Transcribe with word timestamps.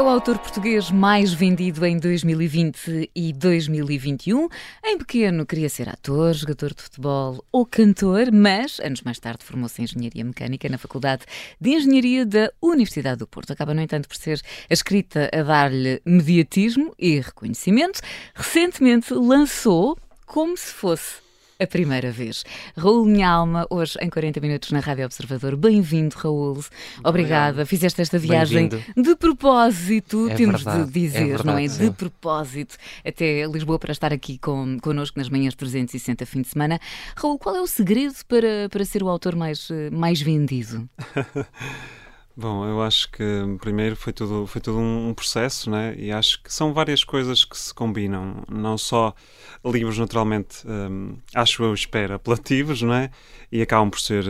É 0.00 0.02
o 0.02 0.08
autor 0.08 0.38
português 0.38 0.90
mais 0.90 1.30
vendido 1.30 1.84
em 1.84 1.98
2020 1.98 3.10
e 3.14 3.34
2021. 3.34 4.48
Em 4.82 4.96
pequeno 4.96 5.44
queria 5.44 5.68
ser 5.68 5.90
ator, 5.90 6.32
jogador 6.32 6.72
de 6.72 6.82
futebol 6.84 7.44
ou 7.52 7.66
cantor, 7.66 8.32
mas 8.32 8.80
anos 8.80 9.02
mais 9.02 9.18
tarde 9.18 9.44
formou-se 9.44 9.78
em 9.78 9.84
Engenharia 9.84 10.24
Mecânica 10.24 10.70
na 10.70 10.78
Faculdade 10.78 11.26
de 11.60 11.72
Engenharia 11.72 12.24
da 12.24 12.50
Universidade 12.62 13.18
do 13.18 13.26
Porto. 13.26 13.52
Acaba, 13.52 13.74
no 13.74 13.82
entanto, 13.82 14.08
por 14.08 14.16
ser 14.16 14.40
a 14.70 14.72
escrita 14.72 15.28
a 15.34 15.42
dar-lhe 15.42 16.00
mediatismo 16.06 16.94
e 16.98 17.20
reconhecimento. 17.20 18.00
Recentemente 18.34 19.12
lançou 19.12 19.98
Como 20.24 20.56
se 20.56 20.72
fosse 20.72 21.29
a 21.60 21.66
primeira 21.66 22.10
vez. 22.10 22.42
Raul 22.76 23.04
Minha 23.04 23.28
Alma, 23.28 23.66
hoje 23.68 23.98
em 24.00 24.08
40 24.08 24.40
minutos 24.40 24.72
na 24.72 24.80
Rádio 24.80 25.04
Observador. 25.04 25.56
Bem-vindo, 25.56 26.16
Raul. 26.16 26.64
Obrigada. 27.04 27.66
Fizeste 27.66 28.00
esta 28.00 28.18
viagem 28.18 28.70
de 28.96 29.14
propósito, 29.14 30.28
é 30.30 30.34
temos 30.34 30.62
verdade, 30.62 30.90
de 30.90 31.00
dizer, 31.00 31.18
é 31.18 31.26
verdade, 31.26 31.46
não 31.46 31.58
é? 31.58 31.68
sim. 31.68 31.84
De 31.84 31.90
propósito, 31.90 32.76
até 33.04 33.44
Lisboa 33.46 33.78
para 33.78 33.92
estar 33.92 34.12
aqui 34.12 34.38
com, 34.38 34.78
connosco 34.80 35.18
nas 35.18 35.28
manhãs 35.28 35.54
360 35.54 36.24
fim 36.24 36.40
de 36.40 36.48
semana. 36.48 36.80
Raul, 37.14 37.38
qual 37.38 37.54
é 37.54 37.60
o 37.60 37.66
segredo 37.66 38.14
para, 38.26 38.68
para 38.70 38.84
ser 38.84 39.02
o 39.02 39.08
autor 39.08 39.36
mais, 39.36 39.68
eh, 39.70 39.90
mais 39.90 40.20
vendido? 40.22 40.88
Bom, 42.36 42.64
eu 42.64 42.80
acho 42.82 43.10
que 43.10 43.22
primeiro 43.60 43.94
foi 43.96 44.12
tudo, 44.12 44.46
foi 44.46 44.60
tudo 44.60 44.78
um 44.78 45.12
processo, 45.12 45.68
né? 45.68 45.94
E 45.98 46.10
acho 46.10 46.42
que 46.42 46.52
são 46.52 46.72
várias 46.72 47.04
coisas 47.04 47.44
que 47.44 47.58
se 47.58 47.74
combinam. 47.74 48.42
Não 48.50 48.78
só 48.78 49.14
livros, 49.64 49.98
naturalmente, 49.98 50.66
hum, 50.66 51.16
acho 51.34 51.62
eu, 51.62 51.74
espero, 51.74 52.14
apelativos, 52.14 52.80
não 52.82 52.94
é? 52.94 53.10
E 53.52 53.60
acabam 53.60 53.90
por 53.90 54.00
ser, 54.00 54.24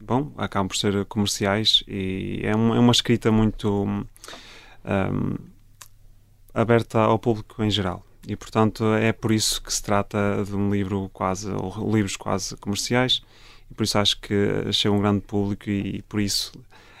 bom, 0.00 0.32
acabam 0.36 0.66
por 0.68 0.76
ser 0.76 1.04
comerciais 1.04 1.84
e 1.86 2.40
é, 2.42 2.56
um- 2.56 2.74
é 2.74 2.78
uma 2.80 2.92
escrita 2.92 3.30
muito 3.30 3.84
hum, 3.86 4.04
aberta 6.52 7.00
ao 7.00 7.18
público 7.18 7.62
em 7.62 7.70
geral. 7.70 8.04
E, 8.26 8.36
portanto, 8.36 8.84
é 8.94 9.12
por 9.12 9.32
isso 9.32 9.62
que 9.62 9.72
se 9.72 9.82
trata 9.82 10.42
de 10.46 10.54
um 10.54 10.70
livro 10.70 11.10
quase, 11.12 11.50
ou 11.50 11.94
livros 11.94 12.16
quase 12.16 12.56
comerciais. 12.56 13.22
E 13.70 13.74
por 13.74 13.82
isso 13.84 13.98
acho 13.98 14.18
que 14.20 14.72
chega 14.72 14.94
um 14.94 15.00
grande 15.00 15.20
público 15.22 15.68
e, 15.68 16.02
por 16.02 16.20
isso 16.20 16.52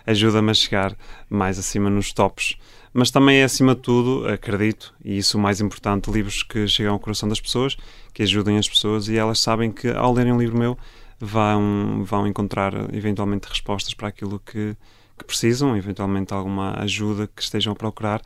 ajuda-me 0.06 0.50
a 0.50 0.54
chegar 0.54 0.96
mais 1.28 1.58
acima 1.58 1.90
nos 1.90 2.12
tops. 2.12 2.56
Mas 2.92 3.10
também 3.10 3.38
é, 3.38 3.44
acima 3.44 3.74
de 3.74 3.80
tudo, 3.80 4.26
acredito, 4.28 4.94
e 5.04 5.18
isso 5.18 5.36
o 5.36 5.40
mais 5.40 5.60
importante, 5.60 6.10
livros 6.10 6.44
que 6.44 6.68
chegam 6.68 6.92
ao 6.92 7.00
coração 7.00 7.28
das 7.28 7.40
pessoas, 7.40 7.76
que 8.12 8.22
ajudem 8.22 8.56
as 8.56 8.68
pessoas 8.68 9.08
e 9.08 9.16
elas 9.16 9.40
sabem 9.40 9.72
que 9.72 9.88
ao 9.88 10.12
lerem 10.12 10.32
um 10.32 10.38
livro 10.38 10.56
meu 10.56 10.78
vão, 11.18 12.04
vão 12.04 12.26
encontrar 12.26 12.72
eventualmente 12.94 13.48
respostas 13.48 13.94
para 13.94 14.08
aquilo 14.08 14.38
que, 14.38 14.76
que 15.18 15.24
precisam, 15.24 15.76
eventualmente 15.76 16.32
alguma 16.32 16.78
ajuda 16.80 17.28
que 17.34 17.42
estejam 17.42 17.72
a 17.72 17.76
procurar. 17.76 18.22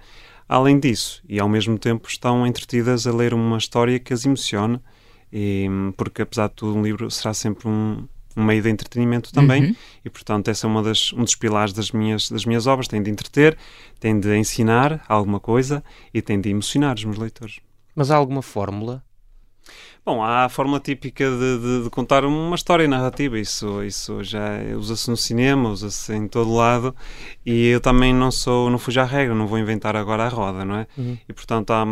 Além 0.47 0.79
disso, 0.79 1.23
e 1.29 1.41
ao 1.41 1.49
mesmo 1.49 1.79
tempo 1.79 2.09
estão 2.09 2.47
entretidas 2.47 3.06
a 3.06 3.12
ler 3.12 3.33
uma 3.33 3.56
história 3.59 3.99
que 3.99 4.12
as 4.12 4.27
emocione, 4.27 4.81
e, 5.33 5.67
porque 5.97 6.22
apesar 6.22 6.49
de 6.49 6.55
tudo 6.55 6.77
um 6.77 6.83
livro 6.83 7.11
será 7.11 7.33
sempre 7.33 7.69
um, 7.69 8.06
um 8.38 8.44
meio 8.44 8.62
de 8.62 8.71
entretenimento 8.71 9.32
também, 9.32 9.65
Uhum. 9.65 9.76
e 10.04 10.10
portanto 10.10 10.49
essa 10.49 10.66
é 10.66 10.71
uma 10.71 10.82
das, 10.82 11.12
um 11.12 11.25
dos 11.25 11.34
pilares 11.34 11.72
das 11.72 11.91
minhas, 11.91 12.31
das 12.31 12.44
minhas 12.44 12.66
obras, 12.66 12.87
tem 12.88 13.03
de 13.03 13.10
entreter, 13.10 13.56
tem 13.99 14.19
de 14.19 14.37
ensinar 14.37 15.04
alguma 15.09 15.41
coisa 15.41 15.82
e 16.15 16.22
tem 16.22 16.41
de 16.41 16.49
emocionar 16.50 16.94
os 16.97 17.04
meus 17.04 17.19
leitores. 17.19 17.60
Mas 17.94 18.10
há 18.10 18.16
alguma 18.16 18.43
fórmula? 18.43 19.03
Bom, 20.06 20.22
há 20.22 20.44
a 20.47 20.49
forma 20.49 20.81
típica 20.81 21.28
de, 21.31 21.59
de- 21.59 21.84
de 21.84 21.91
contar 21.91 22.25
uma 22.25 22.54
história 22.56 22.88
narrativa, 22.88 23.38
isso, 23.38 23.82
isso 23.84 24.25
já 24.25 24.53
usa-se 24.75 25.10
no 25.10 25.16
cinema, 25.19 25.69
usa-se 25.69 26.15
em 26.15 26.26
todo 26.26 26.55
lado, 26.55 26.97
e 27.44 27.66
eu 27.66 27.78
também 27.81 28.15
não 28.15 28.31
sou, 28.31 28.70
não 28.70 28.78
fujo 28.78 28.99
à 29.00 29.05
regra, 29.05 29.34
não 29.34 29.47
vou 29.47 29.59
inventar 29.59 29.94
agora 29.97 30.25
a 30.25 30.28
roda, 30.28 30.65
não 30.65 30.76
é? 30.76 30.87
Uhum. 30.97 31.19
E 31.28 31.32
portanto, 31.34 31.72
há, 31.72 31.84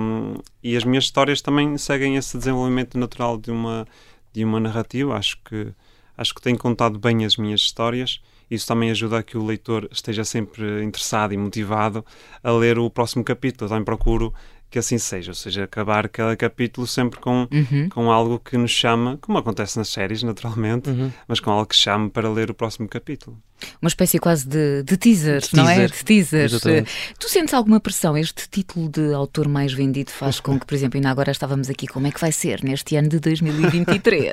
e 0.63 0.75
as 0.78 0.84
minhas 0.84 1.05
histórias 1.05 1.43
também 1.43 1.77
seguem 1.77 2.17
esse 2.17 2.39
desenvolvimento 2.39 2.97
natural 2.97 3.37
de 3.37 3.51
uma, 3.51 3.87
de 4.33 4.43
uma 4.45 4.61
narrativa, 4.61 5.15
acho 5.15 5.37
que, 5.45 5.75
acho 6.16 6.34
que 6.34 6.41
tenho 6.43 6.59
contado 6.59 6.99
bem 6.99 7.25
as 7.25 7.37
minhas 7.37 7.60
histórias, 7.60 8.21
isso 8.50 8.66
também 8.66 8.91
ajuda 8.91 9.19
a 9.19 9.22
que 9.22 9.37
o 9.37 9.44
leitor 9.44 9.88
esteja 9.91 10.25
sempre 10.25 10.82
interessado 10.84 11.32
e 11.34 11.37
motivado 11.37 12.04
a 12.43 12.50
ler 12.53 12.78
o 12.78 12.88
próximo 12.88 13.25
capítulo, 13.25 13.65
eu 13.66 13.69
também 13.71 13.84
procuro 13.84 14.32
que 14.69 14.81
assim 14.81 14.99
seja, 14.99 15.31
ou 15.31 15.34
seja, 15.34 15.62
acabar 15.62 16.09
cada 16.09 16.37
capítulo 16.37 16.87
sempre 16.88 17.21
com 17.21 17.47
Uhum. 17.53 17.88
com 17.88 18.10
algo 18.10 18.38
que 18.41 18.56
nos 18.59 18.72
chama, 18.72 19.16
como 19.21 19.38
acontece 19.38 19.78
nas 19.78 19.88
séries, 19.88 20.25
naturalmente, 20.25 20.91
Uhum. 20.91 21.10
mas 21.28 21.38
com 21.38 21.50
algo 21.53 21.66
que 21.66 21.77
chame 21.77 22.10
para 22.10 22.28
ler 22.28 22.50
o 22.50 22.54
próximo 22.54 22.88
capítulo. 22.88 23.38
Uma 23.81 23.88
espécie 23.88 24.19
quase 24.19 24.47
de, 24.47 24.83
de 24.83 24.97
teasers, 24.97 25.48
De 25.50 25.56
não 25.56 25.69
é? 25.69 25.75
teaser. 25.77 25.91
De 25.97 26.04
teasers. 26.04 26.53
Exatamente. 26.53 26.91
Tu 27.19 27.28
sentes 27.28 27.54
alguma 27.54 27.78
pressão? 27.81 28.16
Este 28.19 28.48
título 28.50 28.88
de 28.88 29.15
autor 29.15 29.47
mais 29.48 29.72
vendido 29.72 30.10
faz 30.10 30.41
com 30.41 30.59
que, 30.59 30.66
por 30.66 30.75
exemplo, 30.75 30.98
ainda 30.98 31.10
agora 31.10 31.31
estávamos 31.31 31.71
aqui, 31.71 31.87
como 31.87 32.09
é 32.09 32.10
que 32.10 32.21
vai 32.21 32.33
ser 32.33 32.62
neste 32.65 32.97
ano 32.97 33.09
de 33.09 33.19
2023? 33.21 34.33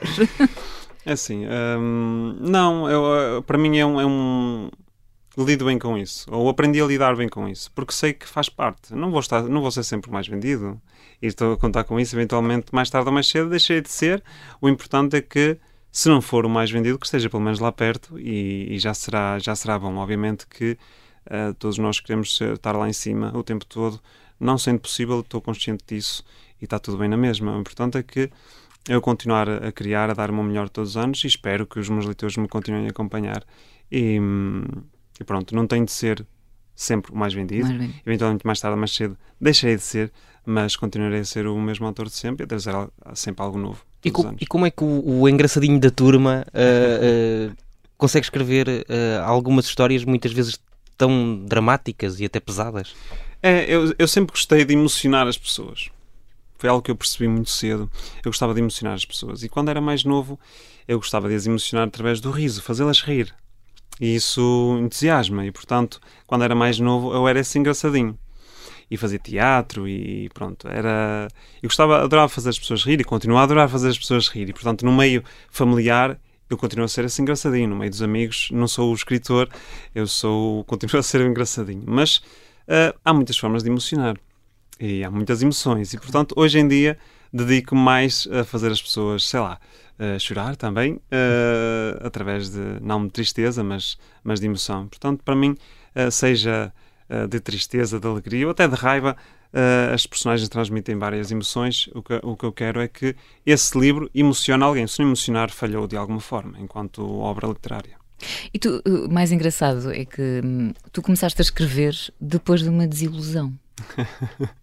É 1.06 1.14
assim, 1.14 1.46
hum, 1.80 2.38
não, 2.40 2.90
eu, 2.90 3.38
eh, 3.40 3.42
para 3.42 3.58
mim 3.58 3.78
é 3.78 3.86
um, 3.86 4.00
é 4.00 4.06
um- 4.06 4.70
Lido 5.36 5.66
bem 5.66 5.80
com 5.80 5.98
isso, 5.98 6.28
ou 6.32 6.48
aprendi 6.48 6.80
a 6.80 6.86
lidar 6.86 7.16
bem 7.16 7.28
com 7.28 7.50
isso, 7.50 7.72
porque 7.74 7.92
sei 7.92 8.14
que 8.14 8.28
faz 8.30 8.50
parte. 8.50 8.94
Não 8.94 9.10
vou, 9.10 9.20
estar, 9.20 9.42
não 9.42 9.62
vou 9.62 9.72
ser 9.72 9.84
sempre 9.84 10.12
mais 10.12 10.28
vendido, 10.28 10.80
e 11.20 11.26
estou 11.26 11.54
a 11.54 11.58
contar 11.58 11.86
com 11.86 12.00
isso, 12.00 12.16
eventualmente, 12.16 12.68
mais 12.72 12.88
tarde 12.88 13.08
ou 13.08 13.14
mais 13.14 13.28
cedo, 13.28 13.50
deixei 13.50 13.82
de 13.82 13.90
ser. 13.90 14.24
O 14.62 14.70
importante 14.70 15.16
é 15.16 15.22
que, 15.22 15.58
se 15.92 16.08
não 16.08 16.22
for 16.22 16.46
o 16.46 16.50
mais 16.50 16.70
vendido, 16.70 17.00
que 17.00 17.08
esteja 17.08 17.32
pelo 17.32 17.42
menos 17.42 17.58
lá 17.60 17.72
perto, 17.72 18.20
e, 18.20 18.76
e 18.76 18.78
já, 18.78 18.94
será, 18.94 19.40
já 19.40 19.56
será 19.56 19.80
bom. 19.80 19.96
Obviamente 19.96 20.46
que 20.46 20.78
eh, 21.26 21.54
todos 21.58 21.80
nós 21.80 22.00
queremos 22.00 22.40
estar 22.40 22.74
lá 22.78 22.88
em 22.88 22.94
cima 22.94 23.32
o 23.36 23.42
tempo 23.44 23.66
todo, 23.66 24.00
não 24.40 24.56
sendo 24.60 24.82
possível, 24.82 25.22
estou 25.22 25.42
consciente 25.42 25.84
disso, 25.88 26.24
e 26.62 26.66
está 26.66 26.78
tudo 26.78 26.98
bem 27.00 27.10
na 27.10 27.18
mesma. 27.18 27.58
O 27.58 27.60
importante 27.60 27.98
é 27.98 28.04
que 28.04 28.30
eu 28.88 29.02
continuar 29.02 29.50
a 29.50 29.72
criar, 29.72 30.10
a 30.10 30.14
dar 30.14 30.30
o 30.30 30.34
meu 30.34 30.44
melhor 30.44 30.70
todos 30.70 30.92
os 30.92 30.98
anos 30.98 31.24
e 31.24 31.28
espero 31.28 31.66
que 31.66 31.80
os 31.80 31.90
meus 31.90 32.06
leitores 32.06 32.36
me 32.38 32.48
continuem 32.48 32.88
a 32.88 32.90
acompanhar. 32.90 33.44
E, 33.92 34.20
e 35.20 35.24
pronto, 35.24 35.56
não 35.56 35.66
tem 35.68 35.86
de 35.86 35.92
ser 35.92 36.26
sempre 36.76 37.12
o 37.12 37.16
mais 37.16 37.34
vendido. 37.34 37.68
Mais. 37.74 37.92
Eventualmente, 38.06 38.46
mais 38.46 38.60
tarde 38.60 38.74
ou 38.74 38.80
mais 38.80 38.94
cedo, 38.94 39.18
deixarei 39.40 39.76
de 39.76 39.84
ser, 39.84 40.12
mas 40.46 40.76
continuarei 40.76 41.20
a 41.22 41.26
ser 41.26 41.48
o 41.48 41.58
mesmo 41.60 41.86
autor 41.86 42.08
de 42.08 42.14
sempre 42.16 42.44
e 42.44 42.46
a 42.46 42.48
trazer 42.48 42.74
sempre 43.14 43.44
algo 43.44 43.58
novo. 43.58 43.84
E, 44.04 44.12
co- 44.12 44.24
e 44.42 44.46
como 44.48 44.66
é 44.66 44.72
que 44.72 44.84
o, 44.84 45.22
o 45.22 45.30
engraçadinho 45.30 45.80
da 45.80 45.90
turma 45.90 46.46
ah, 46.54 47.50
ah, 47.52 47.56
consegue 47.98 48.26
escrever 48.26 48.68
ah, 48.90 49.24
algumas 49.26 49.66
histórias 49.66 50.04
muitas 50.04 50.34
vezes 50.34 50.60
tão 50.98 51.44
dramáticas 51.46 52.20
e 52.20 52.26
até 52.26 52.40
pesadas? 52.40 52.94
É, 53.42 53.66
eu, 53.74 53.94
eu 53.98 54.08
sempre 54.08 54.32
gostei 54.34 54.66
de 54.66 54.74
emocionar 54.74 55.28
as 55.28 55.38
pessoas. 55.38 55.90
Foi 56.64 56.70
algo 56.70 56.82
que 56.82 56.90
eu 56.90 56.96
percebi 56.96 57.28
muito 57.28 57.50
cedo. 57.50 57.92
Eu 58.24 58.32
gostava 58.32 58.54
de 58.54 58.62
emocionar 58.62 58.94
as 58.94 59.04
pessoas. 59.04 59.44
E 59.44 59.50
quando 59.50 59.68
era 59.68 59.82
mais 59.82 60.06
novo, 60.06 60.40
eu 60.88 60.98
gostava 60.98 61.28
de 61.28 61.36
as 61.36 61.46
emocionar 61.46 61.90
através 61.90 62.22
do 62.22 62.32
riso, 62.32 62.62
fazê-las 62.62 63.02
rir. 63.02 63.36
E 64.00 64.16
isso 64.16 64.80
entusiasma. 64.82 65.46
E, 65.46 65.52
portanto, 65.52 66.00
quando 66.26 66.46
era 66.46 66.56
mais 66.56 66.80
novo, 66.80 67.14
eu 67.14 67.28
era 67.28 67.42
esse 67.42 67.60
engraçadinho. 67.60 68.18
E 68.90 68.96
fazia 68.96 69.20
teatro 69.20 69.90
e 69.90 70.30
pronto. 70.34 70.66
Era... 70.70 71.28
Eu 71.62 71.68
gostava, 71.68 72.02
adorava 72.02 72.30
fazer 72.30 72.48
as 72.48 72.58
pessoas 72.58 72.86
rir 72.86 73.02
e 73.02 73.04
continuo 73.04 73.36
a 73.40 73.44
adorar 73.44 73.68
fazer 73.68 73.90
as 73.90 73.98
pessoas 73.98 74.30
rir. 74.30 74.48
E, 74.48 74.54
portanto, 74.54 74.86
no 74.86 74.94
meio 74.94 75.22
familiar, 75.50 76.18
eu 76.50 76.58
continuo 76.58 76.86
a 76.86 76.88
ser 76.88 77.04
esse 77.04 77.22
engraçadinho. 77.22 77.68
No 77.68 77.76
meio 77.76 77.92
dos 77.92 78.02
amigos, 78.02 78.48
não 78.54 78.70
sou 78.70 78.90
o 78.90 78.96
escritor, 78.96 79.50
eu 79.94 80.08
sou, 80.08 80.64
continuo 80.64 80.98
a 80.98 81.04
ser 81.04 81.20
o 81.20 81.28
engraçadinho. 81.28 81.84
Mas 81.86 82.22
ah, 82.70 82.96
há 83.04 83.14
muitas 83.14 83.38
formas 83.38 83.64
de 83.64 83.70
emocionar. 83.70 84.18
E 84.86 85.02
há 85.02 85.10
muitas 85.10 85.42
emoções. 85.42 85.94
E, 85.94 85.98
portanto, 85.98 86.36
hoje 86.36 86.60
em 86.60 86.68
dia, 86.68 86.98
dedico 87.32 87.74
mais 87.74 88.28
a 88.30 88.44
fazer 88.44 88.70
as 88.70 88.82
pessoas, 88.82 89.26
sei 89.26 89.40
lá, 89.40 89.58
a 89.98 90.20
chorar 90.20 90.58
também, 90.58 91.00
eh, 91.10 91.98
através 92.02 92.50
de, 92.50 92.82
não 92.82 93.06
de 93.08 93.14
tristeza, 93.14 93.64
mas, 93.64 93.98
mas 94.22 94.42
de 94.42 94.46
emoção. 94.46 94.90
Portanto, 94.90 95.24
para 95.24 95.38
mim, 95.38 95.56
eh, 95.96 96.12
seja 96.12 96.74
de 97.30 97.40
tristeza, 97.40 98.00
de 98.00 98.08
alegria 98.08 98.46
ou 98.46 98.52
até 98.52 98.68
de 98.68 98.74
raiva, 98.76 99.16
as 99.94 100.08
personagens 100.08 100.50
transmitem 100.50 100.98
várias 100.98 101.30
emoções. 101.32 101.88
O 101.94 102.02
que, 102.02 102.20
o 102.24 102.36
que 102.36 102.44
eu 102.44 102.52
quero 102.52 102.82
é 102.82 102.88
que 102.88 103.16
esse 103.46 103.78
livro 103.78 104.10
emocione 104.16 104.64
alguém. 104.64 104.88
Se 104.88 105.00
não 105.00 105.08
emocionar, 105.08 105.52
falhou 105.52 105.86
de 105.86 105.96
alguma 105.96 106.20
forma, 106.20 106.60
enquanto 106.60 107.08
obra 107.20 107.48
literária. 107.48 107.98
E 108.52 108.58
tu, 108.58 108.82
o 108.86 109.14
mais 109.14 109.32
engraçado 109.32 109.92
é 109.92 110.06
que 110.06 110.42
hum, 110.44 110.74
tu 110.92 111.04
começaste 111.04 111.40
a 111.40 111.44
escrever 111.44 111.96
depois 112.20 112.64
de 112.64 112.70
uma 112.70 112.88
desilusão. 112.88 113.54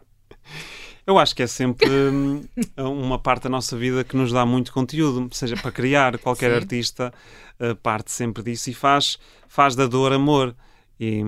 Eu 1.06 1.18
acho 1.18 1.34
que 1.34 1.42
é 1.42 1.46
sempre 1.46 1.88
hum, 1.88 2.42
uma 2.78 3.18
parte 3.18 3.44
da 3.44 3.48
nossa 3.48 3.76
vida 3.76 4.04
que 4.04 4.16
nos 4.16 4.32
dá 4.32 4.44
muito 4.44 4.72
conteúdo, 4.72 5.28
seja 5.32 5.56
para 5.56 5.72
criar, 5.72 6.18
qualquer 6.18 6.50
Sim. 6.50 6.56
artista 6.56 7.12
uh, 7.58 7.74
parte 7.76 8.12
sempre 8.12 8.42
disso 8.42 8.70
e 8.70 8.74
faz, 8.74 9.18
faz 9.48 9.74
da 9.74 9.86
dor 9.86 10.12
amor. 10.12 10.54
E, 11.02 11.24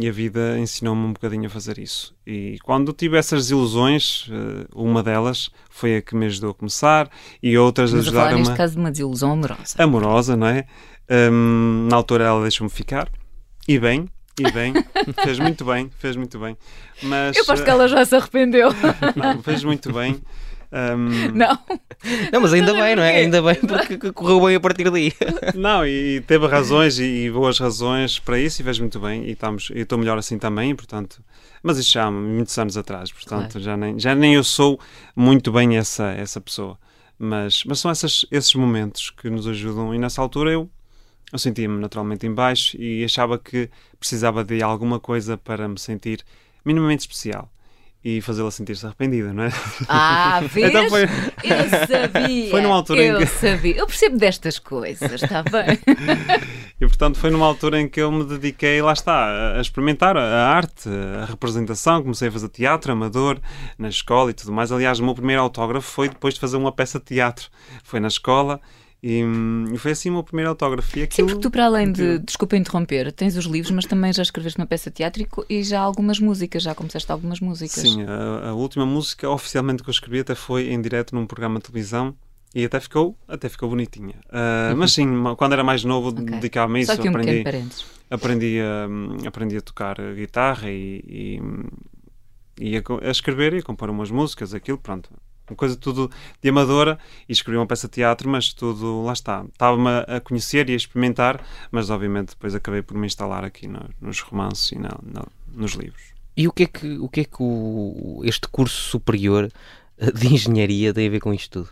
e 0.00 0.08
a 0.08 0.12
vida 0.12 0.56
ensinou-me 0.56 1.02
um 1.02 1.12
bocadinho 1.12 1.46
a 1.46 1.50
fazer 1.50 1.80
isso. 1.80 2.14
E 2.24 2.58
quando 2.62 2.92
tive 2.92 3.18
essas 3.18 3.42
desilusões, 3.42 4.28
uh, 4.28 4.68
uma 4.72 5.02
delas 5.02 5.50
foi 5.68 5.96
a 5.96 6.02
que 6.02 6.14
me 6.14 6.26
ajudou 6.26 6.52
a 6.52 6.54
começar 6.54 7.10
e 7.42 7.58
outras 7.58 7.92
ajudaram-me. 7.92 8.38
neste 8.38 8.54
caso 8.56 8.74
de 8.74 8.78
uma 8.78 8.90
desilusão 8.92 9.32
amorosa. 9.32 9.74
amorosa, 9.76 10.36
não 10.36 10.46
é? 10.46 10.64
Hum, 11.10 11.88
na 11.90 11.96
altura 11.96 12.24
ela 12.24 12.42
deixou-me 12.42 12.70
ficar. 12.70 13.10
E 13.66 13.80
bem, 13.80 14.08
e 14.38 14.50
bem. 14.50 14.72
fez 15.24 15.38
muito 15.38 15.64
bem, 15.64 15.90
fez 15.98 16.16
muito 16.16 16.38
bem. 16.38 16.56
Mas, 17.02 17.36
Eu 17.36 17.42
aposto 17.42 17.64
que 17.64 17.70
ela 17.70 17.88
já 17.88 18.04
se 18.04 18.14
arrependeu. 18.16 18.70
não, 19.16 19.42
fez 19.44 19.62
muito 19.64 19.92
bem. 19.92 20.20
Hum, 20.72 21.30
Não. 21.32 21.58
Não, 22.32 22.40
mas 22.40 22.52
ainda 22.52 22.74
bem, 22.74 22.96
não 22.96 23.02
é? 23.02 23.16
Ainda 23.16 23.40
bem 23.40 23.54
porque 23.54 24.12
correu 24.12 24.40
bem 24.44 24.56
a 24.56 24.60
partir 24.60 24.90
daí. 24.90 25.12
não, 25.54 25.86
e, 25.86 26.20
teve 26.26 26.46
razões 26.46 26.98
e, 26.98 27.30
boas 27.30 27.58
razões 27.58 28.18
para 28.18 28.38
isso 28.38 28.60
e 28.60 28.64
fez 28.64 28.78
muito 28.78 28.98
bem. 29.00 29.24
E 29.24 29.30
estamos, 29.32 29.70
eu 29.70 29.82
estou 29.82 29.96
melhor 29.98 30.18
assim 30.18 30.38
também, 30.38 30.74
portanto. 30.74 31.22
Mas 31.62 31.78
isso 31.78 31.92
já 31.92 32.04
há 32.04 32.10
muitos 32.10 32.56
anos 32.58 32.76
atrás, 32.76 33.10
portanto, 33.12 33.52
Claro. 33.52 33.64
já, 33.64 33.76
nem, 33.76 33.98
já 33.98 34.14
nem 34.14 34.34
eu 34.34 34.44
sou 34.44 34.78
muito 35.14 35.50
bem 35.50 35.76
essa, 35.76 36.08
essa 36.12 36.40
pessoa. 36.40 36.78
Mas, 37.18 37.64
mas 37.64 37.78
são 37.80 37.90
essas, 37.90 38.26
esses 38.30 38.54
momentos 38.54 39.10
que 39.10 39.30
nos 39.30 39.46
ajudam. 39.48 39.94
E 39.94 39.98
nessa 39.98 40.20
altura 40.20 40.50
eu, 40.50 40.68
eu 41.32 41.38
sentia-me 41.38 41.78
naturalmente 41.80 42.26
em 42.26 42.32
baixo 42.32 42.76
e 42.80 43.04
achava 43.04 43.38
que 43.38 43.68
precisava 43.98 44.44
de 44.44 44.62
alguma 44.62 45.00
coisa 45.00 45.36
para 45.36 45.66
me 45.68 45.78
sentir 45.78 46.20
minimamente 46.64 47.00
especial 47.00 47.50
e 48.04 48.20
fazê-la 48.20 48.50
sentir-se 48.52 48.86
arrependida, 48.86 49.32
não 49.32 49.42
é? 49.44 49.50
Ah, 49.88 50.40
vês? 50.48 50.68
Então 50.70 50.88
foi- 50.88 51.02
Eu 51.42 51.86
sabia. 51.88 52.50
Foi 52.52 52.60
numa 52.60 52.76
altura 52.76 53.02
em 53.02 53.06
eu 53.08 53.18
que- 53.18 53.26
sabia. 53.26 53.76
Eu 53.76 53.86
percebo 53.86 54.16
destas 54.16 54.58
coisas, 54.60 55.22
está 55.22 55.42
bem? 55.42 55.78
E 56.78 56.86
portanto 56.86 57.18
foi 57.18 57.30
numa 57.30 57.46
altura 57.46 57.80
em 57.80 57.88
que 57.88 57.98
eu 57.98 58.12
me 58.12 58.22
dediquei, 58.22 58.82
lá 58.82 58.92
está, 58.92 59.56
a- 59.56 59.60
experimentar 59.62 60.14
a 60.14 60.20
a 60.20 60.48
arte, 60.54 60.86
a 61.22 61.24
representação. 61.24 62.02
Comecei 62.02 62.28
a 62.28 62.30
fazer 62.32 62.50
teatro 62.50 62.92
amador 62.92 63.40
na 63.78 63.88
escola 63.88 64.30
e 64.30 64.34
tudo 64.34 64.52
mais. 64.52 64.70
Aliás, 64.70 64.98
o 65.00 65.04
meu 65.04 65.14
primeiro 65.14 65.40
autógrafo 65.40 65.90
foi 65.90 66.10
depois 66.10 66.34
de 66.34 66.40
fazer 66.40 66.58
uma 66.58 66.70
peça 66.70 66.98
de 66.98 67.06
teatro. 67.06 67.48
Foi 67.82 67.98
na 67.98 68.08
escola 68.08 68.60
e, 69.02 69.24
hum, 69.24 69.64
e 69.72 69.78
foi 69.78 69.92
assim 69.92 70.10
o 70.10 70.14
meu 70.14 70.22
primeiro 70.22 70.50
autógrafo. 70.50 70.98
E 70.98 71.06
Sim, 71.10 71.26
porque 71.26 71.40
tu, 71.40 71.50
para 71.50 71.66
além 71.66 71.92
de, 71.92 72.18
desculpa 72.18 72.56
interromper, 72.56 73.12
tens 73.12 73.36
os 73.36 73.44
livros, 73.44 73.70
mas 73.70 73.86
também 73.86 74.12
já 74.12 74.22
escreveste 74.22 74.58
uma 74.58 74.66
peça 74.66 74.90
teatro 74.90 75.26
e, 75.48 75.62
já 75.62 75.80
algumas 75.80 76.18
músicas, 76.18 76.62
já 76.62 76.74
começaste 76.74 77.10
algumas 77.10 77.40
músicas. 77.40 77.82
Sim, 77.82 78.02
a, 78.02 78.48
a 78.50 78.54
última 78.54 78.86
música 78.86 79.28
oficialmente 79.28 79.82
que 79.82 79.88
eu 79.88 79.92
escrevi 79.92 80.20
até 80.20 80.34
foi 80.34 80.70
em 80.72 80.80
direto 80.80 81.14
num 81.14 81.26
programa 81.26 81.58
de 81.58 81.64
televisão. 81.64 82.14
E 82.54 82.64
até 82.64 82.80
ficou, 82.80 83.14
até 83.28 83.50
ficou 83.50 83.68
bonitinha. 83.68 84.14
Ah, 84.30 84.72
mas 84.78 84.92
sim, 84.92 85.06
quando 85.36 85.52
era 85.52 85.62
mais 85.62 85.84
novo, 85.84 86.08
Ok. 86.08 86.24
dedicava-me 86.24 86.78
a 86.78 86.82
isso. 86.82 86.94
Só 86.94 87.02
que 87.02 87.08
um 87.08 87.10
aprendi, 87.10 87.44
aprendi 88.08 88.58
a, 88.60 89.28
aprendi 89.28 89.56
a 89.58 89.60
tocar 89.60 89.96
guitarra 90.14 90.70
e, 90.70 91.02
e, 91.06 91.40
e 92.58 92.76
a, 92.78 92.82
a 93.06 93.10
escrever 93.10 93.52
e 93.52 93.58
a 93.58 93.62
compor 93.62 93.90
umas 93.90 94.10
músicas, 94.10 94.54
aquilo, 94.54 94.78
pronto. 94.78 95.10
Uma 95.48 95.56
coisa 95.56 95.76
tudo 95.76 96.10
de 96.42 96.48
amadora 96.48 96.98
e 97.28 97.32
escrevi 97.32 97.56
uma 97.58 97.66
peça 97.66 97.86
de 97.86 97.92
teatro, 97.94 98.28
mas 98.28 98.52
tudo, 98.52 99.02
lá 99.04 99.12
está. 99.12 99.44
Estava-me 99.52 99.88
a, 100.06 100.20
conhecer 100.20 100.68
e 100.68 100.72
a 100.72 100.76
experimentar, 100.76 101.44
mas 101.70 101.88
obviamente 101.90 102.30
depois 102.30 102.54
acabei 102.54 102.82
por 102.82 102.96
me 102.96 103.06
instalar 103.06 103.44
aqui 103.44 103.66
no- 103.68 103.88
nos 104.00 104.20
romances 104.20 104.72
e 104.72 104.78
na- 104.78 104.98
na- 105.02 105.26
nos 105.54 105.72
livros. 105.72 106.02
E 106.36 106.46
o 106.48 106.52
que 106.52 106.64
é 106.64 106.66
que, 106.66 106.98
o 106.98 107.08
que, 107.08 107.20
é 107.20 107.24
que 107.24 107.36
o- 107.40 108.20
este 108.24 108.48
curso 108.48 108.90
superior 108.90 109.50
de 110.14 110.26
engenharia 110.34 110.92
tem 110.92 111.06
a 111.06 111.10
ver 111.10 111.20
com 111.20 111.32
isto 111.32 111.50
tudo? 111.64 111.70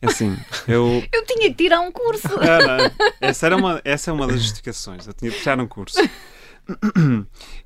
É 0.00 0.06
Assim, 0.08 0.36
eu. 0.66 1.00
Eu 1.12 1.24
tinha 1.26 1.48
que 1.48 1.54
tirar 1.54 1.80
um 1.80 1.92
curso. 1.92 2.26
Era, 2.40 2.90
essa, 3.20 3.46
era 3.46 3.56
uma, 3.56 3.80
essa 3.84 4.10
é 4.10 4.12
uma 4.12 4.26
das 4.26 4.40
justificações. 4.42 5.06
Eu 5.06 5.12
tinha 5.12 5.30
de 5.30 5.36
fechar 5.36 5.60
um 5.60 5.66
curso. 5.68 5.96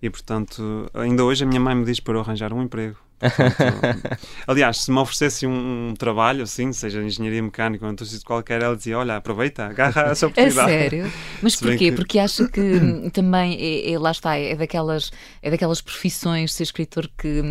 E 0.02 0.10
portanto, 0.10 0.90
ainda 0.94 1.24
hoje 1.24 1.44
a 1.44 1.46
minha 1.46 1.60
mãe 1.60 1.74
me 1.74 1.84
diz 1.84 2.00
para 2.00 2.14
eu 2.14 2.20
arranjar 2.20 2.52
um 2.52 2.62
emprego. 2.62 2.96
Portanto, 3.18 4.18
aliás, 4.46 4.78
se 4.78 4.90
me 4.90 4.98
oferecesse 4.98 5.46
um, 5.46 5.88
um 5.90 5.94
trabalho 5.94 6.42
assim, 6.42 6.72
seja 6.72 7.02
engenharia 7.02 7.42
mecânica 7.42 7.84
ou 7.84 7.88
em 7.88 7.92
outro 7.92 8.04
sítio 8.06 8.26
qualquer, 8.26 8.62
ela 8.62 8.76
dizia: 8.76 8.98
Olha, 8.98 9.16
aproveita, 9.16 9.66
agarra 9.66 10.02
essa 10.10 10.26
É 10.26 10.28
oportunidade. 10.28 10.70
sério? 10.70 11.12
Mas 11.42 11.56
porquê? 11.56 11.76
que- 11.78 11.92
Porque 11.92 12.18
acha 12.18 12.46
que 12.48 12.60
hum, 12.60 13.10
também, 13.10 13.56
é, 13.60 13.92
é- 13.92 13.98
lá 13.98 14.10
está, 14.10 14.36
é 14.36 14.54
daquelas, 14.54 15.10
é 15.42 15.50
daquelas 15.50 15.80
profissões, 15.80 16.52
ser 16.52 16.64
escritor 16.64 17.10
que. 17.18 17.42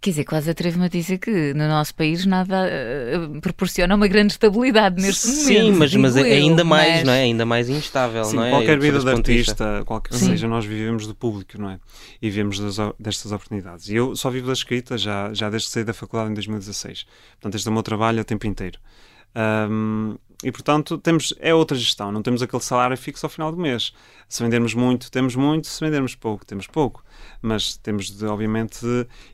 Quer 0.00 0.10
dizer, 0.10 0.24
quase 0.24 0.50
atrevo-me 0.50 0.86
a 0.86 0.88
dizer 0.88 1.18
que 1.18 1.52
no 1.52 1.68
nosso 1.68 1.94
país 1.94 2.24
nada 2.24 2.66
eh, 2.66 3.18
proporciona 3.42 3.94
uma 3.94 4.08
grande 4.08 4.32
estabilidade 4.32 5.02
neste 5.02 5.26
momento. 5.26 5.44
Sim, 5.46 5.72
mas, 5.72 5.94
mas 5.94 6.16
é 6.16 6.20
eu, 6.20 6.24
ainda 6.24 6.64
mais, 6.64 6.94
mas- 6.94 7.04
não 7.04 7.12
é? 7.12 7.20
Ainda 7.22 7.44
mais 7.44 7.68
instável, 7.68 8.24
Sim, 8.24 8.36
não 8.36 8.44
é? 8.44 8.50
qualquer 8.50 8.78
vida 8.78 8.98
de 8.98 9.10
artista, 9.10 9.82
qualquer 9.84 10.10
que 10.10 10.16
Sim. 10.18 10.26
seja, 10.28 10.48
nós 10.48 10.64
vivemos 10.64 11.06
do 11.06 11.14
público, 11.14 11.60
não 11.60 11.70
é? 11.70 11.78
E 12.22 12.30
vivemos 12.30 12.58
das, 12.58 12.76
destas 12.98 13.32
oportunidades. 13.32 13.88
E 13.88 13.94
eu 13.96 14.16
só 14.16 14.30
vivo 14.30 14.46
da 14.46 14.52
escrita 14.54 14.96
já, 14.96 15.32
já 15.34 15.50
desde 15.50 15.68
que 15.68 15.74
saí 15.74 15.84
da 15.84 15.92
faculdade 15.92 16.30
em 16.30 16.34
2016. 16.34 17.04
Portanto, 17.32 17.54
este 17.56 17.68
é 17.68 17.70
o 17.70 17.74
meu 17.74 17.82
trabalho 17.82 18.20
o 18.20 18.24
tempo 18.24 18.46
inteiro. 18.46 18.78
Ahm, 19.34 20.16
e 20.42 20.52
portanto, 20.52 20.98
temos, 20.98 21.34
é 21.40 21.54
outra 21.54 21.76
gestão, 21.76 22.12
não 22.12 22.22
temos 22.22 22.42
aquele 22.42 22.62
salário 22.62 22.96
fixo 22.96 23.24
ao 23.26 23.30
final 23.30 23.50
do 23.50 23.58
mês. 23.58 23.92
Se 24.28 24.42
vendermos 24.42 24.74
muito, 24.74 25.10
temos 25.10 25.34
muito, 25.34 25.66
se 25.66 25.82
vendermos 25.84 26.14
pouco, 26.14 26.44
temos 26.44 26.66
pouco. 26.66 27.02
Mas 27.42 27.76
temos 27.76 28.10
de, 28.10 28.24
obviamente, 28.26 28.78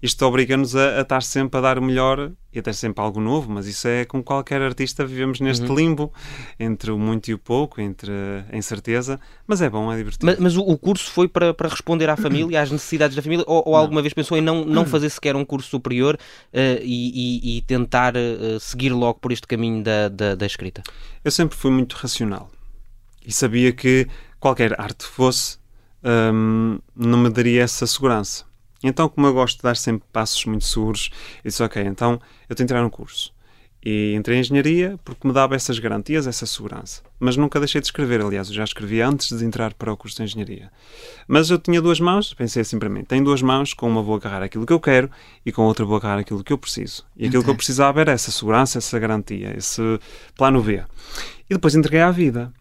isto 0.03 0.25
obriga-nos 0.27 0.75
a, 0.77 0.99
a 0.99 1.01
estar 1.03 1.23
sempre 1.23 1.59
a 1.59 1.61
dar 1.61 1.79
o 1.79 1.83
melhor 1.83 2.33
e 2.53 2.59
a 2.59 2.63
ter 2.63 2.75
sempre 2.75 3.03
algo 3.03 3.19
novo, 3.19 3.51
mas 3.51 3.67
isso 3.67 3.89
é 3.89 4.05
como 4.05 4.23
qualquer 4.23 4.61
artista, 4.61 5.07
vivemos 5.07 5.41
neste 5.41 5.65
Uhum. 5.67 5.75
limbo 5.75 6.13
entre 6.61 6.91
o 6.91 6.99
muito 6.99 7.31
e 7.31 7.35
o 7.35 7.39
pouco, 7.39 7.81
entre 7.81 8.13
a 8.53 8.55
incerteza, 8.57 9.19
mas 9.47 9.63
é 9.63 9.71
bom, 9.71 9.91
é 9.91 9.97
divertido. 9.97 10.27
Mas, 10.27 10.39
mas 10.39 10.57
o, 10.57 10.61
o 10.61 10.77
curso 10.77 11.11
foi 11.11 11.27
para, 11.29 11.55
para 11.55 11.69
responder 11.71 12.11
à 12.11 12.17
família, 12.17 12.61
às 12.61 12.71
necessidades 12.71 13.17
da 13.17 13.23
família, 13.23 13.45
ou, 13.49 13.63
ou 13.67 13.75
alguma 13.77 14.03
vez 14.03 14.13
pensou 14.13 14.37
em 14.37 14.43
não, 14.43 14.65
não 14.67 14.85
fazer 14.85 15.09
sequer 15.09 15.35
um 15.35 15.45
curso 15.47 15.71
superior 15.71 16.19
eh, 16.53 16.81
e, 16.85 17.55
e- 17.55 17.59
e 17.59 17.63
tentar 17.63 18.15
eh, 18.17 18.59
seguir 18.61 18.91
logo 18.91 19.19
por 19.19 19.33
este 19.33 19.47
caminho 19.47 19.83
da, 19.83 20.09
da, 20.09 20.35
da 20.35 20.45
escrita? 20.47 20.83
Eu 21.25 21.31
sempre 21.31 21.57
fui 21.57 21.71
muito 21.71 21.95
racional 21.95 22.51
e 23.25 23.33
sabia 23.33 23.73
que 23.73 24.07
qualquer 24.39 24.79
arte 24.79 25.05
fosse 25.07 25.57
hum, 26.05 26.79
não 26.95 27.19
me 27.19 27.31
daria 27.31 27.63
essa 27.63 27.87
segurança. 27.87 28.45
Então, 28.83 29.09
como 29.09 29.27
eu 29.27 29.33
gosto 29.33 29.59
de 29.59 29.63
dar 29.63 29.77
sempre 29.77 30.07
passos 30.13 30.45
muito 30.45 30.65
seguros, 30.65 31.11
eu 31.45 31.49
disse: 31.49 31.63
Ok, 31.63 31.83
então 31.83 32.21
eu 32.49 32.57
tenho 32.57 32.67
que 32.67 32.73
entrar 32.73 32.83
num 32.83 32.91
curso. 32.91 33.33
E 33.85 34.15
entrei 34.15 34.37
em 34.37 34.41
engenharia 34.41 34.97
porque 35.05 35.27
me 35.27 35.35
dava 35.35 35.57
essas 35.57 35.77
garantias, 35.81 36.29
essa 36.29 36.47
segurança. 36.47 37.03
Mas 37.19 37.37
nunca 37.37 37.59
deixei 37.59 37.81
de 37.81 37.89
escrever, 37.89 38.21
aliás, 38.21 38.49
eu 38.49 38.55
já 38.55 38.63
escrevia 38.63 39.09
antes 39.09 39.37
de 39.37 39.45
entrar 39.45 39.75
para 39.75 39.93
o 39.93 39.97
curso 39.97 40.19
de 40.19 40.23
engenharia. 40.23 40.71
Mas 41.27 41.51
eu 41.51 41.59
tinha 41.59 41.83
duas 41.83 41.99
mãos, 41.99 42.33
pensei 42.33 42.63
assim 42.63 42.79
para 42.79 42.89
mim: 42.89 43.03
tenho 43.03 43.25
duas 43.25 43.43
mãos, 43.43 43.75
com 43.75 43.89
uma 43.89 44.01
vou 44.01 44.15
agarrar 44.15 44.43
aquilo 44.43 44.65
que 44.65 44.73
eu 44.73 44.79
quero 44.79 45.11
e 45.45 45.51
com 45.51 45.63
outra 45.63 45.85
vou 45.85 45.97
agarrar 45.97 46.21
aquilo 46.21 46.45
que 46.45 46.53
eu 46.53 46.59
preciso. 46.59 47.05
E 47.17 47.27
aquilo 47.27 47.43
que 47.43 47.51
eu 47.51 47.57
precisava 47.57 48.01
era 48.01 48.13
essa 48.13 48.31
segurança, 48.31 48.79
essa 48.79 48.99
garantia, 49.01 49.53
esse 49.57 49.83
plano 50.37 50.63
B. 50.63 50.83
E 51.51 51.55
depois 51.55 51.75
entreguei 51.75 52.03
à 52.03 52.11
vida. 52.13 52.53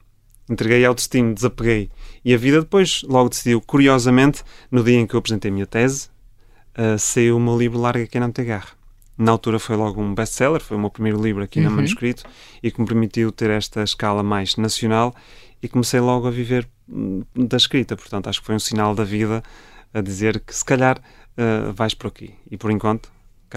Entreguei 0.52 0.84
ao 0.84 0.94
destino, 0.94 1.34
desapeguei. 1.34 1.90
E 2.26 2.34
a 2.34 2.38
vida 2.38 2.60
depois 2.60 3.04
logo 3.04 3.30
decidiu, 3.30 3.62
curiosamente, 3.62 4.44
no 4.70 4.84
dia 4.84 5.00
em 5.00 5.08
que 5.08 5.14
eu 5.14 5.20
apresentei 5.20 5.50
a 5.50 5.54
minha 5.54 5.66
tese, 5.66 6.10
uh, 6.78 7.00
saiu 7.00 7.38
o 7.38 7.40
meu 7.40 7.58
livro 7.58 7.80
Larga 7.80 8.06
Quem 8.06 8.20
Não 8.20 8.30
Te 8.30 8.42
Agarra. 8.42 8.68
Na 9.18 9.32
altura 9.32 9.60
foi 9.60 9.78
logo 9.78 10.02
um 10.02 10.14
best-seller, 10.14 10.60
foi 10.60 10.76
o 10.76 10.80
meu 10.80 10.90
primeiro 10.90 11.22
livro 11.24 11.42
aqui 11.42 11.62
Uhum. 11.62 11.70
manuscrito 11.70 12.24
e 12.62 12.70
que 12.70 12.82
me 12.82 12.88
permitiu 12.88 13.32
ter 13.32 13.50
esta 13.50 13.82
escala 13.82 14.24
mais 14.24 14.58
nacional 14.58 15.16
e 15.64 15.70
comecei 15.70 16.00
logo 16.02 16.28
a 16.28 16.32
viver 16.32 16.68
hum, 16.90 17.24
da 17.34 17.56
escrita. 17.56 17.96
Portanto, 17.96 18.28
acho 18.28 18.42
que 18.42 18.46
foi 18.46 18.56
um 18.56 18.60
sinal 18.60 18.94
da 18.94 19.06
vida 19.06 19.42
a 19.94 20.02
dizer 20.02 20.40
que 20.42 20.54
se 20.54 20.66
calhar 20.66 20.98
uh, 20.98 21.72
vais 21.72 21.94
por 21.94 22.08
aqui. 22.08 22.34
E 22.50 22.58
por 22.58 22.72
enquanto, 22.72 23.10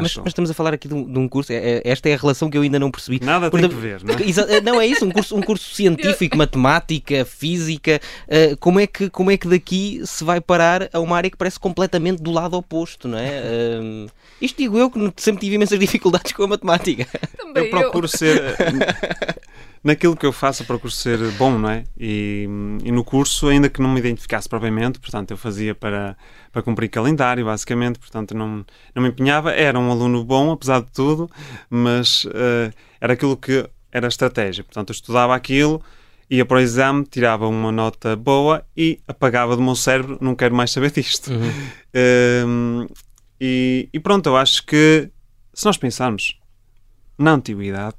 Mas, 0.02 0.16
mas 0.16 0.26
estamos 0.28 0.50
a 0.50 0.54
falar 0.54 0.74
aqui 0.74 0.88
de 0.88 0.94
um, 0.94 1.04
de 1.04 1.18
um 1.18 1.28
curso, 1.28 1.52
é- 1.52 1.56
é- 1.56 1.82
esta 1.84 2.08
é 2.08 2.14
a 2.14 2.16
relação 2.16 2.50
que 2.50 2.56
eu 2.58 2.62
ainda 2.62 2.78
não 2.78 2.90
percebi. 2.90 3.20
Nada 3.24 3.50
Por 3.50 3.60
tem 3.60 3.68
que 3.68 3.74
ver, 3.74 4.02
não 4.04 4.14
é? 4.14 4.22
Exa- 4.28 4.60
Não 4.62 4.80
é 4.80 4.86
isso, 4.86 5.04
um 5.04 5.10
curso, 5.10 5.36
um 5.36 5.42
curso 5.42 5.72
científico, 5.74 6.36
matemática, 6.36 7.24
física. 7.24 8.00
eh, 8.28 8.56
como, 8.60 8.80
é 8.80 8.86
que, 8.86 9.08
como 9.10 9.30
é 9.30 9.36
que 9.36 9.48
daqui 9.48 10.00
se 10.04 10.24
vai 10.24 10.40
parar 10.40 10.88
a 10.92 11.00
uma 11.00 11.16
área 11.16 11.30
que 11.30 11.36
parece 11.36 11.58
completamente 11.58 12.22
do 12.22 12.30
lado 12.30 12.54
oposto, 12.56 13.06
não 13.08 13.18
é? 13.18 13.28
Eh, 13.28 14.06
isto 14.40 14.58
digo 14.58 14.78
eu 14.78 14.90
que 14.90 14.98
sempre 15.16 15.40
tive 15.40 15.56
imensas 15.56 15.78
dificuldades 15.80 16.32
com 16.32 16.42
a 16.44 16.48
matemática. 16.48 17.06
Também 17.36 17.64
eu 17.64 17.70
procuro 17.70 18.08
ser 18.08 18.56
naquilo 19.84 20.16
que 20.16 20.26
eu 20.26 20.32
faço 20.32 20.64
procuro 20.64 20.90
ser 20.90 21.18
bom 21.32 21.58
não 21.58 21.68
é 21.68 21.84
e, 21.96 22.48
e 22.82 22.90
no 22.90 23.04
curso 23.04 23.48
ainda 23.48 23.68
que 23.68 23.80
não 23.80 23.90
me 23.90 24.00
identificasse 24.00 24.48
propriamente 24.48 24.98
portanto 24.98 25.30
eu 25.30 25.36
fazia 25.36 25.74
para 25.74 26.16
para 26.50 26.62
cumprir 26.62 26.88
calendário 26.88 27.44
basicamente 27.44 27.98
portanto 27.98 28.34
não 28.34 28.64
não 28.94 29.02
me 29.02 29.10
empenhava 29.10 29.52
era 29.52 29.78
um 29.78 29.90
aluno 29.92 30.24
bom 30.24 30.50
apesar 30.50 30.80
de 30.80 30.90
tudo 30.90 31.30
mas 31.68 32.26
eh, 32.34 32.72
era 33.00 33.12
aquilo 33.12 33.36
que 33.36 33.68
era 33.92 34.06
a 34.06 34.08
estratégia 34.08 34.64
portanto 34.64 34.88
eu 34.88 34.94
estudava 34.94 35.34
aquilo 35.34 35.82
ia 36.30 36.44
para 36.44 36.56
o 36.56 36.60
exame, 36.60 37.04
tirava 37.04 37.46
uma 37.46 37.70
nota 37.70 38.16
boa 38.16 38.64
e 38.76 39.00
apagava 39.06 39.56
do 39.56 39.62
meu 39.62 39.74
cérebro, 39.74 40.18
não 40.20 40.34
quero 40.34 40.54
mais 40.54 40.70
saber 40.70 40.90
disto. 40.90 41.30
Uhum. 41.30 41.52
Um, 42.46 42.86
e, 43.40 43.88
e, 43.92 44.00
pronto, 44.00 44.26
eu 44.26 44.36
acho 44.36 44.64
que 44.64 45.10
se 45.52 45.64
nós 45.64 45.76
pensarmos 45.76 46.38
na 47.18 47.32
antiguidade, 47.32 47.96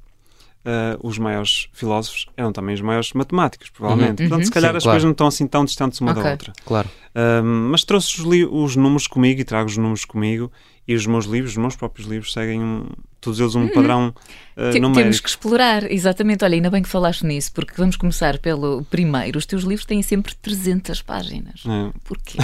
uh, 0.66 1.06
os 1.06 1.16
maiores 1.16 1.68
filósofos 1.72 2.26
eram 2.36 2.52
também 2.52 2.74
os 2.74 2.80
maiores 2.80 3.12
matemáticos, 3.12 3.70
provavelmente. 3.70 4.22
Uhum. 4.22 4.28
Portanto, 4.28 4.46
se 4.46 4.52
calhar 4.52 4.72
Sim, 4.72 4.76
as 4.78 4.82
claro. 4.82 4.94
coisas 4.94 5.04
não 5.04 5.12
estão 5.12 5.26
assim 5.28 5.46
tão 5.46 5.64
distantes 5.64 6.00
uma 6.00 6.10
Ok. 6.10 6.22
da 6.22 6.30
outra. 6.32 6.52
Claro. 6.64 6.90
Um, 7.14 7.68
mas 7.70 7.84
trouxe 7.84 8.20
os, 8.20 8.26
os 8.50 8.76
números 8.76 9.06
comigo 9.06 9.40
e 9.40 9.44
trago 9.44 9.68
os 9.68 9.76
números 9.76 10.04
comigo 10.04 10.52
e 10.86 10.94
os 10.94 11.06
meus 11.06 11.24
livros, 11.24 11.52
os 11.52 11.56
meus 11.56 11.74
próprios 11.74 12.06
livros, 12.06 12.32
seguem 12.32 12.60
um, 12.60 12.86
todos 13.20 13.40
eles 13.40 13.54
um 13.54 13.68
padrão 13.68 14.14
uh, 14.56 14.62
numérico. 14.66 14.94
Temos 14.94 15.20
que 15.20 15.28
explorar, 15.28 15.90
exatamente. 15.90 16.44
Olha, 16.44 16.54
ainda 16.54 16.70
bem 16.70 16.82
que 16.82 16.88
falaste 16.88 17.24
nisso, 17.24 17.52
porque 17.52 17.72
vamos 17.76 17.96
começar 17.96 18.38
pelo 18.38 18.84
primeiro. 18.84 19.38
Os 19.38 19.46
teus 19.46 19.62
livros 19.62 19.86
têm 19.86 20.02
sempre 20.02 20.34
300 20.34 21.02
páginas. 21.02 21.62
É. 21.66 21.92
Porquê? 22.04 22.38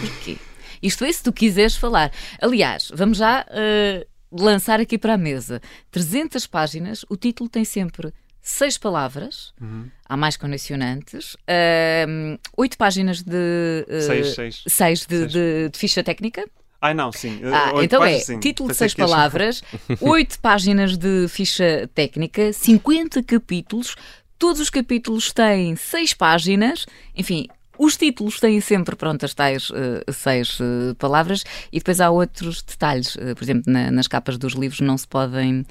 Porquê? 0.00 0.36
Isto 0.82 1.04
é, 1.04 1.12
se 1.12 1.22
tu 1.22 1.32
quiseres 1.32 1.76
falar. 1.76 2.10
Aliás, 2.40 2.90
vamos 2.94 3.18
já 3.18 3.44
eh, 3.50 4.06
lançar 4.32 4.80
aqui 4.80 4.96
para 4.98 5.14
a 5.14 5.18
mesa. 5.18 5.60
300 5.90 6.46
páginas, 6.46 7.04
o 7.08 7.16
título 7.16 7.48
tem 7.48 7.64
sempre 7.64 8.12
seis 8.42 8.78
palavras, 8.78 9.52
Uhum. 9.60 9.86
há 10.08 10.16
mais 10.16 10.36
condicionantes, 10.36 11.36
ehm, 11.46 12.36
oito 12.56 12.76
páginas 12.78 13.22
de... 13.22 13.84
eh, 13.86 14.00
Seis, 14.00 14.34
seis. 14.34 14.62
seis 14.66 15.00
de, 15.06 15.18
Seis. 15.18 15.32
de- 15.32 15.68
de 15.68 15.78
ficha 15.78 16.02
técnica. 16.02 16.48
Ai 16.80 16.94
não, 16.94 17.12
sim. 17.12 17.38
Ah, 17.52 17.72
então 17.82 18.02
é 18.02 18.06
páginas, 18.12 18.24
sim. 18.26 18.40
título 18.40 18.70
de 18.70 18.74
seis 18.76 18.94
palavras, 18.94 19.62
oito 20.00 20.40
páginas 20.40 20.96
de 20.96 21.26
ficha 21.28 21.88
técnica, 21.94 22.52
50 22.54 23.22
capítulos, 23.22 23.94
todos 24.38 24.58
os 24.62 24.70
capítulos 24.70 25.30
têm 25.32 25.76
seis 25.76 26.14
páginas, 26.14 26.86
enfim. 27.14 27.46
Os 27.82 27.96
títulos 27.96 28.38
têm 28.38 28.60
sempre, 28.60 28.94
pronto, 28.94 29.24
as 29.24 29.32
tais 29.32 29.70
eh, 29.74 30.04
seis 30.12 30.58
eh, 30.60 30.92
palavras 30.98 31.44
e 31.72 31.78
depois 31.78 31.98
há 31.98 32.10
outros 32.10 32.60
detalhes. 32.62 33.16
Eh, 33.18 33.34
por 33.34 33.42
exemplo, 33.42 33.62
na- 33.72 33.90
nas 33.90 34.06
capas 34.06 34.36
dos 34.36 34.52
livros 34.52 34.80
não 34.80 34.98
se 34.98 35.08
podem 35.08 35.64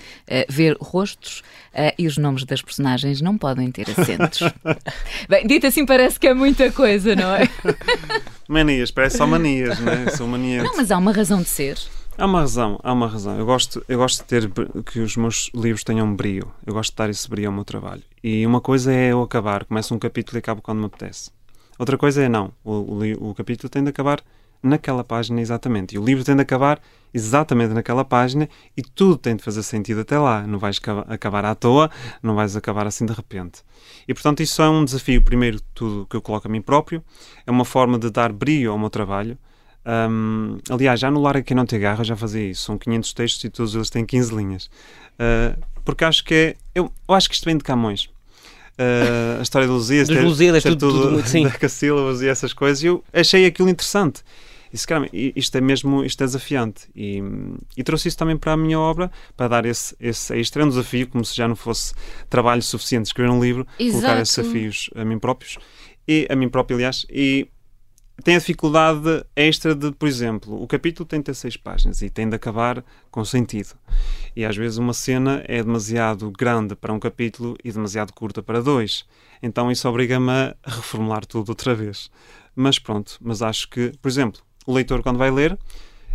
ver 0.49 0.75
rostos 0.81 1.43
e 1.97 2.07
os 2.07 2.17
nomes 2.17 2.43
das 2.45 2.61
personagens 2.63 3.21
não 3.21 3.37
podem 3.37 3.71
ter 3.71 3.87
acentos. 3.91 4.39
Bem, 5.29 5.45
dito 5.45 5.67
assim 5.67 5.85
parece 5.85 6.19
que 6.19 6.27
é 6.27 6.33
muita 6.33 6.71
coisa, 6.71 7.15
não 7.15 7.35
é? 7.35 7.47
Manias, 8.49 8.89
parece 8.89 9.17
só 9.17 9.27
manias, 9.27 9.79
né? 9.79 10.07
São 10.09 10.27
manias. 10.27 10.63
Não, 10.63 10.75
mas 10.75 10.89
há 10.91 10.97
uma 10.97 11.11
razão 11.11 11.41
de 11.41 11.47
ser. 11.49 11.77
Há 12.17 12.25
uma 12.25 12.39
razão, 12.41 12.79
há 12.83 12.91
uma 12.91 13.07
razão. 13.07 13.37
Eu 13.37 13.45
gosto, 13.45 13.83
eu 13.87 13.97
gosto 13.99 14.19
de 14.21 14.25
ter 14.25 14.51
que 14.83 14.99
os 14.99 15.15
meus 15.15 15.49
livros 15.53 15.83
tenham 15.83 16.13
brio. 16.15 16.51
Eu 16.65 16.73
gosto 16.73 16.89
de 16.91 16.95
dar 16.97 17.09
esse 17.09 17.29
brio 17.29 17.47
ao 17.47 17.53
meu 17.53 17.63
trabalho. 17.63 18.01
E 18.23 18.45
uma 18.45 18.59
coisa 18.59 18.91
é 18.91 19.11
eu 19.11 19.21
acabar, 19.21 19.63
começo 19.65 19.93
um 19.93 19.99
capítulo 19.99 20.37
e 20.37 20.39
acabo 20.39 20.61
quando 20.61 20.79
me 20.79 20.85
apetece. 20.87 21.31
Outra 21.79 21.97
coisa 21.97 22.21
é 22.21 22.29
não. 22.29 22.51
O, 22.63 22.71
o 22.71 23.29
o 23.29 23.33
capítulo 23.33 23.69
tem 23.69 23.81
de 23.81 23.89
acabar 23.89 24.21
naquela 24.61 25.03
página 25.03 25.41
exatamente. 25.41 25.95
E 25.95 25.99
o 25.99 26.03
livro 26.03 26.23
tem 26.23 26.35
de 26.35 26.41
acabar 26.41 26.81
exatamente 27.13 27.73
naquela 27.73 28.05
página 28.05 28.47
e 28.75 28.81
tudo 28.81 29.17
tem 29.17 29.35
de 29.35 29.43
fazer 29.43 29.63
sentido 29.63 30.01
até 30.01 30.19
lá. 30.19 30.45
Não 30.45 30.59
vais 30.59 30.79
acabar 31.07 31.45
à 31.45 31.55
toa, 31.55 31.89
não 32.21 32.35
vais 32.35 32.55
acabar 32.55 32.85
assim 32.85 33.05
de 33.05 33.13
repente. 33.13 33.63
E 34.07 34.13
portanto, 34.13 34.41
isso 34.41 34.61
é 34.61 34.69
um 34.69 34.83
desafio, 34.83 35.21
primeiro 35.21 35.61
tudo, 35.73 36.05
que 36.05 36.15
eu 36.15 36.21
coloco 36.21 36.47
a 36.47 36.51
mim 36.51 36.61
próprio. 36.61 37.03
É 37.47 37.51
uma 37.51 37.65
forma 37.65 37.97
de 37.97 38.09
dar 38.09 38.31
brio 38.31 38.71
ao 38.71 38.77
meu 38.77 38.89
trabalho. 38.89 39.37
Um, 39.85 40.57
aliás, 40.69 40.99
já 40.99 41.09
no 41.09 41.21
Lar 41.21 41.37
Aqui 41.37 41.55
Não 41.55 41.65
Te 41.65 41.75
Agarra 41.75 42.03
já 42.03 42.15
fazia 42.15 42.49
isso. 42.49 42.63
São 42.63 42.77
500 42.77 43.13
textos 43.13 43.43
e 43.45 43.49
todos 43.49 43.73
eles 43.73 43.89
têm 43.89 44.05
15 44.05 44.35
linhas. 44.35 44.69
Uh, 45.15 45.57
porque 45.85 46.03
acho 46.03 46.23
que 46.23 46.33
é. 46.33 46.55
Eu, 46.75 46.91
eu 47.07 47.15
acho 47.15 47.29
que 47.29 47.35
isto 47.35 47.45
vem 47.45 47.57
de 47.57 47.63
Camões. 47.63 48.09
Uh, 48.79 49.39
a 49.39 49.41
história 49.41 49.67
do 49.67 49.73
Lusíadas, 49.73 50.07
Dos 50.07 50.17
ter- 50.17 50.23
Lusíadas, 50.23 50.63
ter 50.63 50.69
tudo- 50.75 51.09
tudo 51.17 51.27
sim. 51.27 51.43
decassílabos 51.49 52.21
e 52.21 52.29
essas 52.29 52.53
coisas. 52.53 52.81
E 52.81 52.87
eu 52.87 53.03
achei 53.11 53.45
aquilo 53.45 53.67
interessante. 53.67 54.21
E 54.69 54.73
disse, 54.73 54.87
caramba, 54.87 55.09
isto 55.11 55.57
é 55.57 55.61
mesmo 55.61 56.05
isto 56.05 56.21
é 56.23 56.25
desafiante. 56.27 56.83
E, 56.95 57.21
e 57.75 57.83
trouxe 57.83 58.07
isso 58.07 58.17
também 58.17 58.37
para 58.37 58.53
a 58.53 58.57
minha 58.57 58.79
obra, 58.79 59.11
para 59.35 59.47
dar 59.49 59.65
esse, 59.65 59.95
esse 59.99 60.33
extra. 60.39 60.61
É 60.61 60.65
um 60.65 60.69
desafio, 60.69 61.07
como 61.07 61.25
se 61.25 61.35
já 61.35 61.47
não 61.47 61.55
fosse 61.55 61.93
trabalho 62.29 62.61
suficiente 62.61 63.07
escrever 63.07 63.31
um 63.31 63.41
livro, 63.43 63.65
colocar 63.77 63.97
Exato. 63.97 64.21
esses 64.21 64.35
desafios 64.37 64.89
a 64.95 65.03
mim 65.03 65.19
próprios. 65.19 65.57
E 66.07 66.25
a 66.29 66.35
mim 66.35 66.47
próprio, 66.47 66.77
aliás. 66.77 67.05
E 67.09 67.47
tem 68.23 68.35
a 68.35 68.39
dificuldade 68.39 69.23
extra 69.35 69.75
de, 69.75 69.91
por 69.91 70.07
exemplo, 70.07 70.61
o 70.61 70.67
capítulo 70.67 71.07
tem 71.07 71.19
de 71.19 71.25
ter 71.25 71.33
seis 71.33 71.55
páginas 71.57 72.01
e 72.01 72.09
tem 72.09 72.27
de 72.27 72.35
acabar 72.35 72.83
com 73.11 73.23
sentido. 73.23 73.75
E 74.35 74.45
às 74.45 74.55
vezes 74.55 74.77
uma 74.77 74.93
cena 74.93 75.43
é 75.47 75.63
demasiado 75.63 76.31
grande 76.31 76.75
para 76.75 76.93
um 76.93 76.99
capítulo 76.99 77.55
e 77.63 77.71
demasiado 77.71 78.13
curta 78.13 78.41
para 78.41 78.61
dois. 78.61 79.05
Então 79.41 79.71
isso 79.71 79.87
obriga-me 79.87 80.31
a 80.31 80.55
reformular 80.65 81.25
tudo 81.25 81.49
outra 81.49 81.73
vez. 81.73 82.09
Mas 82.55 82.77
pronto, 82.77 83.17
mas 83.21 83.41
acho 83.41 83.69
que, 83.69 83.93
por 84.01 84.09
exemplo, 84.09 84.41
o 84.65 84.73
leitor 84.73 85.01
quando 85.01 85.17
vai 85.17 85.31
ler, 85.31 85.57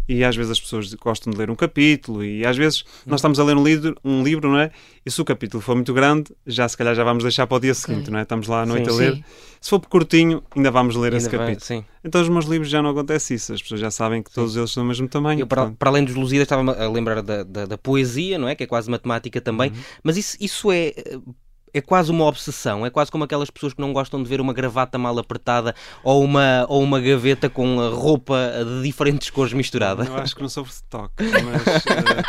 e 0.08 0.23
às 0.25 0.37
vezes 0.37 0.50
as 0.52 0.61
pessoas 0.61 0.92
gostam 0.94 1.32
de 1.32 1.38
ler 1.38 1.50
um 1.50 1.54
capítulo, 1.54 2.23
e 2.25 2.44
às 2.44 2.56
vezes 2.56 2.84
nós 3.06 3.20
estamos 3.20 3.38
a 3.38 3.44
ler 3.44 3.56
um 3.56 3.64
livro, 3.64 3.96
um 4.04 4.23
livro, 4.23 4.50
não 4.50 4.58
é? 4.58 4.70
E 5.06 5.11
se 5.11 5.20
o 5.20 5.25
capítulo 5.25 5.62
for 5.62 5.75
muito 5.75 5.92
grande, 5.94 6.32
já 6.46 6.68
se 6.68 6.76
calhar 6.76 6.94
já 6.94 7.04
vamos 7.04 7.23
deixar 7.23 7.46
para 7.46 7.56
o 7.56 7.61
dia 7.61 7.75
seguinte, 7.75 8.11
não 8.11 8.18
é? 8.18 8.23
Estamos 8.23 8.46
lá 8.49 8.62
à 8.62 8.66
noite 8.66 8.90
Sim, 8.90 8.96
a 8.96 8.99
ler. 8.99 9.14
sim. 9.16 9.25
Se 9.61 9.70
for 9.70 9.80
curtinho, 9.80 10.42
ainda 10.54 10.70
vamos 10.70 10.94
ler 10.94 11.14
esse 11.14 11.26
Ainda 11.26 11.38
vai- 11.38 11.46
capítulo. 11.54 11.66
sim. 11.66 11.84
Então 12.04 12.20
os 12.20 12.28
meus 12.28 12.44
livros 12.44 12.68
já 12.68 12.82
não 12.82 12.90
acontece 12.90 13.32
isso, 13.34 13.52
as 13.52 13.62
pessoas 13.62 13.80
já 13.80 13.90
sabem 13.90 14.23
que 14.23 14.30
todos 14.30 14.56
eles 14.56 14.70
são 14.70 14.82
do 14.82 14.88
mesmo 14.88 15.08
tamanho. 15.08 15.40
Eu, 15.40 15.46
para, 15.46 15.70
para 15.70 15.88
além 15.90 16.04
dos 16.04 16.14
Lusíadas, 16.14 16.44
estava 16.44 16.70
a 16.84 16.90
lembrar 16.90 17.23
da, 17.23 17.42
da, 17.42 17.64
da 17.64 17.78
poesia, 17.78 18.38
não 18.38 18.46
é? 18.46 18.54
Que 18.54 18.64
é 18.64 18.66
quase 18.66 18.90
matemática 18.90 19.40
também. 19.40 19.70
Uhum. 19.70 19.76
Mas 20.02 20.16
isso, 20.18 20.37
isso 20.38 20.70
é. 20.70 20.92
É 21.75 21.81
quase 21.81 22.11
uma 22.11 22.25
obsessão, 22.25 22.87
é 22.87 22.90
quase 22.90 23.11
como 23.11 23.25
aquelas 23.25 23.50
pessoas 23.50 23.75
que 23.75 23.81
não 23.81 23.93
gostam 23.93 24.23
de 24.23 24.28
ver 24.28 24.40
uma 24.40 24.52
gravata 24.52 24.97
mal 24.97 25.19
apertada 25.19 25.75
ou 26.04 26.23
uma, 26.23 26.64
ou 26.69 26.81
uma 26.81 27.00
gaveta 27.00 27.50
com 27.50 27.81
a 27.81 27.88
roupa 27.88 28.38
de 28.64 28.83
diferentes 28.87 29.28
cores 29.28 29.52
misturada. 29.52 30.04
Eu 30.04 30.16
acho 30.16 30.37
que 30.37 30.40
não 30.43 30.49
sou 30.49 30.62
de 30.62 30.71
toque, 30.88 31.25
mas. 31.25 31.85
eh, 31.87 32.23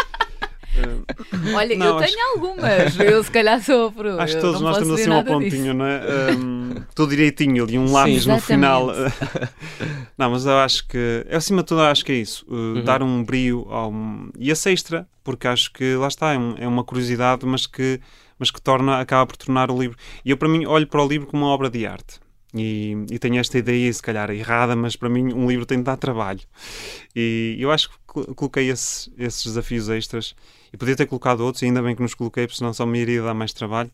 eh, 0.77 1.53
Olha, 1.55 1.75
Não, 1.77 1.85
eu 1.85 1.97
acho- 1.99 2.13
tenho 2.13 2.27
algumas, 2.33 2.99
eu 2.99 3.23
se 3.23 3.29
calhar 3.31 3.61
sofro. 3.63 4.19
acho 4.19 4.35
que 4.35 4.41
todos 4.41 4.59
nós 4.61 4.77
temos 4.79 4.99
assim 4.99 5.09
um 5.11 5.23
pontinho, 5.23 5.73
não 5.75 5.85
é? 5.85 6.01
Um, 6.35 6.75
tudo 6.95 7.11
direitinho 7.11 7.63
ali, 7.63 7.77
um 7.77 7.91
lápis 7.91 8.25
no 8.25 8.33
Exatamente. 8.33 8.45
final. 8.45 8.87
não, 10.17 10.31
mas 10.31 10.45
eu 10.45 10.57
acho 10.57 10.87
que. 10.87 11.25
Eu, 11.29 11.37
acima 11.37 11.61
de 11.61 11.67
tudo, 11.67 11.81
acho 11.81 12.03
que 12.03 12.11
é 12.11 12.15
isso. 12.15 12.45
uh, 12.49 12.53
Uhum. 12.55 12.83
Dar 12.83 13.03
um 13.03 13.23
brio 13.23 13.67
ao. 13.69 13.93
E 14.37 14.49
esse 14.49 14.71
extra, 14.71 15.07
porque 15.23 15.47
acho 15.47 15.71
que 15.71 15.95
lá 15.95 16.07
está, 16.07 16.33
é, 16.33 16.37
um- 16.37 16.55
é 16.57 16.67
uma 16.67 16.83
curiosidade, 16.83 17.45
mas 17.45 17.65
que, 17.67 17.99
mas 18.39 18.51
que 18.51 18.61
torna, 18.61 18.99
acaba 18.99 19.25
por 19.25 19.37
tornar 19.37 19.71
o 19.71 19.79
livro. 19.79 19.97
E 20.23 20.29
eu, 20.31 20.37
para 20.37 20.49
mim, 20.49 20.65
olho 20.65 20.87
para 20.87 21.03
o 21.03 21.07
livro 21.07 21.27
como 21.27 21.43
uma 21.45 21.51
obra 21.51 21.69
de 21.69 21.85
arte. 21.85 22.19
E, 22.53 22.95
e 23.11 23.19
tenho 23.19 23.37
esta 23.39 23.57
ideia, 23.57 23.91
se 23.91 24.01
calhar 24.01 24.29
errada, 24.31 24.75
mas 24.75 24.95
para 24.95 25.09
mim 25.09 25.33
um 25.33 25.47
livro 25.47 25.65
tem 25.65 25.77
de 25.77 25.83
dar 25.83 25.97
trabalho. 25.97 26.39
E 27.15 27.57
eu 27.59 27.71
acho 27.71 27.89
que 27.89 27.95
col- 28.05 28.35
coloquei 28.35 28.69
esses, 28.69 29.09
esses 29.17 29.43
desafios 29.43 29.89
extras 29.89 30.35
e 30.71 30.77
podia 30.77 30.95
ter 30.95 31.05
colocado 31.05 31.41
outros, 31.41 31.61
e 31.61 31.65
ainda 31.65 31.81
bem 31.81 31.95
que 31.95 32.01
nos 32.01 32.13
coloquei, 32.13 32.45
porque 32.47 32.57
senão 32.57 32.73
só 32.73 32.85
me 32.85 32.99
iria 32.99 33.21
dar 33.21 33.33
mais 33.33 33.51
trabalho. 33.53 33.91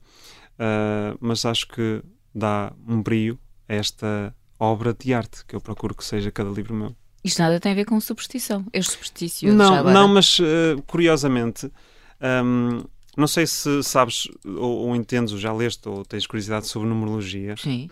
Ah, 0.59 1.15
mas 1.19 1.45
acho 1.45 1.67
que 1.67 2.03
dá 2.33 2.71
um 2.87 3.01
brio 3.01 3.39
a 3.67 3.73
esta 3.73 4.35
obra 4.59 4.93
de 4.93 5.13
arte 5.13 5.43
que 5.45 5.55
eu 5.55 5.61
procuro 5.61 5.95
que 5.95 6.03
seja 6.05 6.31
cada 6.31 6.49
livro 6.49 6.73
meu. 6.73 6.95
Isto 7.23 7.41
nada 7.41 7.59
tem 7.59 7.71
a 7.71 7.75
ver 7.75 7.85
com 7.85 7.99
superstição. 7.99 8.65
És 8.73 8.87
supersticioso 8.87 9.55
Não, 9.55 9.83
não, 9.83 10.07
mas 10.07 10.39
eh, 10.39 10.75
curiosamente, 10.87 11.71
hum, 12.43 12.83
não 13.17 13.27
sei 13.27 13.45
se 13.47 13.83
sabes 13.83 14.27
ou, 14.45 14.87
ou 14.87 14.95
entendes, 14.95 15.33
ou 15.33 15.39
já 15.39 15.51
leste, 15.53 15.87
ou 15.89 16.03
tens 16.05 16.25
curiosidade 16.25 16.67
sobre 16.67 16.87
numerologia, 16.87 17.55
Sim. 17.57 17.89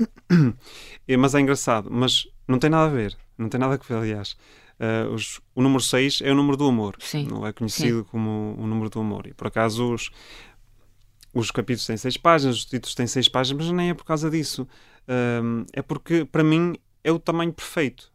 É, 1.08 1.16
mas 1.18 1.36
é 1.36 1.40
engraçado, 1.42 1.90
mas 1.92 2.28
não 2.48 2.58
tem 2.60 2.70
nada 2.70 2.86
a 2.92 2.94
ver, 2.96 3.18
não 3.38 3.50
tem 3.50 3.60
nada 3.60 3.74
a 3.76 3.78
ver, 3.78 3.94
aliás. 3.96 4.36
Eh, 4.80 5.04
os- 5.14 5.42
o 5.54 5.62
número 5.62 5.84
6 5.84 6.22
é 6.24 6.32
o 6.32 6.36
número 6.36 6.56
do 6.56 6.66
amor, 6.68 6.96
Sim. 7.00 7.28
não 7.30 7.46
é 7.46 7.52
conhecido 7.52 8.06
como 8.06 8.56
o 8.58 8.66
número 8.66 8.90
do 8.90 9.00
amor. 9.02 9.28
E 9.28 9.34
por 9.34 9.48
acaso 9.48 9.94
os, 9.94 10.10
os 11.34 11.52
capítulos 11.52 11.86
têm 11.86 11.98
seis 11.98 12.18
páginas, 12.18 12.56
os 12.58 12.66
títulos 12.66 12.96
têm 12.96 13.06
seis 13.08 13.28
páginas, 13.28 13.66
mas 13.68 13.76
nem 13.76 13.90
é 13.90 13.94
por 13.94 14.06
causa 14.06 14.30
disso. 14.30 14.68
Hum, 15.44 15.66
é 15.74 15.82
porque, 15.82 16.24
para 16.26 16.44
mim, 16.44 16.76
é 17.04 17.12
o 17.12 17.20
tamanho 17.20 17.52
perfeito. 17.54 18.12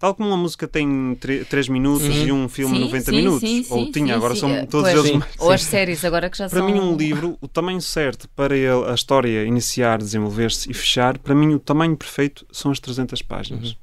Tal 0.00 0.14
como 0.14 0.30
uma 0.30 0.36
música 0.38 0.66
tem 0.66 1.14
3 1.46 1.68
minutos 1.68 2.06
Sim. 2.06 2.28
e 2.28 2.32
um 2.32 2.48
filme 2.48 2.74
Sim, 2.74 2.84
90 2.84 3.04
sim, 3.04 3.16
minutos, 3.16 3.70
ou 3.70 3.92
tinha, 3.92 4.16
agora 4.16 4.34
são 4.34 4.64
todos 4.64 4.90
pois, 4.90 5.04
eles. 5.04 5.24
Ou 5.38 5.50
as 5.50 5.62
séries 5.62 6.02
agora 6.06 6.30
que 6.30 6.38
já 6.38 6.48
Para 6.48 6.60
são... 6.60 6.70
mim, 6.70 6.80
um 6.80 6.96
livro, 6.96 7.36
o 7.38 7.46
tamanho 7.46 7.82
certo 7.82 8.26
para 8.34 8.56
ele, 8.56 8.86
a 8.88 8.94
história 8.94 9.44
iniciar, 9.44 9.98
desenvolver-se 9.98 10.70
e 10.70 10.74
fechar, 10.74 11.18
para 11.18 11.34
mim, 11.34 11.52
o 11.52 11.58
tamanho 11.58 11.94
perfeito 11.98 12.46
são 12.50 12.70
as 12.70 12.80
300 12.80 13.20
páginas. 13.20 13.76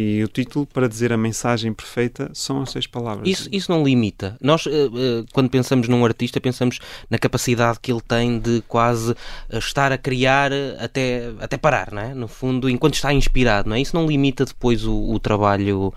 E 0.00 0.22
o 0.22 0.28
título, 0.28 0.64
para 0.64 0.88
dizer 0.88 1.12
a 1.12 1.16
mensagem 1.16 1.74
perfeita, 1.74 2.30
são 2.32 2.62
as 2.62 2.70
seis 2.70 2.86
palavras. 2.86 3.28
Isso, 3.28 3.48
isso 3.50 3.72
não 3.72 3.82
limita. 3.82 4.36
Nós, 4.40 4.64
eh, 4.64 4.70
eh, 4.70 5.24
quando 5.32 5.50
pensamos 5.50 5.88
num 5.88 6.04
artista, 6.04 6.40
pensamos 6.40 6.78
na 7.10 7.18
capacidade 7.18 7.80
que 7.82 7.90
ele 7.90 8.00
tem 8.00 8.38
de 8.38 8.62
quase 8.68 9.16
eh, 9.50 9.58
estar 9.58 9.90
a 9.90 9.98
criar 9.98 10.52
até, 10.78 11.32
até 11.40 11.56
parar, 11.56 11.90
não 11.90 12.00
é? 12.00 12.14
No 12.14 12.28
fundo, 12.28 12.70
enquanto 12.70 12.94
está 12.94 13.12
inspirado, 13.12 13.68
não 13.68 13.74
é? 13.74 13.80
Isso 13.80 13.96
não 13.96 14.06
limita 14.06 14.44
depois 14.44 14.84
o, 14.84 14.94
o 14.94 15.18
trabalho 15.18 15.92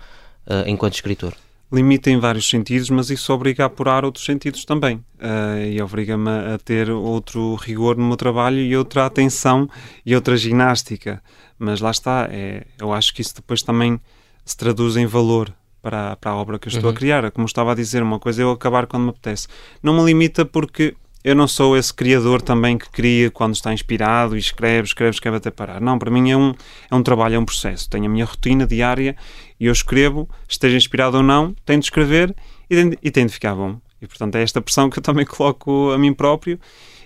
enquanto 0.66 0.94
escritor. 0.94 1.32
Limita 1.72 2.10
em 2.10 2.18
vários 2.18 2.48
sentidos, 2.48 2.90
mas 2.90 3.08
isso 3.08 3.32
obriga 3.32 3.64
a 3.64 3.66
apurar 3.66 4.04
outros 4.04 4.24
sentidos 4.24 4.64
também. 4.64 4.96
Uh, 5.18 5.64
e 5.70 5.80
obriga-me 5.80 6.28
a 6.28 6.58
ter 6.58 6.90
outro 6.90 7.54
rigor 7.54 7.96
no 7.96 8.04
meu 8.04 8.16
trabalho 8.16 8.58
e 8.58 8.76
outra 8.76 9.06
atenção 9.06 9.68
e 10.04 10.14
outra 10.14 10.36
ginástica. 10.36 11.22
Mas 11.58 11.80
lá 11.80 11.90
está, 11.90 12.28
é, 12.30 12.66
eu 12.78 12.92
acho 12.92 13.14
que 13.14 13.22
isso 13.22 13.36
depois 13.36 13.62
também 13.62 14.00
se 14.44 14.56
traduz 14.56 14.96
em 14.96 15.06
valor 15.06 15.52
para, 15.80 16.16
para 16.16 16.32
a 16.32 16.36
obra 16.36 16.58
que 16.58 16.68
eu 16.68 16.70
estou 16.70 16.90
uhum. 16.90 16.94
a 16.94 16.98
criar. 16.98 17.30
Como 17.30 17.46
estava 17.46 17.72
a 17.72 17.74
dizer, 17.74 18.02
uma 18.02 18.18
coisa 18.18 18.42
é 18.42 18.44
eu 18.44 18.50
acabar 18.50 18.86
quando 18.86 19.04
me 19.04 19.10
apetece. 19.10 19.48
Não 19.82 19.94
me 19.94 20.04
limita 20.04 20.44
porque 20.44 20.94
eu 21.24 21.36
não 21.36 21.46
sou 21.46 21.76
esse 21.76 21.94
criador 21.94 22.42
também 22.42 22.76
que 22.76 22.90
cria 22.90 23.30
quando 23.30 23.54
está 23.54 23.72
inspirado 23.72 24.36
e 24.36 24.40
escreve, 24.40 24.88
escreve, 24.88 25.10
escreve 25.10 25.36
até 25.36 25.50
parar. 25.50 25.80
Não, 25.80 25.98
para 25.98 26.10
mim 26.10 26.30
é 26.30 26.36
um, 26.36 26.52
é 26.90 26.94
um 26.94 27.02
trabalho, 27.02 27.36
é 27.36 27.38
um 27.38 27.44
processo. 27.44 27.88
Tenho 27.88 28.06
a 28.06 28.08
minha 28.08 28.24
rotina 28.24 28.66
diária 28.66 29.16
e 29.62 29.66
eu 29.66 29.72
escrevo, 29.72 30.28
esteja 30.48 30.76
inspirado 30.76 31.18
ou 31.18 31.22
não, 31.22 31.54
tenho 31.64 31.78
de 31.78 31.86
escrever 31.86 32.34
e, 32.68 32.98
e 33.00 33.10
tem 33.12 33.24
de 33.24 33.32
ficar 33.32 33.54
bom. 33.54 33.80
E 34.00 34.08
portanto 34.08 34.34
é 34.34 34.42
esta 34.42 34.60
pressão 34.60 34.90
que 34.90 34.98
eu 34.98 35.02
também 35.02 35.24
coloco 35.24 35.92
a 35.92 35.98
mim 35.98 36.12
próprio 36.12 36.58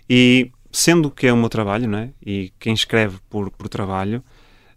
e 0.09 0.51
sendo 0.73 1.11
que 1.11 1.27
é 1.27 1.33
o 1.35 1.37
meu 1.37 1.51
trabalho, 1.51 1.87
não 1.87 1.99
é? 1.99 2.11
E 2.25 2.51
quem 2.59 2.73
escreve 2.73 3.19
por, 3.29 3.51
por 3.51 3.69
trabalho, 3.69 4.25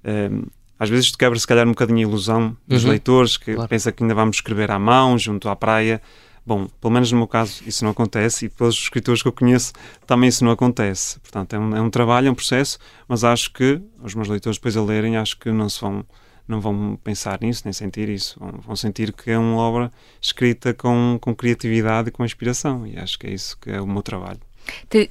um, 0.03 0.43
às 0.77 0.89
vezes 0.89 1.15
quebra 1.15 1.39
se 1.39 1.47
calhar 1.47 1.65
um 1.65 1.69
bocadinho 1.69 1.99
a 1.99 2.01
ilusão 2.01 2.57
dos 2.67 2.83
uhum. 2.83 2.89
leitores 2.89 3.37
que 3.37 3.53
claro. 3.53 3.69
pensa 3.69 3.93
que 3.93 4.03
ainda 4.03 4.13
vamos 4.13 4.35
escrever 4.35 4.69
à 4.71 4.77
mão, 4.77 5.17
junto 5.17 5.47
à 5.47 5.55
praia. 5.55 6.01
Bom, 6.45 6.67
pelo 6.81 6.93
menos 6.93 7.09
no 7.13 7.19
meu 7.19 7.27
caso 7.27 7.63
isso 7.65 7.85
não 7.85 7.91
acontece 7.91 8.47
e 8.47 8.49
pelos 8.49 8.75
escritores 8.75 9.21
que 9.21 9.27
eu 9.29 9.33
conheço 9.33 9.71
também 10.05 10.27
isso 10.27 10.43
não 10.43 10.51
acontece. 10.51 11.17
Portanto, 11.21 11.53
é 11.53 11.59
um, 11.59 11.77
é 11.77 11.81
um 11.81 11.89
trabalho, 11.89 12.27
é 12.27 12.31
um 12.31 12.35
processo, 12.35 12.77
mas 13.07 13.23
acho 13.23 13.53
que 13.53 13.81
os 14.03 14.13
meus 14.13 14.27
leitores 14.27 14.57
depois 14.57 14.75
a 14.75 14.83
lerem, 14.83 15.15
acho 15.15 15.39
que 15.39 15.49
não 15.49 15.69
se 15.69 15.79
vão 15.79 16.03
não 16.49 16.59
vão 16.59 16.97
pensar 17.03 17.39
nisso, 17.41 17.61
nem 17.65 17.73
sentir 17.73 18.09
isso. 18.09 18.39
Vão, 18.39 18.51
vão, 18.59 18.75
sentir 18.75 19.13
que 19.13 19.31
é 19.31 19.37
uma 19.37 19.57
obra 19.57 19.91
escrita 20.21 20.73
com, 20.73 21.17
com 21.21 21.35
criatividade 21.35 22.09
e 22.09 22.11
com 22.11 22.25
inspiração. 22.25 22.85
E 22.85 22.97
acho 22.97 23.17
que 23.19 23.27
é 23.27 23.31
isso 23.31 23.57
que 23.59 23.69
é 23.69 23.81
o 23.81 23.87
meu 23.87 24.01
trabalho. 24.01 24.39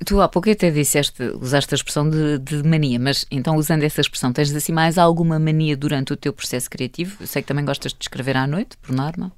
Tu 0.04 0.21
há 0.21 0.28
pouco 0.28 0.50
até 0.50 0.71
disseste, 0.71 1.23
usaste 1.40 1.75
a 1.75 1.76
expressão 1.76 2.09
de, 2.09 2.38
de, 2.38 2.62
mania, 2.62 2.99
mas 2.99 3.26
então 3.30 3.57
usando 3.57 3.83
essa 3.83 4.00
expressão, 4.00 4.33
tens 4.33 4.54
assim 4.54 4.73
mais 4.73 4.99
alguma 4.99 5.38
mania 5.38 5.76
durante 5.76 6.12
o 6.12 6.16
teu 6.16 6.33
processo 6.33 6.71
criativo? 6.71 7.16
Eu 7.21 7.26
sei 7.26 7.42
que 7.42 7.49
também 7.49 7.64
gostas 7.64 7.92
de 7.92 7.99
escrever 8.00 8.37
à 8.37 8.47
noite, 8.47 8.76
por 8.76 8.95
norma. 8.95 9.33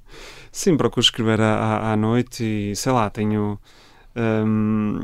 Sim, 0.51 0.77
procuro 0.77 1.01
escrever 1.01 1.41
à, 1.41 1.93
à 1.93 1.97
noite 1.97 2.43
e 2.43 2.75
sei 2.75 2.91
lá, 2.91 3.09
tenho. 3.09 3.59
Hum, 4.15 5.03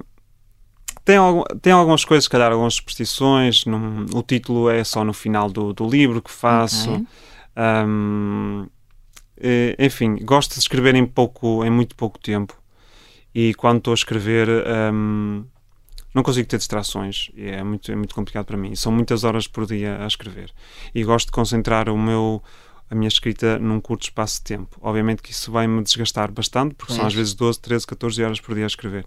tem, 1.07 1.17
tem 1.61 1.71
algumas 1.71 2.03
coisas, 2.03 2.25
se 2.25 2.29
calhar, 2.29 2.51
algumas 2.51 2.73
superstições. 2.73 3.63
Num, 3.63 4.05
o 4.13 4.21
título 4.21 4.69
é 4.69 4.83
só 4.83 5.05
no 5.05 5.13
final 5.13 5.49
do, 5.49 5.71
do 5.71 5.87
livro 5.87 6.21
que 6.21 6.29
faço. 6.29 6.91
Okay. 6.91 7.05
Um, 7.87 8.67
enfim, 9.79 10.17
gosto 10.21 10.53
de 10.53 10.59
escrever 10.59 10.95
em, 10.95 11.05
pouco, 11.05 11.63
em 11.63 11.69
muito 11.69 11.95
pouco 11.95 12.19
tempo 12.19 12.59
e 13.33 13.53
quando 13.53 13.77
estou 13.77 13.91
a 13.91 13.95
escrever 13.95 14.49
um, 14.93 15.45
não 16.13 16.23
consigo 16.23 16.47
ter 16.47 16.57
distrações 16.57 17.29
é 17.37 17.63
muito, 17.63 17.91
é 17.91 17.95
muito 17.95 18.13
complicado 18.13 18.45
para 18.45 18.57
mim. 18.57 18.75
São 18.75 18.91
muitas 18.91 19.23
horas 19.23 19.47
por 19.47 19.65
dia 19.65 20.03
a 20.03 20.07
escrever 20.07 20.51
e 20.93 21.03
gosto 21.03 21.27
de 21.27 21.31
concentrar 21.31 21.87
o 21.87 21.97
meu 21.97 22.43
a 22.89 22.95
minha 22.95 23.07
escrita 23.07 23.59
num 23.59 23.79
curto 23.79 24.03
espaço 24.03 24.37
de 24.37 24.43
tempo. 24.43 24.77
Obviamente 24.81 25.21
que 25.21 25.31
isso 25.31 25.51
vai 25.51 25.67
me 25.67 25.83
desgastar 25.83 26.31
bastante, 26.31 26.73
porque 26.73 26.93
são 26.93 27.05
às 27.05 27.13
vezes 27.13 27.33
12, 27.33 27.59
13, 27.59 27.85
14 27.85 28.23
horas 28.23 28.39
por 28.39 28.55
dia 28.55 28.63
a 28.63 28.67
escrever 28.67 29.05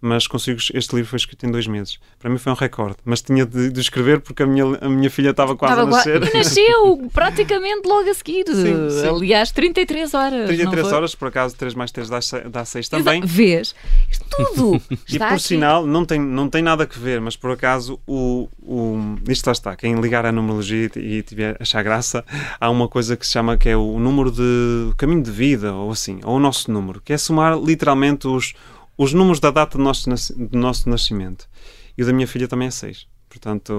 mas 0.00 0.26
consigo. 0.26 0.60
Este 0.72 0.94
livro 0.94 1.10
foi 1.10 1.16
escrito 1.16 1.44
em 1.46 1.50
dois 1.50 1.66
meses. 1.66 1.98
Para 2.18 2.30
mim 2.30 2.38
foi 2.38 2.52
um 2.52 2.54
recorde, 2.54 2.96
mas 3.04 3.20
tinha 3.20 3.44
de, 3.44 3.70
de 3.70 3.80
escrever 3.80 4.20
porque 4.20 4.42
a 4.42 4.46
minha, 4.46 4.64
a 4.80 4.88
minha 4.88 5.10
filha 5.10 5.30
estava 5.30 5.56
quase 5.56 5.74
estava 5.74 5.88
a 5.88 5.96
nascer. 5.96 6.22
E 6.22 6.36
nasceu 6.36 7.08
praticamente 7.12 7.86
logo 7.86 8.08
a 8.08 8.14
seguir. 8.14 8.44
Sim, 8.46 8.90
sim. 8.90 9.08
Aliás, 9.08 9.50
33 9.50 10.14
horas. 10.14 10.46
33 10.46 10.92
horas, 10.92 11.14
por 11.14 11.28
acaso, 11.28 11.56
3 11.56 11.74
mais 11.74 11.90
3 11.90 12.08
dá, 12.08 12.18
dá 12.50 12.64
6 12.64 12.88
também. 12.88 13.22
Vês? 13.24 13.74
Isto 14.10 14.26
tudo. 14.30 14.82
e 15.08 15.18
por 15.18 15.26
aqui. 15.26 15.42
sinal, 15.42 15.86
não 15.86 16.04
tem, 16.04 16.20
não 16.20 16.48
tem 16.48 16.62
nada 16.62 16.84
a 16.84 16.98
ver, 16.98 17.20
mas 17.20 17.36
por 17.36 17.50
acaso, 17.50 17.98
o, 18.06 18.48
o, 18.62 19.16
isto 19.28 19.46
lá 19.46 19.52
está. 19.52 19.76
Quem 19.76 20.00
ligar 20.00 20.24
à 20.24 20.32
numerologia 20.32 20.90
e, 20.96 21.18
e 21.18 21.22
tiver 21.22 21.56
achar 21.60 21.82
graça, 21.82 22.24
há 22.60 22.70
uma 22.70 22.88
coisa 22.88 23.16
que 23.16 23.26
se 23.26 23.32
chama 23.32 23.56
que 23.56 23.68
é 23.68 23.76
o 23.76 23.98
número 23.98 24.30
de 24.30 24.92
caminho 24.96 25.22
de 25.22 25.30
vida, 25.30 25.72
ou 25.72 25.90
assim, 25.90 26.20
ou 26.24 26.36
o 26.36 26.40
nosso 26.40 26.70
número, 26.70 27.00
que 27.04 27.12
é 27.12 27.18
somar 27.18 27.58
literalmente 27.58 28.28
os 28.28 28.54
os 28.98 29.12
números 29.14 29.38
da 29.38 29.50
data 29.50 29.78
do 29.78 29.84
nosso, 29.84 30.10
do 30.36 30.58
nosso 30.58 30.90
nascimento. 30.90 31.48
E 31.96 32.02
o 32.02 32.06
da 32.06 32.12
minha 32.12 32.26
filha 32.26 32.46
também 32.46 32.68
é 32.68 32.70
6. 32.70 33.06
Portanto, 33.28 33.72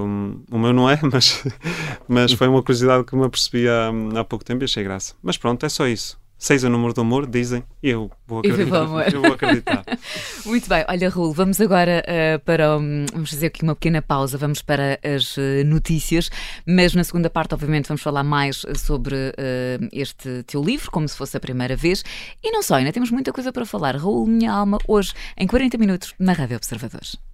o 0.50 0.58
meu 0.58 0.74
não 0.74 0.90
é, 0.90 1.00
mas, 1.12 1.44
mas 2.08 2.34
foi 2.34 2.48
uma 2.48 2.62
curiosidade 2.62 3.04
que 3.04 3.16
me 3.16 3.26
apercebi 3.26 3.68
há, 3.68 3.92
há 4.20 4.24
pouco 4.24 4.46
tempo 4.46 4.64
e 4.64 4.66
achei 4.66 4.84
graça. 4.84 5.14
Mas 5.22 5.38
pronto, 5.38 5.66
é 5.66 5.70
só 5.70 5.88
isso. 5.88 6.19
Seis 6.42 6.64
é 6.64 6.68
o 6.68 6.70
número 6.70 6.94
do 6.94 7.02
amor, 7.02 7.28
dizem, 7.28 7.66
eu 7.84 8.10
vou 8.26 8.40
acreditar. 8.40 9.12
Eu 9.14 9.22
vou 9.22 9.34
acreditar. 9.34 9.84
Muito 10.46 10.70
bem, 10.70 10.86
olha, 10.88 11.10
Raul, 11.10 11.34
vamos 11.34 11.60
agora 11.60 12.02
uh, 12.08 12.40
para. 12.46 12.78
Um, 12.78 13.06
vamos 13.12 13.30
fazer 13.32 13.48
aqui 13.48 13.62
uma 13.62 13.76
pequena 13.76 14.02
pausa, 14.02 14.38
vamos 14.38 14.62
para 14.62 14.98
as 15.04 15.36
uh, 15.36 15.66
notícias, 15.66 16.30
mas 16.66 16.96
na 16.96 17.04
segunda 17.04 17.30
parte, 17.30 17.54
obviamente, 17.54 17.90
vamos 17.90 18.02
falar 18.02 18.24
mais 18.24 18.66
sobre 18.78 19.16
uh, 19.16 19.90
este 19.92 20.44
teu 20.44 20.64
livro, 20.64 20.90
como 20.90 21.10
se 21.10 21.18
fosse 21.18 21.36
a 21.36 21.42
primeira 21.42 21.76
vez. 21.76 22.06
E 22.42 22.52
não 22.52 22.64
só, 22.64 22.76
ainda 22.76 22.94
temos 22.94 23.12
muita 23.12 23.34
coisa 23.34 23.52
para 23.52 23.66
falar. 23.66 23.98
Raul, 23.98 24.26
minha 24.26 24.54
alma, 24.54 24.78
hoje, 24.88 25.14
em 25.38 25.46
40 25.46 25.78
minutos, 25.78 26.16
na 26.18 26.32
Rádio 26.32 26.56
Observadores. 26.56 27.29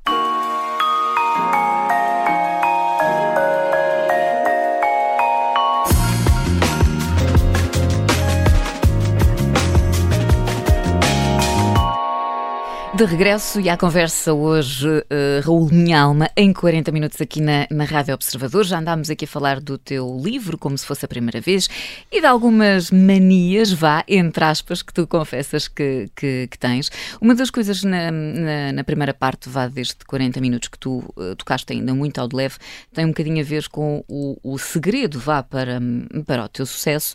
De 12.95 13.03
regresso 13.03 13.60
e 13.60 13.67
à 13.67 13.75
conversa 13.75 14.31
hoje, 14.31 14.88
uh, 14.88 15.45
Raul 15.45 15.67
Minha 15.69 15.99
Alma, 15.99 16.29
em 16.38 16.53
40 16.53 16.93
minutos 16.93 17.19
aqui 17.19 17.41
na, 17.41 17.67
na 17.69 17.84
Rádio 17.84 18.13
Observador. 18.13 18.63
Já 18.63 18.79
andámos 18.79 19.10
aqui 19.10 19.25
a 19.25 19.27
falar 19.27 19.60
do 19.60 19.77
teu 19.77 20.17
livro, 20.23 20.58
como 20.58 20.77
se 20.77 20.86
fosse 20.86 21.03
a 21.03 21.08
primeira 21.08 21.41
vez, 21.41 21.67
e 22.10 22.21
de 22.21 22.25
algumas 22.25 22.91
manias, 22.91 23.73
vá, 23.73 24.01
entre 24.08 24.45
aspas, 24.45 24.81
que 24.81 24.93
tu 24.93 25.05
confessas 25.05 25.67
que, 25.67 26.10
que, 26.15 26.47
que 26.49 26.58
tens. 26.58 26.89
Uma 27.19 27.36
das 27.36 27.49
coisas 27.49 27.84
na, 27.84 28.10
na, 28.12 28.71
na, 28.71 28.84
primeira 28.86 29.13
parte, 29.13 29.49
vá, 29.49 29.67
deste 29.67 30.05
40 30.05 30.39
minutos 30.39 30.69
que 30.69 30.79
tu 30.79 31.03
uh, 31.17 31.36
tocaste 31.36 31.73
ainda 31.73 31.93
muito 31.93 32.21
ao 32.21 32.29
de 32.29 32.36
leve, 32.38 32.55
tem 32.93 33.03
um 33.03 33.10
bocadinho 33.10 33.41
a 33.41 33.43
ver 33.45 33.67
com 33.67 34.05
o, 34.08 34.38
o 34.41 34.58
segredo, 34.58 35.19
vá, 35.19 35.43
para, 35.43 35.81
para 36.25 36.45
o 36.45 36.47
teu 36.47 36.65
sucesso. 36.65 37.13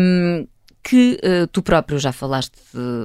Um, 0.00 0.46
que 0.84 1.18
uh, 1.24 1.46
tu 1.46 1.62
próprio 1.62 1.98
já 1.98 2.12
falaste 2.12 2.52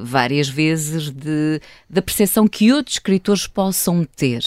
várias 0.03 0.49
vezes 0.49 1.09
de, 1.09 1.61
da 1.89 2.01
percepção 2.01 2.47
que 2.47 2.73
outros 2.73 2.95
escritores 2.95 3.47
possam 3.47 4.03
ter. 4.03 4.43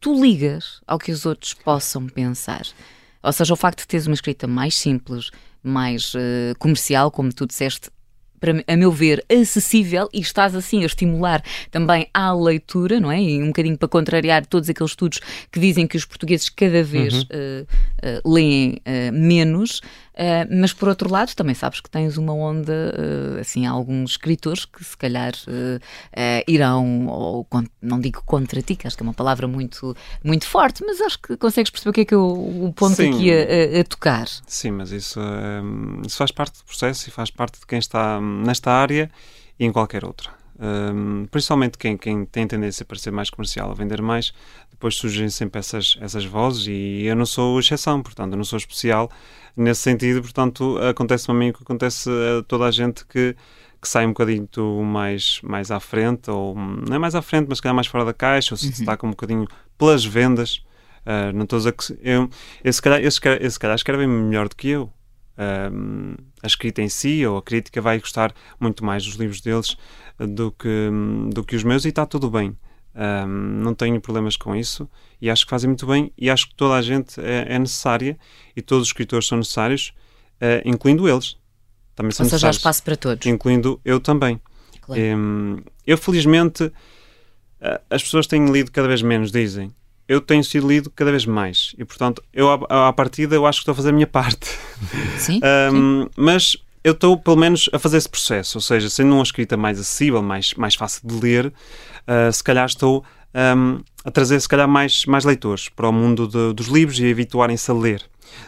Tu 0.00 0.20
ligas 0.20 0.80
ao 0.84 0.98
que 0.98 1.12
os 1.12 1.24
outros 1.24 1.54
possam 1.54 2.08
pensar. 2.08 2.66
Ou 3.22 3.32
seja, 3.32 3.54
o 3.54 3.56
facto 3.56 3.80
de 3.80 3.86
teres 3.86 4.08
uma 4.08 4.14
escrita 4.14 4.48
mais 4.48 4.74
simples, 4.74 5.30
mais 5.62 6.12
uh, 6.14 6.58
comercial, 6.58 7.08
como 7.08 7.32
tu 7.32 7.46
disseste, 7.46 7.88
para, 8.42 8.64
a 8.66 8.76
meu 8.76 8.90
ver, 8.90 9.24
acessível 9.30 10.08
e 10.12 10.18
estás 10.18 10.56
assim 10.56 10.82
a 10.82 10.86
estimular 10.86 11.40
também 11.70 12.08
à 12.12 12.34
leitura, 12.34 12.98
não 12.98 13.12
é? 13.12 13.22
E 13.22 13.40
um 13.40 13.46
bocadinho 13.46 13.78
para 13.78 13.86
contrariar 13.86 14.44
todos 14.44 14.68
aqueles 14.68 14.90
estudos 14.90 15.20
que 15.52 15.60
dizem 15.60 15.86
que 15.86 15.96
os 15.96 16.04
portugueses 16.04 16.48
cada 16.48 16.82
vez 16.82 17.14
uhum. 17.14 17.20
uh, 17.22 18.28
uh, 18.28 18.32
leem 18.34 18.80
uh, 18.80 19.12
menos. 19.12 19.80
Mas 20.50 20.72
por 20.72 20.88
outro 20.88 21.10
lado, 21.10 21.34
também 21.34 21.54
sabes 21.54 21.80
que 21.80 21.90
tens 21.90 22.16
uma 22.16 22.32
onda, 22.32 22.94
assim, 23.40 23.66
alguns 23.66 24.12
escritores 24.12 24.64
que 24.64 24.84
se 24.84 24.96
calhar 24.96 25.32
irão, 26.46 27.06
ou 27.06 27.46
não 27.80 28.00
digo 28.00 28.22
contra 28.24 28.60
ti, 28.62 28.76
que 28.76 28.86
acho 28.86 28.96
que 28.96 29.02
é 29.02 29.06
uma 29.06 29.14
palavra 29.14 29.48
muito, 29.48 29.96
muito 30.22 30.46
forte, 30.46 30.84
mas 30.84 31.00
acho 31.00 31.18
que 31.20 31.36
consegues 31.36 31.70
perceber 31.70 31.90
o 31.90 31.92
que 31.92 32.00
é 32.02 32.04
que 32.04 32.14
eu, 32.14 32.24
o 32.24 32.72
ponto 32.74 32.96
Sim. 32.96 33.14
aqui 33.14 33.30
a, 33.32 33.80
a, 33.80 33.84
tocar. 33.84 34.26
Sim, 34.46 34.72
mas 34.72 34.90
isso, 34.92 35.20
isso 36.06 36.16
faz 36.16 36.30
parte 36.30 36.58
do 36.58 36.64
processo 36.64 37.08
e 37.08 37.12
faz 37.12 37.30
parte 37.30 37.60
de 37.60 37.66
quem 37.66 37.78
está 37.78 38.20
nesta 38.20 38.70
área 38.70 39.10
e 39.58 39.64
em 39.64 39.72
qualquer 39.72 40.04
outra. 40.04 40.41
Um, 40.62 41.26
principalmente 41.26 41.76
quem, 41.76 41.96
quem 41.96 42.24
tem 42.24 42.46
tendência 42.46 42.84
para 42.84 42.96
ser 42.96 43.10
mais 43.10 43.28
comercial, 43.28 43.72
a 43.72 43.74
vender 43.74 44.00
mais, 44.00 44.32
depois 44.70 44.94
surgem 44.94 45.28
sempre 45.28 45.58
essas, 45.58 45.98
essas 46.00 46.24
vozes 46.24 46.68
e 46.68 47.04
eu 47.04 47.16
não 47.16 47.26
sou 47.26 47.58
exceção, 47.58 48.00
portanto, 48.00 48.34
eu 48.34 48.36
não 48.36 48.44
sou 48.44 48.56
especial 48.56 49.10
nesse 49.56 49.80
sentido, 49.80 50.22
portanto, 50.22 50.78
acontece-me 50.78 51.36
a 51.36 51.40
mim 51.40 51.50
o 51.50 51.52
que 51.52 51.64
acontece 51.64 52.08
a 52.08 52.44
toda 52.44 52.66
a 52.66 52.70
gente 52.70 53.04
que, 53.06 53.34
que 53.80 53.88
sai 53.88 54.06
um 54.06 54.10
bocadinho 54.10 54.46
mais, 54.84 55.40
mais 55.42 55.72
à 55.72 55.80
frente, 55.80 56.30
ou 56.30 56.54
não 56.54 56.94
é 56.94 56.98
mais 56.98 57.16
à 57.16 57.22
frente, 57.22 57.48
mas 57.48 57.60
que 57.60 57.66
é 57.66 57.72
mais 57.72 57.88
fora 57.88 58.04
da 58.04 58.14
caixa, 58.14 58.54
ou 58.54 58.56
se 58.56 58.66
uhum. 58.66 58.70
destaca 58.70 59.04
um 59.04 59.10
bocadinho 59.10 59.48
pelas 59.76 60.04
vendas. 60.04 60.62
Uh, 61.04 61.32
não 61.34 61.42
estou 61.42 61.56
a 61.56 61.58
dizer 61.58 61.72
que 61.72 61.98
eu, 62.08 62.30
esse, 62.62 62.80
calhar, 62.80 63.02
esse, 63.02 63.20
esse 63.40 63.58
calhar 63.58 63.74
escrevem 63.74 64.06
melhor 64.06 64.48
do 64.48 64.54
que 64.54 64.68
eu, 64.68 64.92
um, 65.72 66.14
a 66.42 66.46
escrita 66.46 66.82
em 66.82 66.88
si 66.88 67.24
ou 67.26 67.38
a 67.38 67.42
crítica 67.42 67.80
vai 67.80 67.98
gostar 67.98 68.34
muito 68.60 68.84
mais 68.84 69.04
dos 69.04 69.14
livros 69.14 69.40
deles 69.40 69.76
do 70.18 70.52
que, 70.52 70.90
do 71.32 71.44
que 71.44 71.56
os 71.56 71.64
meus 71.64 71.84
e 71.84 71.88
está 71.88 72.04
tudo 72.06 72.30
bem. 72.30 72.56
Um, 72.94 73.62
não 73.62 73.74
tenho 73.74 73.98
problemas 74.00 74.36
com 74.36 74.54
isso 74.54 74.88
e 75.20 75.30
acho 75.30 75.46
que 75.46 75.50
fazem 75.50 75.68
muito 75.68 75.86
bem 75.86 76.12
e 76.16 76.28
acho 76.28 76.48
que 76.48 76.54
toda 76.54 76.74
a 76.74 76.82
gente 76.82 77.18
é, 77.20 77.54
é 77.54 77.58
necessária 77.58 78.18
e 78.54 78.60
todos 78.60 78.82
os 78.82 78.88
escritores 78.88 79.26
são 79.26 79.38
necessários, 79.38 79.94
uh, 80.36 80.68
incluindo 80.68 81.08
eles. 81.08 81.38
também 81.94 82.12
são 82.12 82.24
Ou 82.24 82.30
seja, 82.30 82.46
há 82.46 82.50
necessários, 82.50 82.56
espaço 82.56 82.82
para 82.82 82.96
todos. 82.96 83.26
incluindo 83.26 83.80
eu 83.84 83.98
também. 83.98 84.40
Claro. 84.82 85.00
Hum, 85.00 85.56
eu, 85.86 85.96
felizmente, 85.96 86.70
eh, 87.60 87.80
as 87.88 88.02
pessoas 88.02 88.26
têm 88.26 88.50
lido 88.50 88.70
cada 88.70 88.88
vez 88.88 89.00
menos, 89.00 89.30
dizem. 89.30 89.72
Eu 90.12 90.20
tenho 90.20 90.44
sido 90.44 90.68
lido 90.68 90.90
cada 90.90 91.10
vez 91.10 91.24
mais. 91.24 91.74
E, 91.78 91.84
portanto, 91.86 92.22
eu, 92.34 92.50
à, 92.50 92.88
à 92.88 92.92
partida, 92.92 93.34
eu 93.34 93.46
acho 93.46 93.60
que 93.60 93.62
estou 93.62 93.72
a 93.72 93.76
fazer 93.76 93.88
a 93.88 93.92
minha 93.92 94.06
parte. 94.08 94.46
Sim? 95.16 95.40
Um, 95.72 96.06
mas 96.14 96.54
eu 96.84 96.92
estou, 96.92 97.16
pelo 97.16 97.36
menos, 97.36 97.70
a 97.72 97.78
fazer 97.78 97.96
esse 97.96 98.10
processo. 98.10 98.58
Ou 98.58 98.62
seja, 98.62 98.90
sendo 98.90 99.14
uma 99.14 99.22
escrita 99.22 99.56
mais 99.56 99.80
acessível, 99.80 100.20
mais, 100.20 100.52
mais 100.52 100.74
fácil 100.74 101.00
de 101.08 101.14
ler, 101.14 101.46
uh, 101.46 102.30
se 102.30 102.44
calhar 102.44 102.66
estou 102.66 103.02
um, 103.56 103.80
a 104.04 104.10
trazer, 104.10 104.40
se 104.40 104.48
calhar, 104.48 104.68
mais, 104.68 105.04
mais 105.06 105.24
leitores 105.24 105.68
para 105.68 105.88
o 105.88 105.92
mundo 105.92 106.26
de- 106.26 106.52
dos 106.54 106.66
livros 106.66 106.98
e 106.98 107.10
habituarem-se 107.10 107.70
a 107.70 107.74
ler. 107.74 108.02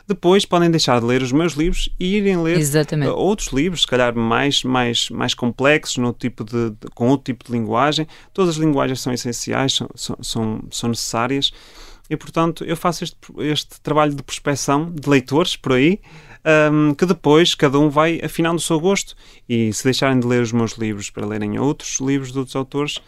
Depois 0.09 0.47
podem 0.47 0.71
deixar 0.71 0.99
de 0.99 1.07
ler 1.07 1.21
os 1.23 1.31
meus 1.31 1.53
livros 1.53 1.91
e 2.01 2.17
irem 2.17 2.43
ler 2.43 2.59
Exatamente. 2.59 3.11
uh, 3.11 3.15
outros 3.17 3.49
livros, 3.49 3.83
se 3.83 3.87
calhar 3.87 4.15
mais, 4.17 4.65
mais, 4.65 5.11
mais 5.11 5.35
complexos, 5.35 5.99
no 5.99 6.13
tipo 6.13 6.43
de, 6.43 6.71
de- 6.71 6.89
com 6.95 7.09
outro 7.09 7.25
tipo 7.27 7.45
de 7.45 7.53
linguagem. 7.53 8.07
Todas 8.33 8.57
as 8.57 8.57
linguagens 8.57 9.01
são 9.01 9.13
essenciais, 9.13 9.75
são, 9.75 9.89
são, 9.95 10.17
são, 10.23 10.61
são 10.71 10.89
necessárias. 10.89 11.53
E, 12.09 12.17
portanto, 12.17 12.65
eu 12.65 12.77
faço 12.77 13.05
este, 13.05 13.17
este 13.39 13.81
trabalho 13.83 14.15
de 14.15 14.23
prospecção 14.23 14.91
de 14.91 15.09
leitores 15.09 15.55
por 15.57 15.73
aí, 15.73 16.01
um, 16.73 16.95
que 16.95 17.05
depois 17.07 17.55
cada 17.55 17.79
um 17.79 17.89
vai 17.91 18.21
afinando 18.23 18.57
o 18.57 18.61
seu 18.61 18.81
gosto. 18.81 19.15
E 19.49 19.71
se 19.73 19.85
deixarem 19.85 20.19
de 20.19 20.27
ler 20.27 20.41
os 20.43 20.53
meus 20.53 20.73
livros 20.73 21.11
para 21.11 21.27
lerem 21.27 21.59
outros 21.59 21.99
livros 22.01 22.33
de 22.33 22.39
outros 22.39 22.57
autores, 22.57 23.01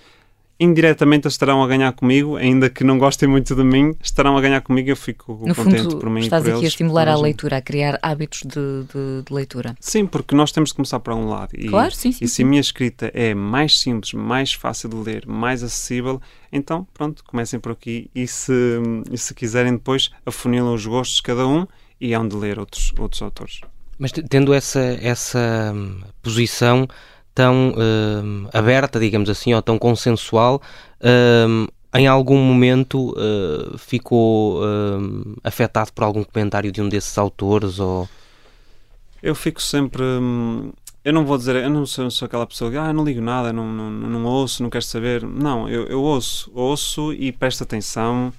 indiretamente 0.59 1.29
estarão 1.29 1.63
a 1.63 1.67
ganhar 1.67 1.93
comigo, 1.93 2.37
ainda 2.37 2.71
que 2.71 2.83
não 2.83 2.99
gostem 2.99 3.29
muito 3.29 3.55
de 3.55 3.63
mim, 3.63 3.95
estarão 4.03 4.37
a 4.37 4.41
ganhar 4.41 4.61
comigo. 4.63 4.89
Eu 4.91 4.97
fico 4.97 5.33
No 5.47 5.55
contente 5.55 5.83
fundo, 5.83 5.99
por 5.99 6.09
mim 6.11 6.21
estás 6.21 6.43
e 6.43 6.45
por 6.45 6.51
aqui 6.51 6.57
a 6.57 6.61
eles, 6.61 6.73
estimular 6.73 7.03
a 7.03 7.05
toda 7.13 7.17
gente. 7.17 7.25
leitura, 7.25 7.57
a 7.59 7.61
criar 7.63 7.99
hábitos 8.03 8.41
de, 8.43 8.49
de- 8.51 9.23
de 9.27 9.33
leitura. 9.35 9.77
Sim, 9.81 10.07
porque 10.07 10.35
nós 10.35 10.53
temos 10.53 10.71
de 10.71 10.75
começar 10.77 10.99
para 11.01 11.15
um 11.15 11.29
lado. 11.29 11.51
E, 11.55 11.67
Claro, 11.69 11.95
sim, 11.95 12.11
sim, 12.13 12.25
E 12.25 12.29
se 12.29 12.43
a 12.43 12.47
minha 12.47 12.61
escrita 12.61 13.11
é 13.15 13.35
mais 13.35 13.79
simples, 13.81 14.13
mais 14.15 14.53
fácil 14.55 14.89
de 14.89 14.97
ler, 14.97 15.27
mais 15.27 15.63
acessível, 15.63 16.21
então 16.53 16.87
pronto, 16.95 17.23
comecem 17.25 17.61
por 17.61 17.73
aqui. 17.73 18.11
E 18.15 18.27
se, 18.27 18.53
e 19.11 19.19
se 19.19 19.35
quiserem 19.35 19.73
depois, 19.75 20.11
afunilam 20.25 20.73
os 20.75 20.87
gostos 20.87 21.17
de 21.17 21.23
cada 21.23 21.47
um 21.47 21.67
e 22.01 22.15
hão 22.15 22.27
de 22.27 22.37
ler 22.37 22.59
outros, 22.59 22.93
outros 22.99 23.21
autores. 23.23 23.61
Mas 23.99 24.13
te- 24.13 24.23
tendo 24.23 24.53
essa, 24.53 24.81
essa 25.01 25.73
hum, 25.75 26.01
posição 26.23 26.87
tão 27.37 27.75
hum, 27.77 28.49
aberta, 28.51 28.99
digamos 28.99 29.29
assim, 29.29 29.53
ou 29.53 29.61
tão 29.61 29.79
consensual, 29.79 30.61
hum, 31.47 31.67
em 31.95 32.07
algum 32.07 32.39
momento 32.39 33.11
uh, 33.11 33.79
ficou 33.79 34.61
afetado 35.45 35.93
por 35.93 36.05
algum 36.05 36.25
comentário 36.25 36.73
de 36.73 36.83
um 36.83 36.89
desses 36.89 37.17
autores? 37.17 37.79
Ou... 37.79 38.09
Eu 39.23 39.35
fico 39.35 39.63
sempre. 39.63 40.03
Eu 41.05 41.13
não 41.13 41.25
vou 41.25 41.39
dizer, 41.39 41.57
eu 41.57 41.71
não 41.71 41.87
sou, 41.87 42.11
sou 42.11 42.27
aquela 42.27 42.47
pessoa 42.47 42.71
que 42.71 42.77
ah, 42.77 42.93
não 42.93 43.05
ligo 43.05 43.21
nada, 43.21 43.53
não, 43.53 43.67
não, 43.67 43.91
não 43.91 44.25
ouço, 44.25 44.63
não 44.63 44.69
quero 44.69 44.85
saber. 44.85 45.23
Não, 45.23 45.69
eu, 45.69 45.87
eu 45.87 46.03
ouço, 46.03 46.51
ouço 46.55 47.13
e 47.13 47.31
presto 47.33 47.63
atenção. 47.63 48.33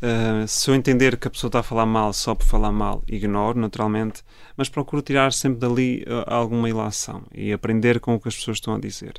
Uh, 0.00 0.46
se 0.46 0.70
eu 0.70 0.76
entender 0.76 1.16
que 1.16 1.26
a 1.26 1.30
pessoa 1.30 1.48
está 1.48 1.58
a 1.58 1.62
falar 1.62 1.84
mal 1.84 2.12
só 2.12 2.32
por 2.32 2.46
falar 2.46 2.70
mal, 2.70 3.02
ignoro, 3.08 3.58
naturalmente, 3.58 4.22
mas 4.56 4.68
procuro 4.68 5.02
tirar 5.02 5.32
sempre 5.32 5.58
dali 5.58 6.04
uh, 6.06 6.22
alguma 6.26 6.68
ilação 6.68 7.24
e 7.34 7.52
aprender 7.52 7.98
com 7.98 8.14
o 8.14 8.20
que 8.20 8.28
as 8.28 8.36
pessoas 8.36 8.58
estão 8.58 8.74
a 8.74 8.78
dizer. 8.78 9.14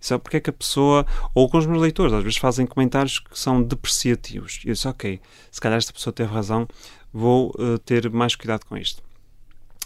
Só 0.00 0.16
porque 0.16 0.36
é 0.36 0.40
que 0.40 0.50
a 0.50 0.52
pessoa, 0.52 1.04
ou 1.34 1.48
com 1.48 1.58
os 1.58 1.66
meus 1.66 1.82
leitores, 1.82 2.12
às 2.12 2.22
vezes 2.22 2.38
fazem 2.38 2.64
comentários 2.64 3.18
que 3.18 3.36
são 3.36 3.60
depreciativos. 3.60 4.60
E 4.64 4.68
eu 4.68 4.74
disse, 4.74 4.86
ok, 4.86 5.20
se 5.50 5.60
calhar 5.60 5.78
esta 5.78 5.92
pessoa 5.92 6.12
teve 6.12 6.32
razão, 6.32 6.68
vou 7.12 7.52
uh, 7.58 7.76
ter 7.78 8.08
mais 8.08 8.36
cuidado 8.36 8.64
com 8.66 8.76
isto. 8.76 9.02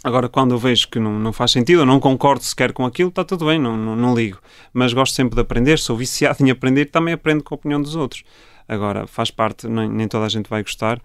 Agora, 0.04 0.28
quando 0.28 0.52
eu 0.52 0.58
vejo 0.58 0.88
que 0.88 1.00
não, 1.00 1.18
não 1.18 1.32
faz 1.32 1.50
sentido, 1.50 1.80
ou 1.80 1.86
não 1.86 1.98
concordo 1.98 2.44
sequer 2.44 2.72
com 2.72 2.84
aquilo, 2.84 3.08
está 3.08 3.24
tudo 3.24 3.46
bem, 3.46 3.58
não, 3.58 3.76
não, 3.76 3.96
não 3.96 4.14
ligo. 4.14 4.38
Mas 4.72 4.92
gosto 4.92 5.14
sempre 5.14 5.34
de 5.34 5.40
aprender, 5.40 5.78
sou 5.78 5.96
viciado 5.96 6.36
em 6.44 6.50
aprender 6.50 6.86
também 6.86 7.14
aprendo 7.14 7.42
com 7.42 7.54
a 7.54 7.56
opinião 7.56 7.80
dos 7.80 7.96
outros. 7.96 8.24
Agora, 8.68 9.06
faz 9.06 9.30
parte, 9.30 9.66
nem, 9.66 9.88
nem 9.88 10.06
toda 10.06 10.26
a 10.26 10.28
gente 10.28 10.48
vai 10.48 10.62
gostar, 10.62 11.00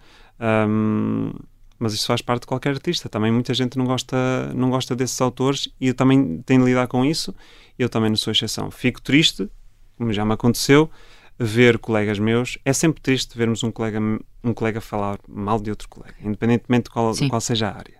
hum, 0.68 1.32
mas 1.78 1.94
isso 1.94 2.06
faz 2.06 2.20
parte 2.20 2.42
de 2.42 2.46
qualquer 2.46 2.70
artista. 2.74 3.08
Também 3.08 3.32
muita 3.32 3.54
gente 3.54 3.78
não 3.78 3.86
gosta, 3.86 4.52
não 4.54 4.70
gosta 4.70 4.94
desses 4.94 5.20
autores 5.20 5.68
e 5.80 5.88
eu 5.88 5.94
também 5.94 6.42
tenho 6.44 6.60
de 6.60 6.66
lidar 6.66 6.86
com 6.86 7.04
isso. 7.04 7.34
Eu 7.78 7.88
também 7.88 8.10
não 8.10 8.16
sou 8.16 8.30
exceção. 8.30 8.70
Fico 8.70 9.02
triste, 9.02 9.48
como 9.96 10.12
já 10.12 10.24
me 10.24 10.34
aconteceu, 10.34 10.90
ver 11.38 11.78
colegas 11.78 12.18
meus. 12.18 12.58
É 12.64 12.72
sempre 12.72 13.00
triste 13.00 13.36
vermos 13.36 13.62
um 13.62 13.72
colega, 13.72 13.98
um 14.42 14.54
colega 14.54 14.80
falar 14.80 15.18
mal 15.28 15.58
de 15.60 15.70
outro 15.70 15.88
colega, 15.88 16.14
independentemente 16.22 16.84
de 16.84 16.90
qual, 16.90 17.12
qual 17.28 17.40
seja 17.40 17.68
a 17.68 17.76
área. 17.76 17.98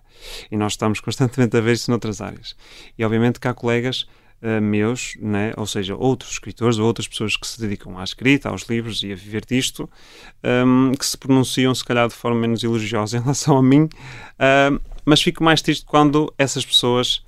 E 0.49 0.55
nós 0.55 0.73
estamos 0.73 0.99
constantemente 1.01 1.57
a 1.57 1.61
ver 1.61 1.73
isso 1.73 1.91
noutras 1.91 2.21
áreas. 2.21 2.55
E 2.97 3.03
obviamente 3.03 3.39
que 3.39 3.47
há 3.47 3.53
colegas 3.53 4.07
eh, 4.41 4.59
meus, 4.59 5.15
né? 5.19 5.53
ou 5.57 5.65
seja, 5.65 5.95
outros 5.95 6.31
escritores 6.31 6.77
ou 6.77 6.85
outras 6.85 7.07
pessoas 7.07 7.35
que 7.35 7.47
se 7.47 7.59
dedicam 7.59 7.97
à 7.97 8.03
escrita, 8.03 8.49
aos 8.49 8.63
livros 8.63 9.01
e 9.03 9.11
a 9.11 9.15
viver 9.15 9.45
disto, 9.45 9.89
ehm, 10.43 10.91
que 10.93 11.05
se 11.05 11.17
pronunciam 11.17 11.73
se 11.73 11.83
calhar 11.83 12.07
de 12.07 12.13
forma 12.13 12.39
menos 12.39 12.63
elogiosa 12.63 13.17
em 13.17 13.21
relação 13.21 13.57
a 13.57 13.63
mim, 13.63 13.89
Ehm, 14.39 14.79
mas 15.05 15.21
fico 15.21 15.43
mais 15.43 15.61
triste 15.61 15.85
quando 15.85 16.33
essas 16.37 16.65
pessoas, 16.65 17.23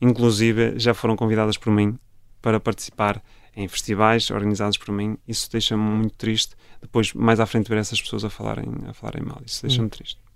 inclusive, 0.00 0.78
já 0.78 0.94
foram 0.94 1.16
convidadas 1.16 1.56
por 1.56 1.72
mim 1.72 1.98
para 2.40 2.60
participar 2.60 3.22
em 3.54 3.66
festivais 3.66 4.30
organizados 4.30 4.78
por 4.78 4.92
mim. 4.92 5.18
Isso 5.26 5.50
deixa-me 5.50 5.82
muito 5.82 6.14
triste. 6.14 6.54
Depois, 6.80 7.12
mais 7.12 7.40
à 7.40 7.46
frente, 7.46 7.68
ver 7.68 7.78
essas 7.78 8.00
pessoas 8.00 8.24
a 8.24 8.30
falarem, 8.30 8.68
a 8.86 8.92
falarem 8.92 9.22
mal. 9.22 9.40
Isso 9.44 9.62
deixa-me 9.62 9.88
triste. 9.88 10.27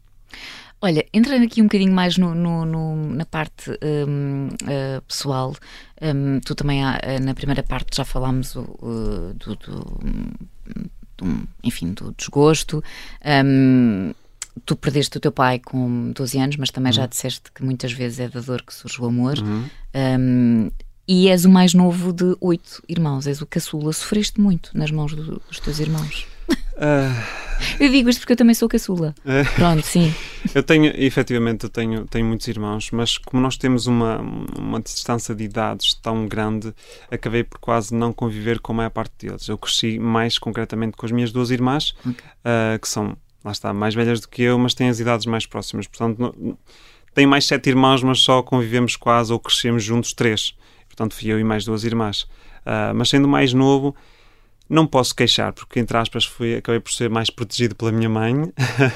Olha, 0.85 1.07
entrando 1.15 1.45
aqui 1.45 1.61
um 1.63 1.67
bocadinho 1.67 1.93
mais 1.93 2.19
no, 2.19 2.35
no- 2.35 2.65
no- 2.67 3.15
na 3.15 3.25
parte 3.25 3.71
hum, 3.71 4.49
eh, 4.67 5.01
pessoal, 5.07 5.55
hum, 6.03 6.41
tu 6.45 6.57
também 6.57 6.85
há, 6.85 6.99
eh, 7.03 7.21
na 7.21 7.35
primeira 7.35 7.63
parte 7.63 7.97
já 7.97 8.05
falámos 8.05 8.57
o- 8.57 9.33
do, 9.37 9.55
do- 9.57 10.01
do- 11.19 11.49
enfim, 11.63 11.93
do 11.93 12.13
desgosto. 12.19 12.83
Hum, 13.25 14.13
tu 14.67 14.75
perdeste 14.75 15.17
o 15.17 15.21
teu 15.21 15.31
pai 15.31 15.61
com 15.61 16.11
12 16.13 16.37
anos, 16.39 16.57
mas 16.57 16.71
também 16.71 16.93
já 16.93 17.07
disseste 17.07 17.53
que 17.55 17.63
muitas 17.65 17.93
vezes 17.93 18.19
é 18.19 18.29
da 18.29 18.41
dor 18.41 18.61
que 18.63 18.75
surge 18.75 19.01
o 19.01 19.07
amor. 19.07 19.39
Uhum. 19.39 19.65
Hum, 20.19 20.71
e 21.07 21.29
és 21.29 21.45
o 21.45 21.49
mais 21.49 21.75
novo 21.75 22.13
de 22.13 22.37
oito 22.41 22.83
irmãos, 22.89 23.27
és 23.29 23.41
o 23.41 23.47
caçula. 23.47 23.93
Sofreste 23.93 24.41
muito 24.41 24.71
nas 24.77 24.91
mãos 24.91 25.15
do- 25.15 25.41
dos 25.49 25.61
teus 25.61 25.79
irmãos. 25.79 26.27
Ah, 26.77 27.13
Eu 27.79 27.89
digo 27.91 28.09
isto 28.09 28.21
porque 28.21 28.33
eu 28.33 28.37
também 28.37 28.55
sou 28.55 28.69
caçula. 28.69 29.15
É. 29.25 29.45
Pronto, 29.45 29.83
sim. 29.83 30.13
Eu 30.55 30.63
tenho, 30.65 30.93
efetivamente, 30.97 31.63
eu 31.65 31.71
tenho, 31.71 32.05
tenho 32.07 32.27
muitos 32.27 32.49
irmãos, 32.49 32.91
mas 32.91 33.17
como 33.17 33.41
nós 33.41 33.57
temos 33.57 33.87
uma, 33.87 34.19
uma 34.59 34.81
distância 34.81 35.33
de 35.37 35.45
idades 35.45 35.95
tão 35.95 36.27
grande, 36.27 36.75
acabei 37.09 37.45
por 37.45 37.61
quase 37.61 37.95
não 37.95 38.13
conviver 38.13 38.59
com 38.59 38.73
a 38.73 38.77
maior 38.77 38.91
parte 38.91 39.13
deles. 39.21 39.47
Eu 39.49 39.57
cresci 39.57 40.01
mais 40.01 40.39
concretamente 40.41 40.97
com 40.97 41.07
as 41.07 41.13
minhas 41.13 41.31
duas 41.31 41.51
irmãs, 41.53 41.95
Ok. 42.05 42.17
ah, 42.45 42.77
que 42.77 42.89
são, 42.89 43.17
lá 43.45 43.53
está, 43.53 43.73
mais 43.73 43.95
velhas 43.95 44.19
do 44.21 44.29
que 44.29 44.43
eu, 44.43 44.59
mas 44.59 44.75
têm 44.75 44.89
as 44.89 44.99
idades 44.99 45.25
mais 45.27 45.47
próximas. 45.47 45.87
Portanto, 45.87 46.19
não- 46.19 46.59
tenho 47.15 47.29
mais 47.29 47.45
sete 47.47 47.69
irmãos, 47.71 48.03
mas 48.03 48.19
só 48.19 48.43
convivemos 48.43 48.97
quase 48.97 49.33
ou 49.33 49.39
crescemos 49.39 49.85
juntos 49.85 50.13
três. 50.13 50.57
Portanto, 50.89 51.15
fui 51.15 51.29
eu 51.31 51.39
e 51.39 51.45
mais 51.45 51.65
duas 51.65 51.85
irmãs. 51.85 52.27
Ah, 52.67 52.93
mas 52.95 53.09
sendo 53.11 53.29
mais 53.29 53.53
novo, 53.53 53.95
não 54.69 54.87
posso 54.87 55.15
queixar, 55.15 55.53
porque, 55.53 55.79
entre 55.81 55.97
aspas, 55.97 56.25
fui, 56.25 56.57
acabei 56.57 56.81
por 56.81 56.93
ser 56.93 57.11
mais 57.11 57.29
protegido 57.29 57.75
pela 57.75 57.93
minha 57.93 58.09
mãe, 58.09 58.35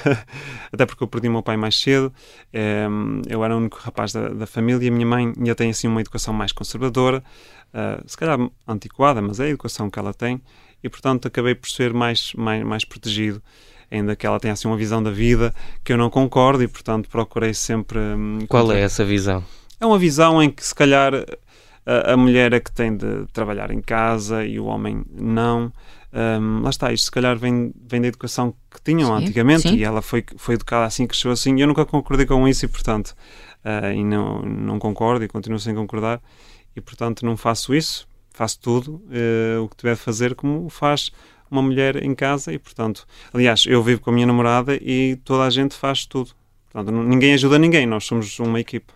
até 0.73 0.87
porque 0.87 1.03
eu 1.03 1.09
perdi 1.09 1.29
o 1.29 1.33
meu 1.33 1.43
pai 1.43 1.57
mais 1.57 1.77
cedo. 1.79 2.13
Eh, 2.53 2.87
eu 3.29 3.45
era 3.45 3.55
o 3.55 3.59
único 3.59 3.79
rapaz 3.83 4.13
da, 4.13 4.29
da 4.29 4.47
família 4.47 4.89
a 4.89 4.93
minha 4.93 5.07
mãe 5.07 5.33
ainda 5.37 5.55
tem 5.55 5.71
assim 5.71 5.87
uma 5.87 6.01
educação 6.01 6.33
mais 6.33 6.53
conservadora, 6.53 7.23
ah, 7.75 8.03
se 8.07 8.17
calhar 8.17 8.39
antiquada, 8.67 9.21
mas 9.21 9.39
é 9.39 9.45
a 9.45 9.49
educação 9.49 9.91
que 9.91 9.99
ela 9.99 10.15
tem, 10.15 10.41
e 10.83 10.89
portanto 10.89 11.29
acabei 11.29 11.55
por 11.55 11.69
ser 11.69 11.93
mais, 11.93 12.33
mais, 12.35 12.63
mais 12.65 12.85
protegido. 12.85 13.43
Ainda 13.91 14.17
que 14.17 14.27
ela 14.27 14.41
tenha 14.41 14.53
assim 14.53 14.67
uma 14.67 14.77
visão 14.77 15.01
da 15.03 15.11
vida 15.11 15.55
que 15.85 15.93
eu 15.93 15.97
não 15.97 16.11
concordo 16.11 16.63
e 16.63 16.67
portanto 16.69 17.09
procurei 17.09 17.55
sempre. 17.55 17.99
hum, 17.99 18.39
Qual 18.49 18.73
é 18.73 18.81
essa 18.81 19.05
visão? 19.05 19.45
é 19.79 19.85
uma 19.87 19.99
visão 19.99 20.43
em 20.43 20.51
que, 20.51 20.65
se 20.65 20.75
calhar, 20.75 21.13
a, 21.87 22.13
a 22.13 22.17
mulher 22.17 22.53
é 22.53 22.61
que 22.61 22.73
tem 22.73 22.97
de 22.97 23.27
trabalhar 23.33 23.71
em 23.71 23.81
casa 23.81 24.45
e 24.45 24.59
o 24.59 24.67
homem 24.67 25.05
não. 25.11 25.73
Hum, 26.13 26.63
lá 26.63 26.71
está, 26.71 26.93
isto 26.93 27.07
se 27.07 27.11
calhar 27.11 27.37
vem, 27.37 27.73
vem 27.89 28.01
da 28.01 28.09
educação 28.09 28.55
que 28.71 28.81
tinham 28.83 29.17
Sim, 29.17 29.25
antigamente 29.25 29.69
sim. 29.69 29.77
e 29.77 29.85
ela 29.85 30.01
foi, 30.01 30.25
foi 30.37 30.55
educada 30.55 30.87
assim, 30.87 31.07
cresceu 31.07 31.31
assim. 31.31 31.61
Eu 31.61 31.67
nunca 31.67 31.85
concordei 31.85 32.27
com 32.27 32.47
isso 32.49 32.65
e, 32.65 32.69
portanto, 32.69 33.15
ah, 33.65 33.93
e 33.93 34.03
não, 34.03 34.43
não 34.43 34.79
concordo 34.79 35.25
e 35.25 35.29
continuo 35.29 35.59
sem 35.59 35.75
concordar. 35.75 36.21
E, 36.75 36.81
portanto, 36.81 37.25
não 37.25 37.37
faço 37.37 37.75
isso. 37.75 38.07
Faço 38.33 38.61
tudo 38.61 39.03
eh, 39.11 39.57
o 39.59 39.67
que 39.67 39.77
tiver 39.77 39.95
de 39.95 40.01
fazer 40.01 40.35
como 40.35 40.69
faz 40.69 41.11
uma 41.51 41.63
mulher 41.63 42.03
em 42.03 42.15
casa 42.15 42.53
e, 42.53 42.59
portanto, 42.59 43.07
aliás, 43.33 43.65
eu 43.67 43.83
vivo 43.83 44.03
com 44.03 44.11
a 44.11 44.13
minha 44.13 44.27
namorada 44.27 44.77
e 44.77 45.17
toda 45.25 45.45
a 45.45 45.51
gente 45.51 45.75
faz 45.75 46.05
tudo. 46.05 46.33
Portanto, 46.71 46.95
ninguém 46.95 47.33
ajuda 47.33 47.59
ninguém, 47.59 47.87
nós 47.87 48.05
somos 48.05 48.39
uma 48.39 48.61
equipe. 48.61 48.93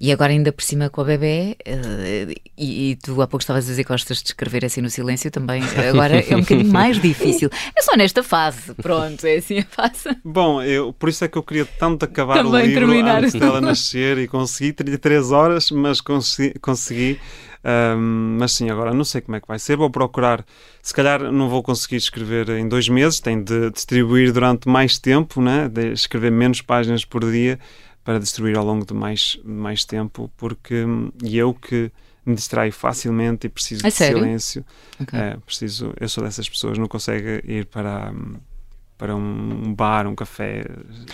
E 0.00 0.12
agora 0.12 0.32
ainda 0.32 0.52
por 0.52 0.62
cima 0.62 0.88
com 0.88 1.00
a 1.00 1.04
bebê, 1.04 1.56
uh, 1.66 2.34
e, 2.56 2.90
e, 2.90 2.96
tu 2.96 3.20
há 3.20 3.26
pouco 3.26 3.42
estavas 3.42 3.64
a 3.64 3.68
dizer 3.68 3.84
que 3.84 3.88
gostas 3.88 4.22
de 4.22 4.28
escrever 4.28 4.64
assim 4.64 4.80
no 4.80 4.90
silêncio 4.90 5.30
também, 5.30 5.62
agora 5.88 6.20
é 6.20 6.36
um 6.36 6.40
bocadinho 6.40 6.72
mais 6.72 7.00
difícil. 7.00 7.50
É 7.76 7.82
só 7.82 7.96
nesta 7.96 8.22
fase, 8.22 8.74
pronto, 8.74 9.24
é 9.24 9.36
assim 9.36 9.58
a 9.58 9.64
fase. 9.64 10.16
Bom, 10.24 10.62
eu, 10.62 10.92
por 10.92 11.08
isso 11.08 11.24
é 11.24 11.28
que 11.28 11.38
eu 11.38 11.42
queria 11.42 11.64
tanto 11.64 12.04
acabar 12.04 12.34
também 12.34 12.52
o 12.52 12.66
livro 12.66 12.86
terminar. 12.86 13.24
antes 13.24 13.34
dela 13.34 13.60
nascer 13.60 14.18
e 14.18 14.28
consegui 14.28 14.72
33 14.72 15.30
horas, 15.30 15.70
mas 15.70 16.00
consegui, 16.00 16.58
consegui 16.60 17.20
um, 17.64 18.36
mas 18.38 18.52
sim, 18.52 18.68
agora 18.68 18.92
não 18.92 19.04
sei 19.04 19.22
como 19.22 19.36
é 19.36 19.40
que 19.40 19.48
vai 19.48 19.58
ser. 19.58 19.76
Vou 19.76 19.88
procurar. 19.88 20.44
Se 20.82 20.92
calhar 20.92 21.32
não 21.32 21.48
vou 21.48 21.62
conseguir 21.62 21.96
escrever 21.96 22.50
em 22.50 22.68
dois 22.68 22.88
meses, 22.88 23.20
tenho 23.20 23.42
de 23.42 23.70
distribuir 23.70 24.32
durante 24.32 24.68
mais 24.68 24.98
tempo, 24.98 25.40
né? 25.40 25.68
de 25.68 25.92
escrever 25.92 26.30
menos 26.30 26.60
páginas 26.60 27.04
por 27.04 27.24
dia 27.24 27.58
para 28.04 28.20
distribuir 28.20 28.56
ao 28.56 28.64
longo 28.64 28.84
de 28.84 28.92
mais, 28.92 29.38
mais 29.42 29.84
tempo, 29.84 30.30
porque 30.36 30.84
e 31.22 31.36
eu 31.38 31.54
que 31.54 31.90
me 32.24 32.34
distraio 32.34 32.72
facilmente 32.72 33.46
e 33.46 33.50
preciso 33.50 33.86
é 33.86 33.88
de 33.88 33.94
sério? 33.94 34.18
silêncio. 34.18 34.64
Okay. 35.00 35.18
É, 35.18 35.36
preciso, 35.44 35.92
eu 35.98 36.08
sou 36.08 36.22
dessas 36.22 36.48
pessoas, 36.48 36.78
não 36.78 36.86
consigo 36.86 37.28
ir 37.44 37.66
para 37.66 38.12
para 38.96 39.16
um 39.16 39.74
bar, 39.74 40.06
um 40.06 40.14
café, 40.14 40.64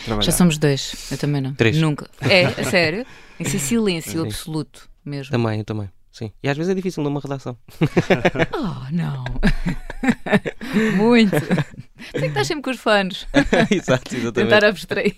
trabalhar. 0.04 0.26
Já 0.26 0.32
somos 0.32 0.58
dois, 0.58 1.08
eu 1.10 1.16
também 1.16 1.40
não. 1.40 1.54
Três. 1.54 1.76
Nunca. 1.78 2.08
É, 2.20 2.42
é 2.42 2.64
sério? 2.64 3.06
Esse 3.38 3.58
silêncio 3.58 4.22
absoluto 4.22 4.88
mesmo. 5.04 5.32
Também, 5.32 5.58
eu 5.60 5.64
também. 5.64 5.88
Sim. 6.12 6.30
E 6.42 6.48
às 6.48 6.56
vezes 6.56 6.70
é 6.70 6.74
difícil 6.74 7.02
numa 7.02 7.20
redação. 7.20 7.56
oh, 8.52 8.92
não. 8.92 9.24
Muito. 10.96 11.30
Tem 12.12 12.22
que 12.22 12.26
estar 12.26 12.44
sempre 12.44 12.62
com 12.62 12.70
os 12.70 12.78
fãs. 12.78 13.26
Exato, 13.70 14.14
exatamente. 14.14 14.32
Tentar 14.32 14.64
abstrair. 14.64 15.14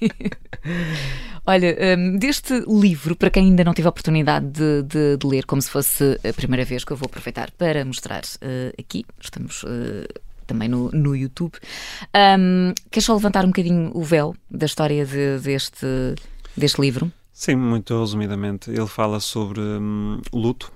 Olha, 1.44 1.76
um, 1.98 2.16
deste 2.18 2.52
livro, 2.68 3.16
para 3.16 3.28
quem 3.28 3.46
ainda 3.46 3.64
não 3.64 3.74
teve 3.74 3.86
a 3.86 3.90
oportunidade 3.90 4.46
de, 4.46 4.82
de, 4.82 5.16
de, 5.16 5.26
ler, 5.26 5.44
como 5.44 5.60
se 5.60 5.70
fosse 5.70 6.18
a 6.28 6.32
primeira 6.32 6.64
vez 6.64 6.84
que 6.84 6.92
eu 6.92 6.96
vou 6.96 7.06
aproveitar 7.06 7.50
para 7.52 7.84
mostrar 7.84 8.22
uh, 8.22 8.72
aqui, 8.78 9.04
estamos. 9.20 9.64
Uh, 9.64 10.06
também 10.46 10.68
no, 10.68 10.90
no 10.90 11.16
YouTube. 11.16 11.54
Um, 12.14 12.74
queres 12.90 13.06
só 13.06 13.14
levantar 13.14 13.44
um 13.44 13.48
bocadinho 13.48 13.90
o 13.94 14.02
véu 14.02 14.34
da 14.50 14.66
história 14.66 15.06
de, 15.06 15.38
deste, 15.38 15.86
deste 16.56 16.80
livro? 16.80 17.10
Sim, 17.32 17.56
muito 17.56 17.98
resumidamente. 17.98 18.70
Ele 18.70 18.86
fala 18.86 19.18
sobre 19.18 19.60
hum, 19.60 20.20
luto, 20.32 20.72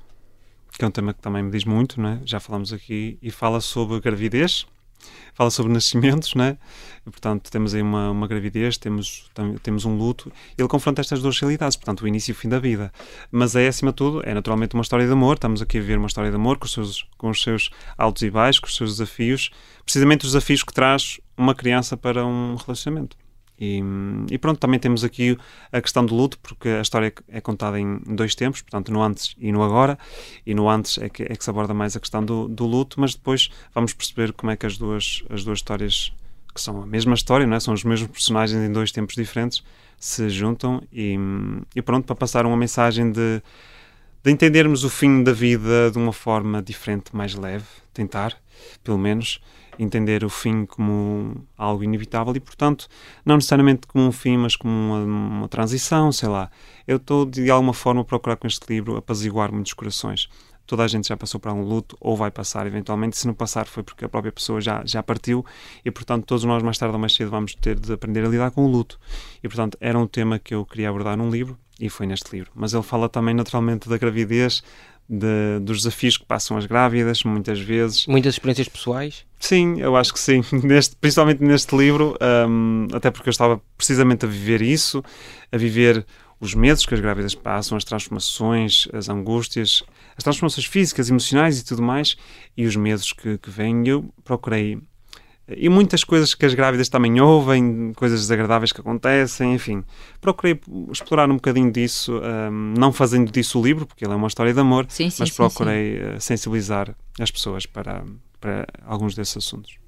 que 0.79 0.85
é 0.85 0.88
um 0.88 0.90
tema 0.90 1.12
que 1.12 1.20
também 1.20 1.42
me 1.42 1.50
diz 1.50 1.64
muito, 1.64 2.00
não 2.00 2.11
é? 2.11 2.20
já 2.24 2.40
falamos 2.40 2.72
aqui, 2.72 3.18
e 3.20 3.31
fala 3.31 3.61
sobre 3.61 4.00
gravidez, 4.00 4.66
fala 5.35 5.50
sobre 5.50 5.72
nascimentos, 5.72 6.35
né? 6.35 6.56
E, 7.06 7.11
portanto, 7.11 7.50
temos 7.50 7.74
aí 7.74 7.82
uma, 7.82 8.11
uma 8.11 8.26
gravidez, 8.26 8.76
temos, 8.76 9.30
temos 9.62 9.85
um 9.85 9.96
luto. 9.96 10.32
Ele 10.56 10.66
confronta 10.66 11.00
estas 11.00 11.20
duas 11.20 11.38
realidades, 11.38 11.76
portanto, 11.76 12.02
o 12.02 12.09
início 12.09 12.30
e 12.30 12.32
o 12.32 12.35
fim 12.35 12.48
da 12.48 12.59
vida. 12.59 12.92
Mas 13.30 13.54
é, 13.54 13.68
acima 13.68 13.92
de 13.92 13.96
tudo, 13.96 14.22
é 14.24 14.32
naturalmente 14.35 14.74
uma 14.74 14.82
história 14.82 15.06
de 15.06 15.12
amor. 15.12 15.35
Estamos 15.35 15.61
aqui 15.61 15.78
a 15.78 15.82
ver 15.82 15.98
uma 15.98 16.06
história 16.06 16.30
de 16.30 16.37
amor 16.37 16.59
com 16.59 16.64
os 16.64 16.72
seus, 16.72 17.06
com 17.16 17.30
os 17.30 17.42
seus 17.42 17.70
altos 17.96 18.22
e 18.22 18.30
baixos, 18.30 18.61
com 18.61 18.66
os 18.66 18.76
seus 18.76 18.96
desafios, 18.96 19.50
precisamente 19.85 20.24
os 20.24 20.32
desafios 20.32 20.62
que 20.62 20.72
traz 20.72 21.20
uma 21.37 21.54
criança 21.54 21.96
para 21.96 22.24
um 22.24 22.56
relacionamento. 22.56 23.16
E, 23.59 23.83
e, 24.31 24.38
pronto, 24.38 24.59
também 24.59 24.79
temos 24.79 25.03
aqui 25.03 25.37
a 25.73 25.81
questão 25.81 26.05
do 26.05 26.14
luto, 26.14 26.38
porque 26.38 26.69
a 26.69 26.81
história 26.81 27.12
é 27.29 27.40
contada 27.40 27.81
em 27.81 27.99
dois 28.07 28.35
tempos, 28.35 28.61
portanto, 28.61 28.92
no 28.92 29.03
antes 29.03 29.35
e 29.38 29.51
no 29.51 29.62
agora. 29.62 29.99
E 30.45 30.55
no 30.55 30.69
antes 30.69 30.99
é 30.99 31.09
que, 31.09 31.23
é 31.23 31.35
que 31.35 31.42
se 31.42 31.51
aborda 31.51 31.73
mais 31.73 31.97
a 31.97 32.01
questão 32.01 32.25
do, 32.25 32.49
do, 32.49 32.66
luto, 32.66 33.01
mas 33.01 33.14
depois 33.14 33.51
vamos 33.75 33.92
perceber 33.92 34.33
como 34.33 34.51
é 34.51 34.57
que 34.57 34.66
as 34.66 34.77
duas, 34.77 35.25
as 35.31 35.45
duas 35.45 35.59
histórias, 35.59 36.12
que 36.55 36.61
são 36.61 36.83
a 36.83 36.87
mesma 36.87 37.14
história, 37.14 37.47
não 37.47 37.57
é? 37.57 37.61
são 37.61 37.73
os 37.73 37.85
mesmos 37.85 38.11
personagens 38.11 38.62
em 38.62 38.71
dois 38.71 38.92
tempos 38.92 39.14
diferentes, 39.14 39.62
se 39.99 40.29
juntam. 40.29 40.83
E, 40.92 41.16
e 41.75 41.81
pronto, 41.81 42.05
para 42.05 42.16
passar 42.16 42.45
uma 42.45 42.57
mensagem 42.57 43.11
de, 43.11 43.42
de 44.23 44.31
entendermos 44.31 44.85
o 44.85 44.90
fim 44.90 45.23
da 45.23 45.33
vida 45.33 45.90
de 45.90 45.97
uma 45.97 46.12
forma 46.12 46.62
diferente, 46.62 47.16
mais 47.16 47.35
leve, 47.35 47.64
tentar, 47.95 48.37
pelo 48.85 48.99
menos 48.99 49.40
entender 49.78 50.24
o 50.24 50.28
fim 50.28 50.64
como 50.64 51.46
algo 51.56 51.82
inevitável 51.84 52.34
e, 52.36 52.40
portanto, 52.40 52.88
não 53.24 53.36
necessariamente 53.36 53.86
como 53.86 54.06
um 54.06 54.12
fim, 54.12 54.36
mas 54.36 54.56
como 54.56 54.72
uma, 54.72 55.04
uma 55.04 55.48
transição, 55.48 56.10
sei 56.12 56.28
lá. 56.28 56.50
Eu 56.86 56.96
estou, 56.96 57.26
de 57.26 57.50
alguma 57.50 57.72
forma, 57.72 58.00
a 58.00 58.04
procurar 58.04 58.36
com 58.36 58.46
este 58.46 58.64
livro 58.68 58.96
apaziguar 58.96 59.52
muitos 59.52 59.72
corações. 59.72 60.28
Toda 60.66 60.82
a 60.82 60.88
gente 60.88 61.06
já 61.06 61.16
passou 61.16 61.38
por 61.38 61.52
um 61.52 61.62
luto 61.62 61.96
ou 62.00 62.16
vai 62.16 62.30
passar 62.30 62.66
eventualmente. 62.66 63.16
Se 63.16 63.26
não 63.26 63.34
passar, 63.34 63.66
foi 63.66 63.84
porque 63.84 64.04
a 64.04 64.08
própria 64.08 64.32
pessoa 64.32 64.60
já, 64.60 64.82
já 64.84 65.02
partiu 65.02 65.44
e, 65.84 65.90
portanto, 65.90 66.24
todos 66.24 66.42
nós, 66.44 66.62
mais 66.62 66.76
tarde 66.76 66.92
ou 66.92 66.98
mais 66.98 67.14
cedo, 67.14 67.30
vamos 67.30 67.54
ter 67.54 67.78
de 67.78 67.92
aprender 67.92 68.24
a 68.24 68.28
lidar 68.28 68.50
com 68.50 68.64
o 68.64 68.68
luto. 68.68 68.98
E, 69.42 69.48
portanto, 69.48 69.78
era 69.80 69.96
um 69.96 70.06
tema 70.06 70.38
que 70.38 70.54
eu 70.54 70.64
queria 70.66 70.88
abordar 70.88 71.16
num 71.16 71.30
livro 71.30 71.56
e 71.78 71.88
foi 71.88 72.06
neste 72.06 72.34
livro. 72.34 72.50
Mas 72.54 72.74
ele 72.74 72.82
fala 72.82 73.08
também, 73.08 73.34
naturalmente, 73.34 73.88
da 73.88 73.96
gravidez, 73.96 74.62
de, 75.09 75.61
dos 75.61 75.79
desafios 75.79 76.16
que 76.16 76.25
passam 76.25 76.57
as 76.57 76.66
grávidas, 76.66 77.23
muitas 77.23 77.61
vezes. 77.61 78.07
Muitas 78.07 78.35
experiências 78.35 78.69
pessoais? 78.69 79.25
Sim, 79.38 79.81
eu 79.81 79.97
acho 79.97 80.12
que 80.12 80.21
sim. 80.21 80.42
Neste, 80.64 80.97
principalmente 80.97 81.42
neste 81.42 81.77
livro, 81.77 82.16
um, 82.49 82.88
até 82.92 83.11
porque 83.11 83.29
eu 83.29 83.33
estava 83.33 83.61
precisamente 83.77 84.25
a 84.25 84.29
viver 84.29 84.62
isso, 84.62 85.03
a 85.53 85.57
viver 85.57 86.05
os 86.40 86.55
medos 86.55 86.85
que 86.85 86.95
as 86.95 87.01
grávidas 87.01 87.35
passam, 87.35 87.77
as 87.77 87.85
transformações, 87.85 88.88
as 88.92 89.09
angústias, 89.09 89.83
as 90.16 90.25
transformações 90.25 90.66
físicas, 90.66 91.09
emocionais 91.09 91.59
e 91.59 91.64
tudo 91.64 91.83
mais, 91.83 92.16
e 92.57 92.66
os 92.66 92.77
medos 92.77 93.12
que, 93.12 93.38
que 93.38 93.51
vêm. 93.51 93.87
Eu 93.87 94.12
procurei 94.25 94.79
e 95.48 95.68
muitas 95.68 96.02
coisas 96.02 96.35
que 96.35 96.44
as 96.44 96.54
grávidas 96.54 96.88
também 96.88 97.20
ouvem, 97.20 97.92
coisas 97.94 98.20
desagradáveis 98.20 98.72
que 98.72 98.80
acontecem, 98.80 99.54
enfim. 99.54 99.85
Procurei 100.20 100.61
explorar 100.90 101.30
um 101.30 101.35
bocadinho 101.35 101.70
disso, 101.70 102.18
um, 102.18 102.74
não 102.76 102.92
fazendo 102.92 103.30
disso 103.30 103.61
o 103.61 103.64
livro, 103.64 103.87
porque 103.87 104.04
ele 104.04 104.12
é 104.12 104.16
uma 104.16 104.26
história 104.26 104.52
de 104.52 104.59
amor, 104.59 104.87
sim, 104.88 105.09
sim, 105.09 105.16
mas 105.20 105.28
sim, 105.28 105.37
procurei 105.37 105.98
uh, 105.98 106.20
sensibilizar 106.20 106.94
as 107.20 107.30
pessoas 107.30 107.64
para, 107.64 108.04
para 108.40 108.66
alguns 108.85 109.14
desses 109.14 109.37
assuntos. 109.37 109.78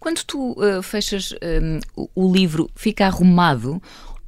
Quando 0.00 0.22
tu 0.24 0.52
uh, 0.52 0.82
fechas 0.82 1.32
um, 1.32 1.78
o, 1.96 2.10
o 2.14 2.32
livro, 2.32 2.68
fica 2.74 3.06
arrumado 3.06 3.80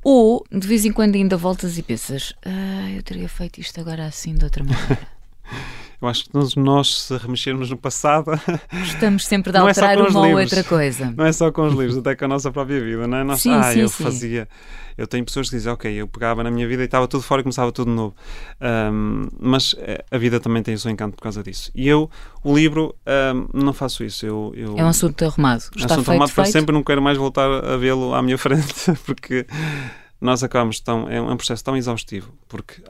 ou 0.04 0.46
de 0.52 0.68
vez 0.68 0.84
em 0.84 0.92
quando 0.92 1.16
ainda 1.16 1.36
voltas 1.36 1.78
e 1.78 1.82
pensas, 1.82 2.32
ah, 2.44 2.92
eu 2.94 3.02
teria 3.02 3.28
feito 3.28 3.60
isto 3.60 3.80
agora 3.80 4.06
assim 4.06 4.36
de 4.36 4.44
outra 4.44 4.62
maneira? 4.62 5.08
Eu 6.00 6.08
acho 6.08 6.24
que 6.24 6.30
todos 6.30 6.54
nós, 6.56 7.02
se 7.02 7.16
remexermos 7.16 7.70
no 7.70 7.76
passado. 7.76 8.30
Gostamos 8.72 9.26
sempre 9.26 9.50
de 9.50 9.58
é 9.58 9.60
alterar 9.60 9.98
é 9.98 10.02
uma 10.02 10.26
ou 10.26 10.38
outra 10.38 10.62
coisa. 10.62 11.12
Não 11.16 11.24
é 11.24 11.32
só 11.32 11.50
com 11.50 11.66
os 11.66 11.74
livros, 11.74 11.96
até 11.96 12.14
com 12.14 12.26
a 12.26 12.28
nossa 12.28 12.50
própria 12.50 12.80
vida, 12.80 13.06
não 13.06 13.18
é? 13.18 13.24
Nós, 13.24 13.40
sim, 13.40 13.52
ah, 13.52 13.72
sim, 13.72 13.80
eu 13.80 13.88
sim. 13.88 14.04
fazia. 14.04 14.48
Eu 14.96 15.06
tenho 15.06 15.24
pessoas 15.24 15.50
que 15.50 15.56
dizem, 15.56 15.70
ok, 15.70 15.92
eu 15.92 16.08
pegava 16.08 16.42
na 16.42 16.50
minha 16.50 16.66
vida 16.66 16.82
e 16.82 16.86
estava 16.86 17.06
tudo 17.06 17.22
fora 17.22 17.40
e 17.40 17.44
começava 17.44 17.70
tudo 17.70 17.90
novo. 17.90 18.14
Um, 18.60 19.28
mas 19.38 19.74
eh, 19.78 20.02
a 20.10 20.16
vida 20.16 20.40
também 20.40 20.62
tem 20.62 20.74
o 20.74 20.78
seu 20.78 20.90
encanto 20.90 21.16
por 21.16 21.22
causa 21.22 21.42
disso. 21.42 21.70
E 21.74 21.86
eu, 21.86 22.10
o 22.42 22.54
livro, 22.54 22.94
um, 23.54 23.64
não 23.64 23.72
faço 23.74 24.02
isso. 24.02 24.24
Eu, 24.24 24.54
eu... 24.56 24.78
É 24.78 24.84
um 24.84 24.88
assunto 24.88 25.22
arrumado. 25.22 25.60
Está 25.60 25.76
assunto 25.76 25.96
feito, 25.96 26.10
arrumado 26.10 26.28
feito. 26.30 26.34
para 26.34 26.44
sempre, 26.46 26.74
não 26.74 26.82
quero 26.82 27.02
mais 27.02 27.18
voltar 27.18 27.46
a 27.46 27.76
vê-lo 27.76 28.14
à 28.14 28.22
minha 28.22 28.36
frente, 28.38 28.92
porque 29.04 29.46
nós 30.18 30.42
acabamos 30.42 30.80
tão. 30.80 31.08
É 31.10 31.20
um 31.20 31.36
processo 31.36 31.62
tão 31.62 31.76
exaustivo, 31.76 32.32
porque 32.48 32.82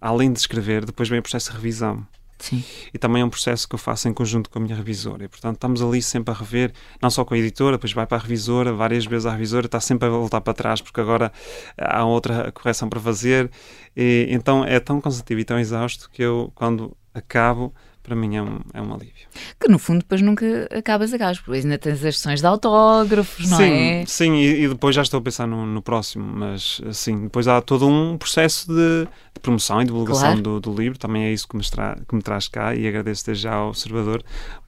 além 0.00 0.30
de 0.32 0.38
escrever, 0.38 0.84
depois 0.84 1.08
vem 1.08 1.18
o 1.18 1.22
processo 1.22 1.50
de 1.50 1.56
revisão. 1.56 2.06
Sim. 2.38 2.62
E 2.92 2.98
também 2.98 3.22
é 3.22 3.24
um 3.24 3.30
processo 3.30 3.68
que 3.68 3.74
eu 3.74 3.78
faço 3.78 4.08
em 4.08 4.12
conjunto 4.12 4.48
com 4.48 4.58
a 4.58 4.62
minha 4.62 4.76
revisora. 4.76 5.24
E, 5.24 5.28
portanto, 5.28 5.56
estamos 5.56 5.82
ali 5.82 6.00
sempre 6.00 6.32
a 6.32 6.36
rever, 6.36 6.72
não 7.02 7.10
só 7.10 7.24
com 7.24 7.34
a 7.34 7.38
editora, 7.38 7.76
depois 7.76 7.92
vai 7.92 8.06
para 8.06 8.18
a 8.18 8.20
revisora, 8.20 8.72
várias 8.72 9.04
vezes 9.06 9.26
a 9.26 9.32
revisora 9.32 9.66
está 9.66 9.80
sempre 9.80 10.08
a 10.08 10.10
voltar 10.10 10.40
para 10.40 10.54
trás, 10.54 10.80
porque 10.80 11.00
agora 11.00 11.32
há 11.76 12.04
outra 12.04 12.50
correção 12.52 12.88
para 12.88 13.00
fazer. 13.00 13.50
E, 13.96 14.28
então 14.30 14.64
é 14.64 14.78
tão 14.78 15.00
cansativo 15.00 15.40
e 15.40 15.44
tão 15.44 15.58
exausto 15.58 16.08
que 16.10 16.22
eu, 16.22 16.52
quando 16.54 16.96
acabo, 17.12 17.74
para 18.08 18.16
mim 18.16 18.36
é 18.36 18.42
um, 18.42 18.60
é 18.72 18.80
um 18.80 18.94
alívio. 18.94 19.28
Que 19.60 19.68
no 19.68 19.78
fundo 19.78 19.98
depois 19.98 20.22
nunca 20.22 20.68
acabas 20.76 21.12
a 21.12 21.18
gás, 21.18 21.38
porque 21.38 21.60
ainda 21.60 21.76
tens 21.76 22.02
as 22.04 22.16
sessões 22.16 22.40
de 22.40 22.46
autógrafos, 22.46 23.48
não 23.50 23.58
sim, 23.58 23.72
é? 23.72 24.04
Sim, 24.06 24.34
e, 24.36 24.64
e, 24.64 24.68
depois 24.68 24.96
já 24.96 25.02
estou 25.02 25.18
a 25.18 25.22
pensar 25.22 25.46
no, 25.46 25.66
no, 25.66 25.82
próximo, 25.82 26.24
mas 26.24 26.80
sim, 26.92 27.24
depois 27.24 27.46
há 27.46 27.60
todo 27.60 27.86
um 27.86 28.16
processo 28.16 28.66
de, 28.68 29.04
de 29.34 29.40
promoção 29.40 29.82
e 29.82 29.84
divulgação 29.84 30.28
claro. 30.28 30.42
do, 30.42 30.60
do, 30.60 30.74
livro, 30.74 30.98
também 30.98 31.24
é 31.24 31.32
isso 31.32 31.46
que 31.46 31.56
me, 31.56 31.62
que 31.62 32.14
me 32.14 32.22
traz 32.22 32.48
cá 32.48 32.74
e 32.74 32.88
agradeço 32.88 33.26
desde 33.26 33.42
já 33.42 33.54
ao 33.54 33.68
observador 33.68 34.24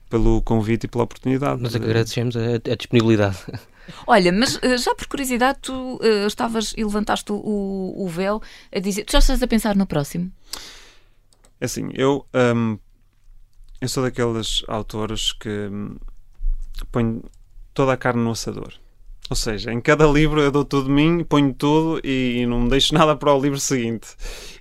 pelo 0.09 0.41
convite 0.41 0.85
e 0.85 0.87
pela 0.87 1.03
oportunidade. 1.03 1.61
Nós 1.61 1.75
agradecemos 1.75 2.35
a, 2.35 2.55
a 2.55 2.75
disponibilidade. 2.75 3.37
Olha, 4.05 4.31
mas 4.31 4.59
eh, 4.61 4.77
já 4.77 4.93
por 4.93 5.07
curiosidade, 5.07 5.59
tu 5.61 5.95
uh, 5.95 6.27
estavas 6.27 6.73
e 6.77 6.83
levantaste 6.83 7.31
o, 7.31 7.93
o, 7.95 8.07
véu 8.07 8.41
a 8.71 8.79
dizer. 8.79 9.03
Tu 9.05 9.13
já 9.13 9.19
estás 9.19 9.41
a 9.41 9.47
pensar 9.47 9.75
no 9.75 9.87
próximo? 9.87 10.31
Assim, 11.59 11.89
eu 11.93 12.25
um, 12.55 12.77
eu 13.81 13.89
sou 13.89 14.03
daqueles 14.03 14.63
autores 14.67 15.33
que 15.33 15.49
hum, 15.49 15.95
ponho 16.91 17.23
toda 17.73 17.93
a 17.93 17.97
carne 17.97 18.21
no 18.21 18.29
assador. 18.29 18.71
Ou 19.27 19.35
seja, 19.35 19.73
em 19.73 19.81
cada 19.81 20.05
livro 20.05 20.39
eu 20.39 20.51
dou 20.51 20.63
tudo 20.63 20.85
de 20.85 20.91
mim, 20.91 21.23
ponho 21.23 21.51
tudo 21.51 21.99
e 22.03 22.45
não 22.45 22.67
deixo 22.67 22.93
nada 22.95 23.15
para 23.15 23.33
o 23.33 23.41
livro 23.41 23.59
seguinte. 23.59 24.09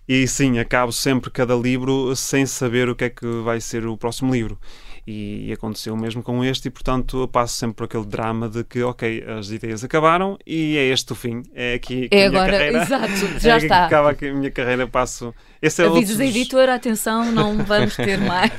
E 0.09 0.27
sim, 0.27 0.59
acabo 0.59 0.91
sempre 0.91 1.31
cada 1.31 1.55
livro 1.55 2.17
sem 2.17 2.47
saber 2.47 2.89
o 2.89 2.97
que 2.97 3.05
é 3.05 3.11
que 3.11 3.27
vai 3.43 3.61
ser 3.61 3.87
o 3.87 3.97
próximo 3.97 4.33
livro. 4.33 4.59
E, 5.07 5.49
e, 5.49 5.53
aconteceu 5.53 5.95
o 5.95 5.97
mesmo 5.97 6.23
com 6.23 6.45
este, 6.45 6.69
e 6.69 6.71
portanto 6.71 7.23
eu 7.23 7.29
passo 7.29 7.57
sempre 7.57 7.77
por 7.77 7.85
aquele 7.85 8.05
drama 8.05 8.49
de 8.49 8.63
que, 8.65 8.83
ok, 8.83 9.25
as 9.39 9.51
ideias 9.51 9.83
acabaram 9.83 10.39
e 10.47 10.77
é 10.77 10.85
este 10.87 11.13
o 11.13 11.15
fim. 11.15 11.43
É 11.55 11.75
aqui 11.75 12.09
que 12.09 12.17
é 12.17 12.27
a 12.27 12.31
minha 12.31 12.43
agora, 12.43 12.59
carreira. 12.59 12.83
Exato, 12.83 13.13
já 13.41 13.55
é 13.55 13.59
está. 13.59 13.87
acaba 13.87 14.11
aqui 14.11 14.29
a 14.29 14.35
minha 14.35 14.51
carreira, 14.51 14.87
passo. 14.87 15.35
Esse 15.63 15.83
é 15.83 15.87
Avisos 15.87 16.11
outro... 16.11 16.25
a 16.25 16.27
editora, 16.27 16.75
atenção, 16.75 17.33
não 17.33 17.59
vamos 17.65 17.97
ter 17.97 18.19
mais. 18.19 18.53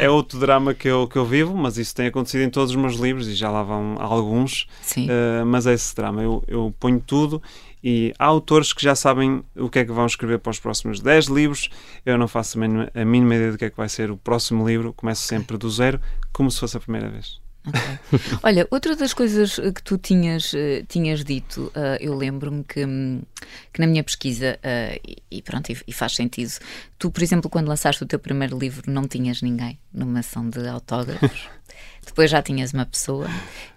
é 0.00 0.08
outro 0.10 0.38
drama 0.38 0.74
que 0.74 0.88
eu, 0.88 1.06
que 1.08 1.16
eu 1.16 1.24
vivo, 1.24 1.56
mas 1.56 1.78
isso 1.78 1.94
tem 1.94 2.06
acontecido 2.06 2.42
em 2.42 2.50
todos 2.50 2.70
os 2.70 2.76
meus 2.76 2.96
livros 2.96 3.28
e 3.28 3.34
já 3.34 3.50
lá 3.50 3.62
vão 3.62 3.96
alguns. 3.98 4.66
Sim. 4.82 5.08
Uh, 5.08 5.46
mas 5.46 5.66
é 5.66 5.74
esse 5.74 5.94
drama. 5.94 6.22
Eu, 6.22 6.42
eu 6.46 6.74
ponho 6.78 7.00
tudo 7.00 7.42
e 7.86 8.14
há 8.18 8.24
autores 8.24 8.72
que 8.72 8.82
já 8.82 8.94
sabem 8.94 9.44
o 9.54 9.68
que 9.68 9.80
é 9.80 9.84
que 9.84 9.92
vão 9.92 10.06
escrever 10.06 10.38
para 10.38 10.50
os 10.50 10.58
próximos 10.58 11.00
10 11.00 11.26
livros. 11.26 11.68
Eu 12.06 12.16
não 12.16 12.26
faço 12.26 12.58
a 12.58 13.04
mínima, 13.04 13.34
ideia 13.34 13.52
do 13.52 13.58
que 13.58 13.66
é 13.66 13.70
que 13.70 13.76
vai 13.76 13.90
ser 13.90 14.10
o 14.10 14.16
próximo 14.16 14.66
livro. 14.66 14.94
Começo 14.94 15.20
sempre 15.20 15.58
do 15.58 15.70
zero, 15.70 16.00
como 16.32 16.50
se 16.50 16.60
fosse 16.60 16.78
a 16.78 16.80
primeira 16.80 17.10
vez. 17.10 17.38
Okay. 17.66 18.38
Olha, 18.42 18.66
outra 18.70 18.96
das 18.96 19.12
coisas 19.12 19.56
que 19.56 19.82
tu 19.82 19.98
tinhas, 19.98 20.54
uh, 20.54 20.84
tinhas 20.88 21.22
dito, 21.22 21.72
uh, 21.76 21.96
eu 22.00 22.14
lembro-me 22.14 22.64
que, 22.64 22.86
um, 22.86 23.22
que 23.70 23.80
na 23.80 23.86
minha 23.86 24.02
pesquisa, 24.02 24.58
uh, 24.62 25.00
e, 25.06 25.22
e, 25.30 25.42
pronto, 25.42 25.70
e, 25.70 25.78
e, 25.86 25.92
faz 25.92 26.14
sentido, 26.14 26.52
tu, 26.98 27.10
por 27.10 27.22
exemplo, 27.22 27.50
quando 27.50 27.68
lançaste 27.68 28.02
o 28.02 28.06
teu 28.06 28.18
primeiro 28.18 28.58
livro, 28.58 28.90
não 28.90 29.06
tinhas 29.08 29.42
ninguém 29.42 29.78
numa 29.92 30.20
ação 30.20 30.48
de 30.48 30.66
autógrafos. 30.66 31.48
Depois 32.04 32.30
já 32.30 32.42
tinhas 32.42 32.72
uma 32.72 32.86
pessoa. 32.86 33.28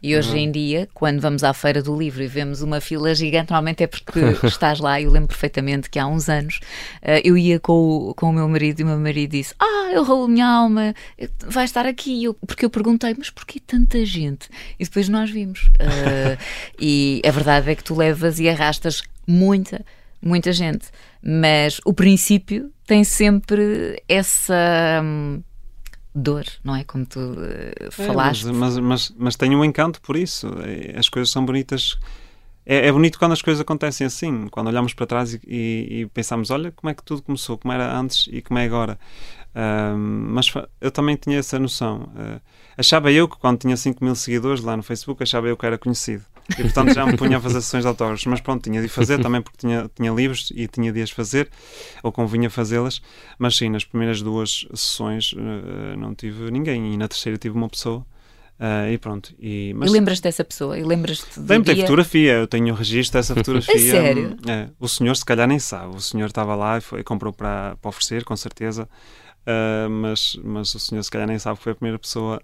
E 0.01 0.15
hoje 0.15 0.31
uhum. 0.31 0.37
em 0.37 0.51
dia, 0.51 0.89
quando 0.93 1.19
vamos 1.19 1.43
à 1.43 1.53
feira 1.53 1.81
do 1.81 1.97
livro 1.97 2.21
e 2.21 2.27
vemos 2.27 2.61
uma 2.61 2.79
fila 2.79 3.13
gigante, 3.15 3.51
normalmente 3.51 3.83
é 3.83 3.87
porque 3.87 4.19
estás 4.45 4.79
lá. 4.79 5.01
Eu 5.01 5.11
lembro 5.11 5.29
perfeitamente 5.29 5.89
que 5.89 5.99
há 5.99 6.07
uns 6.07 6.29
anos 6.29 6.59
uh, 7.01 7.21
eu 7.23 7.37
ia 7.37 7.59
com 7.59 8.09
o, 8.09 8.13
com 8.13 8.29
o 8.29 8.33
meu 8.33 8.47
marido 8.47 8.79
e 8.79 8.83
o 8.83 8.87
meu 8.87 8.99
marido 8.99 9.31
disse: 9.31 9.53
Ah, 9.59 9.91
eu 9.91 10.03
rolo 10.03 10.27
minha 10.27 10.47
alma, 10.47 10.93
vai 11.45 11.65
estar 11.65 11.85
aqui. 11.85 12.23
Eu, 12.23 12.33
porque 12.33 12.65
eu 12.65 12.69
perguntei: 12.69 13.15
Mas 13.17 13.29
porquê 13.29 13.59
tanta 13.59 14.05
gente? 14.05 14.49
E 14.79 14.83
depois 14.83 15.09
nós 15.09 15.29
vimos. 15.29 15.67
Uh, 15.79 16.37
e 16.79 17.21
a 17.25 17.31
verdade 17.31 17.69
é 17.69 17.75
que 17.75 17.83
tu 17.83 17.95
levas 17.95 18.39
e 18.39 18.47
arrastas 18.49 19.01
muita, 19.27 19.85
muita 20.21 20.51
gente. 20.51 20.87
Mas 21.21 21.81
o 21.85 21.93
princípio 21.93 22.71
tem 22.85 23.03
sempre 23.03 24.01
essa. 24.07 25.01
Hum, 25.03 25.41
dor, 26.13 26.45
não 26.63 26.75
é? 26.75 26.83
Como 26.83 27.05
tu 27.05 27.19
uh, 27.19 27.91
falaste. 27.91 28.47
É, 28.47 28.51
mas, 28.51 28.77
mas, 28.77 28.79
mas, 28.79 29.15
mas, 29.17 29.35
tem 29.35 29.55
um 29.55 29.63
encanto 29.63 30.01
por 30.01 30.15
isso. 30.15 30.47
É, 30.63 30.97
as 30.97 31.09
coisas 31.09 31.29
são 31.29 31.45
bonitas. 31.45 31.97
É, 32.65 32.87
é, 32.87 32.91
bonito 32.91 33.17
quando 33.17 33.31
as 33.31 33.41
coisas 33.41 33.61
acontecem 33.61 34.05
assim, 34.05 34.47
quando 34.49 34.67
olhamos 34.67 34.93
para 34.93 35.05
trás 35.05 35.33
e, 35.33 35.39
e, 35.47 36.01
e, 36.01 36.05
pensamos: 36.07 36.51
olha 36.51 36.71
como 36.71 36.89
é 36.89 36.93
que 36.93 37.03
tudo 37.03 37.21
começou, 37.21 37.57
como 37.57 37.73
era 37.73 37.97
antes 37.97 38.27
e 38.31 38.41
como 38.41 38.59
é 38.59 38.65
agora. 38.65 38.99
Uh, 39.55 39.97
mas 39.97 40.53
eu 40.81 40.91
também 40.91 41.15
tinha 41.15 41.39
essa 41.39 41.57
noção. 41.57 42.09
Uh, 42.15 42.41
achava 42.77 43.11
eu 43.11 43.27
que 43.27 43.37
quando 43.37 43.59
tinha 43.59 43.75
5 43.75 44.03
mil 44.03 44.15
seguidores 44.15 44.61
lá 44.61 44.77
no 44.77 44.83
Facebook, 44.83 45.23
achava 45.23 45.47
eu 45.47 45.57
que 45.57 45.65
era 45.65 45.77
conhecido. 45.77 46.23
E 46.51 46.63
portanto 46.63 46.93
já 46.93 47.05
me 47.05 47.15
punha 47.17 47.37
a 47.37 47.41
fazer 47.41 47.61
sessões 47.61 47.83
de 47.83 47.87
autógrafos. 47.87 48.25
Mas 48.25 48.41
pronto, 48.41 48.63
tinha 48.63 48.81
de 48.81 48.87
fazer 48.87 49.21
também 49.21 49.41
porque 49.41 49.57
tinha, 49.57 49.89
tinha 49.93 50.11
livros 50.11 50.51
e 50.55 50.67
tinha 50.67 50.91
de 50.91 51.01
as 51.01 51.09
fazer, 51.09 51.49
ou 52.03 52.11
convinha 52.11 52.49
fazê-las. 52.49 53.01
Mas 53.37 53.55
sim, 53.55 53.69
nas 53.69 53.83
primeiras 53.83 54.21
duas 54.21 54.67
sessões 54.73 55.33
uh, 55.33 55.97
não 55.97 56.13
tive 56.13 56.49
ninguém 56.51 56.93
e 56.93 56.97
na 56.97 57.07
terceira 57.07 57.37
tive 57.37 57.55
uma 57.55 57.69
pessoa. 57.69 58.05
Uh, 58.59 58.91
e 58.91 58.97
pronto. 58.97 59.35
E, 59.39 59.71
mas... 59.75 59.89
e 59.89 59.93
lembras-te 59.93 60.23
dessa 60.23 60.43
pessoa? 60.43 60.79
E 60.79 60.83
lembras-te 60.83 61.39
Lembro, 61.39 61.65
tem 61.65 61.81
fotografia, 61.81 62.33
eu 62.33 62.47
tenho 62.47 62.73
o 62.73 62.77
registro 62.77 63.19
dessa 63.19 63.35
fotografia. 63.35 63.75
é 63.75 63.79
sério? 63.79 64.35
É, 64.47 64.67
o 64.79 64.87
senhor 64.87 65.15
se 65.15 65.23
calhar 65.23 65.47
nem 65.47 65.59
sabe. 65.59 65.95
O 65.95 65.99
senhor 65.99 66.25
estava 66.25 66.55
lá 66.55 66.79
e 66.79 66.81
foi, 66.81 67.03
comprou 67.03 67.31
para, 67.31 67.75
para 67.79 67.89
oferecer, 67.89 68.23
com 68.23 68.35
certeza. 68.35 68.89
Uh, 69.47 69.89
mas, 69.89 70.37
mas 70.43 70.75
o 70.75 70.79
senhor 70.79 71.01
se 71.01 71.09
calhar 71.09 71.25
nem 71.25 71.39
sabe 71.39 71.57
que 71.57 71.63
foi 71.63 71.71
a 71.71 71.75
primeira 71.75 71.97
pessoa 71.97 72.41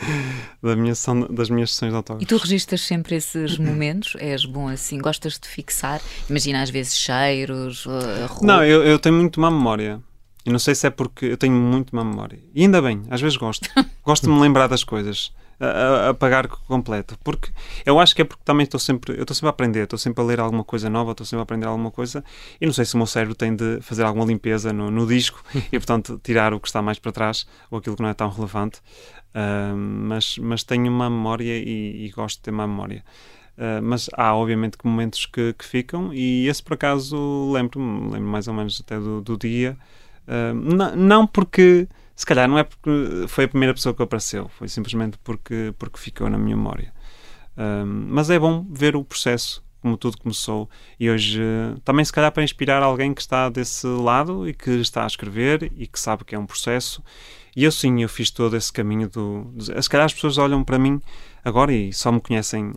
da 0.62 0.76
minha 0.76 0.94
sessão, 0.94 1.20
das 1.20 1.48
minhas 1.48 1.70
sessões 1.70 1.90
de 1.90 1.96
autógrafos. 1.96 2.22
E 2.22 2.26
tu 2.26 2.36
registras 2.36 2.82
sempre 2.82 3.16
esses 3.16 3.56
momentos? 3.58 4.14
És 4.18 4.44
bom 4.44 4.68
assim? 4.68 4.98
Gostas 4.98 5.38
de 5.38 5.48
fixar? 5.48 6.02
Imagina 6.28 6.60
às 6.60 6.68
vezes 6.68 6.98
cheiros, 6.98 7.86
uh, 7.86 8.42
Não, 8.42 8.62
eu, 8.62 8.84
eu 8.84 8.98
tenho 8.98 9.14
muito 9.14 9.40
má 9.40 9.50
memória. 9.50 10.02
E 10.44 10.50
não 10.50 10.58
sei 10.58 10.74
se 10.74 10.86
é 10.86 10.90
porque 10.90 11.26
eu 11.26 11.36
tenho 11.36 11.54
muito 11.54 11.94
má 11.96 12.04
memória. 12.04 12.38
E 12.54 12.62
ainda 12.62 12.82
bem, 12.82 13.02
às 13.10 13.20
vezes 13.20 13.36
gosto. 13.36 13.68
Gosto 14.04 14.26
de 14.26 14.32
me 14.32 14.40
lembrar 14.40 14.66
das 14.66 14.84
coisas 14.84 15.32
a, 15.58 16.10
a 16.10 16.14
pagar 16.14 16.48
completo. 16.48 17.18
Porque 17.22 17.50
eu 17.84 17.98
acho 17.98 18.14
que 18.14 18.22
é 18.22 18.24
porque 18.24 18.42
também 18.44 18.64
estou 18.64 18.80
sempre, 18.80 19.16
eu 19.16 19.22
estou 19.22 19.34
sempre 19.34 19.48
a 19.48 19.50
aprender, 19.50 19.84
estou 19.84 19.98
sempre 19.98 20.22
a 20.22 20.26
ler 20.26 20.40
alguma 20.40 20.64
coisa 20.64 20.90
nova, 20.90 21.12
estou 21.12 21.26
sempre 21.26 21.40
a 21.40 21.42
aprender 21.42 21.66
alguma 21.66 21.90
coisa 21.90 22.24
e 22.60 22.66
não 22.66 22.72
sei 22.72 22.84
se 22.84 22.94
o 22.94 22.98
meu 22.98 23.06
cérebro 23.06 23.34
tem 23.34 23.54
de 23.54 23.80
fazer 23.80 24.04
alguma 24.04 24.26
limpeza 24.26 24.72
no, 24.72 24.90
no 24.90 25.06
disco 25.06 25.42
e, 25.72 25.78
portanto, 25.78 26.20
tirar 26.22 26.52
o 26.52 26.60
que 26.60 26.68
está 26.68 26.82
mais 26.82 26.98
para 26.98 27.12
trás 27.12 27.46
ou 27.70 27.78
aquilo 27.78 27.96
que 27.96 28.02
não 28.02 28.10
é 28.10 28.14
tão 28.14 28.28
relevante. 28.28 28.80
Uh, 29.34 29.74
mas, 29.76 30.38
mas 30.38 30.62
tenho 30.62 30.88
uma 30.88 31.10
memória 31.10 31.58
e, 31.58 32.06
e 32.06 32.10
gosto 32.10 32.36
de 32.36 32.42
ter 32.42 32.50
uma 32.50 32.66
memória. 32.66 33.04
Uh, 33.56 33.82
mas 33.82 34.08
há 34.14 34.34
obviamente 34.34 34.76
momentos 34.82 35.26
que, 35.26 35.52
que, 35.52 35.64
ficam 35.64 36.12
e 36.12 36.48
esse 36.48 36.60
por 36.60 36.74
acaso 36.74 37.52
lembro-me, 37.52 38.10
lembro 38.10 38.28
mais 38.28 38.48
ou 38.48 38.54
menos 38.54 38.80
até 38.84 38.98
do, 38.98 39.20
do 39.20 39.36
dia, 39.36 39.76
não 40.96 41.26
porque 41.26 41.88
se 42.16 42.24
calhar 42.24 42.48
não 42.48 42.58
é 42.58 42.62
porque 42.62 43.26
foi 43.28 43.44
a 43.44 43.48
primeira 43.48 43.74
pessoa 43.74 43.94
que 43.94 44.02
apareceu, 44.02 44.48
foi 44.48 44.68
simplesmente 44.68 45.18
porque, 45.18 45.74
porque 45.78 45.98
ficou 45.98 46.30
na 46.30 46.38
minha 46.38 46.56
memória. 46.56 46.92
Mas 47.86 48.30
é 48.30 48.38
bom 48.38 48.64
ver 48.70 48.96
o 48.96 49.04
processo, 49.04 49.64
como 49.80 49.96
tudo 49.96 50.16
começou, 50.18 50.68
e 50.98 51.10
hoje 51.10 51.40
também, 51.84 52.04
se 52.04 52.12
calhar, 52.12 52.32
para 52.32 52.42
inspirar 52.42 52.82
alguém 52.82 53.12
que 53.12 53.20
está 53.20 53.48
desse 53.48 53.86
lado 53.86 54.48
e 54.48 54.54
que 54.54 54.70
está 54.70 55.04
a 55.04 55.06
escrever 55.06 55.72
e 55.76 55.86
que 55.86 55.98
sabe 55.98 56.24
que 56.24 56.34
é 56.34 56.38
um 56.38 56.46
processo. 56.46 57.02
E 57.56 57.64
eu 57.64 57.70
sim, 57.70 58.02
eu 58.02 58.08
fiz 58.08 58.30
todo 58.30 58.56
esse 58.56 58.72
caminho 58.72 59.08
do. 59.08 59.52
do 59.54 59.82
se 59.82 59.88
calhar 59.88 60.06
as 60.06 60.14
pessoas 60.14 60.38
olham 60.38 60.64
para 60.64 60.78
mim 60.78 61.00
agora 61.44 61.72
e 61.72 61.92
só 61.92 62.10
me 62.10 62.20
conhecem 62.20 62.72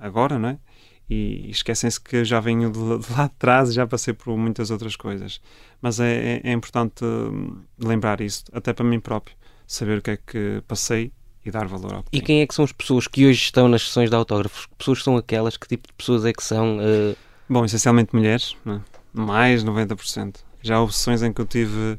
agora, 0.00 0.38
não 0.38 0.50
é? 0.50 0.58
E 1.08 1.50
esquecem-se 1.50 2.00
que 2.00 2.24
já 2.24 2.40
venho 2.40 2.70
de, 2.70 2.78
lá 3.12 3.26
de 3.26 3.34
trás 3.38 3.70
e 3.70 3.72
já 3.74 3.86
passei 3.86 4.12
por 4.12 4.36
muitas 4.36 4.70
outras 4.70 4.96
coisas. 4.96 5.40
Mas 5.80 6.00
é, 6.00 6.40
é, 6.44 6.50
é, 6.50 6.52
importante 6.52 7.04
hum, 7.04 7.62
lembrar 7.78 8.20
isso, 8.20 8.44
até 8.52 8.72
para 8.72 8.84
mim 8.84 8.98
próprio, 8.98 9.36
saber 9.66 9.98
o 9.98 10.02
que 10.02 10.10
é 10.10 10.16
que 10.16 10.62
passei 10.66 11.12
e 11.44 11.50
dar 11.50 11.66
valor 11.66 11.94
ao 11.94 12.02
que 12.02 12.08
E 12.12 12.20
quem 12.20 12.40
é 12.40 12.46
que 12.46 12.54
são 12.54 12.64
as 12.64 12.72
pessoas 12.72 13.06
que 13.06 13.24
hoje 13.24 13.40
estão 13.40 13.68
nas 13.68 13.82
sessões 13.82 14.10
de 14.10 14.16
autógrafos? 14.16 14.66
Que 14.66 14.74
pessoas 14.76 15.02
são 15.02 15.16
aquelas? 15.16 15.56
Que 15.56 15.68
tipo 15.68 15.86
de 15.86 15.94
pessoas 15.94 16.24
é 16.24 16.32
que 16.32 16.42
são? 16.42 16.78
Uh... 16.78 17.16
Bom, 17.48 17.64
essencialmente 17.64 18.12
mulheres, 18.12 18.56
né? 18.64 18.80
mais 19.12 19.64
90%. 19.64 20.36
Já 20.62 20.80
houve 20.80 20.92
sessões 20.92 21.22
em 21.22 21.32
que 21.32 21.40
eu 21.40 21.46
tive, 21.46 21.98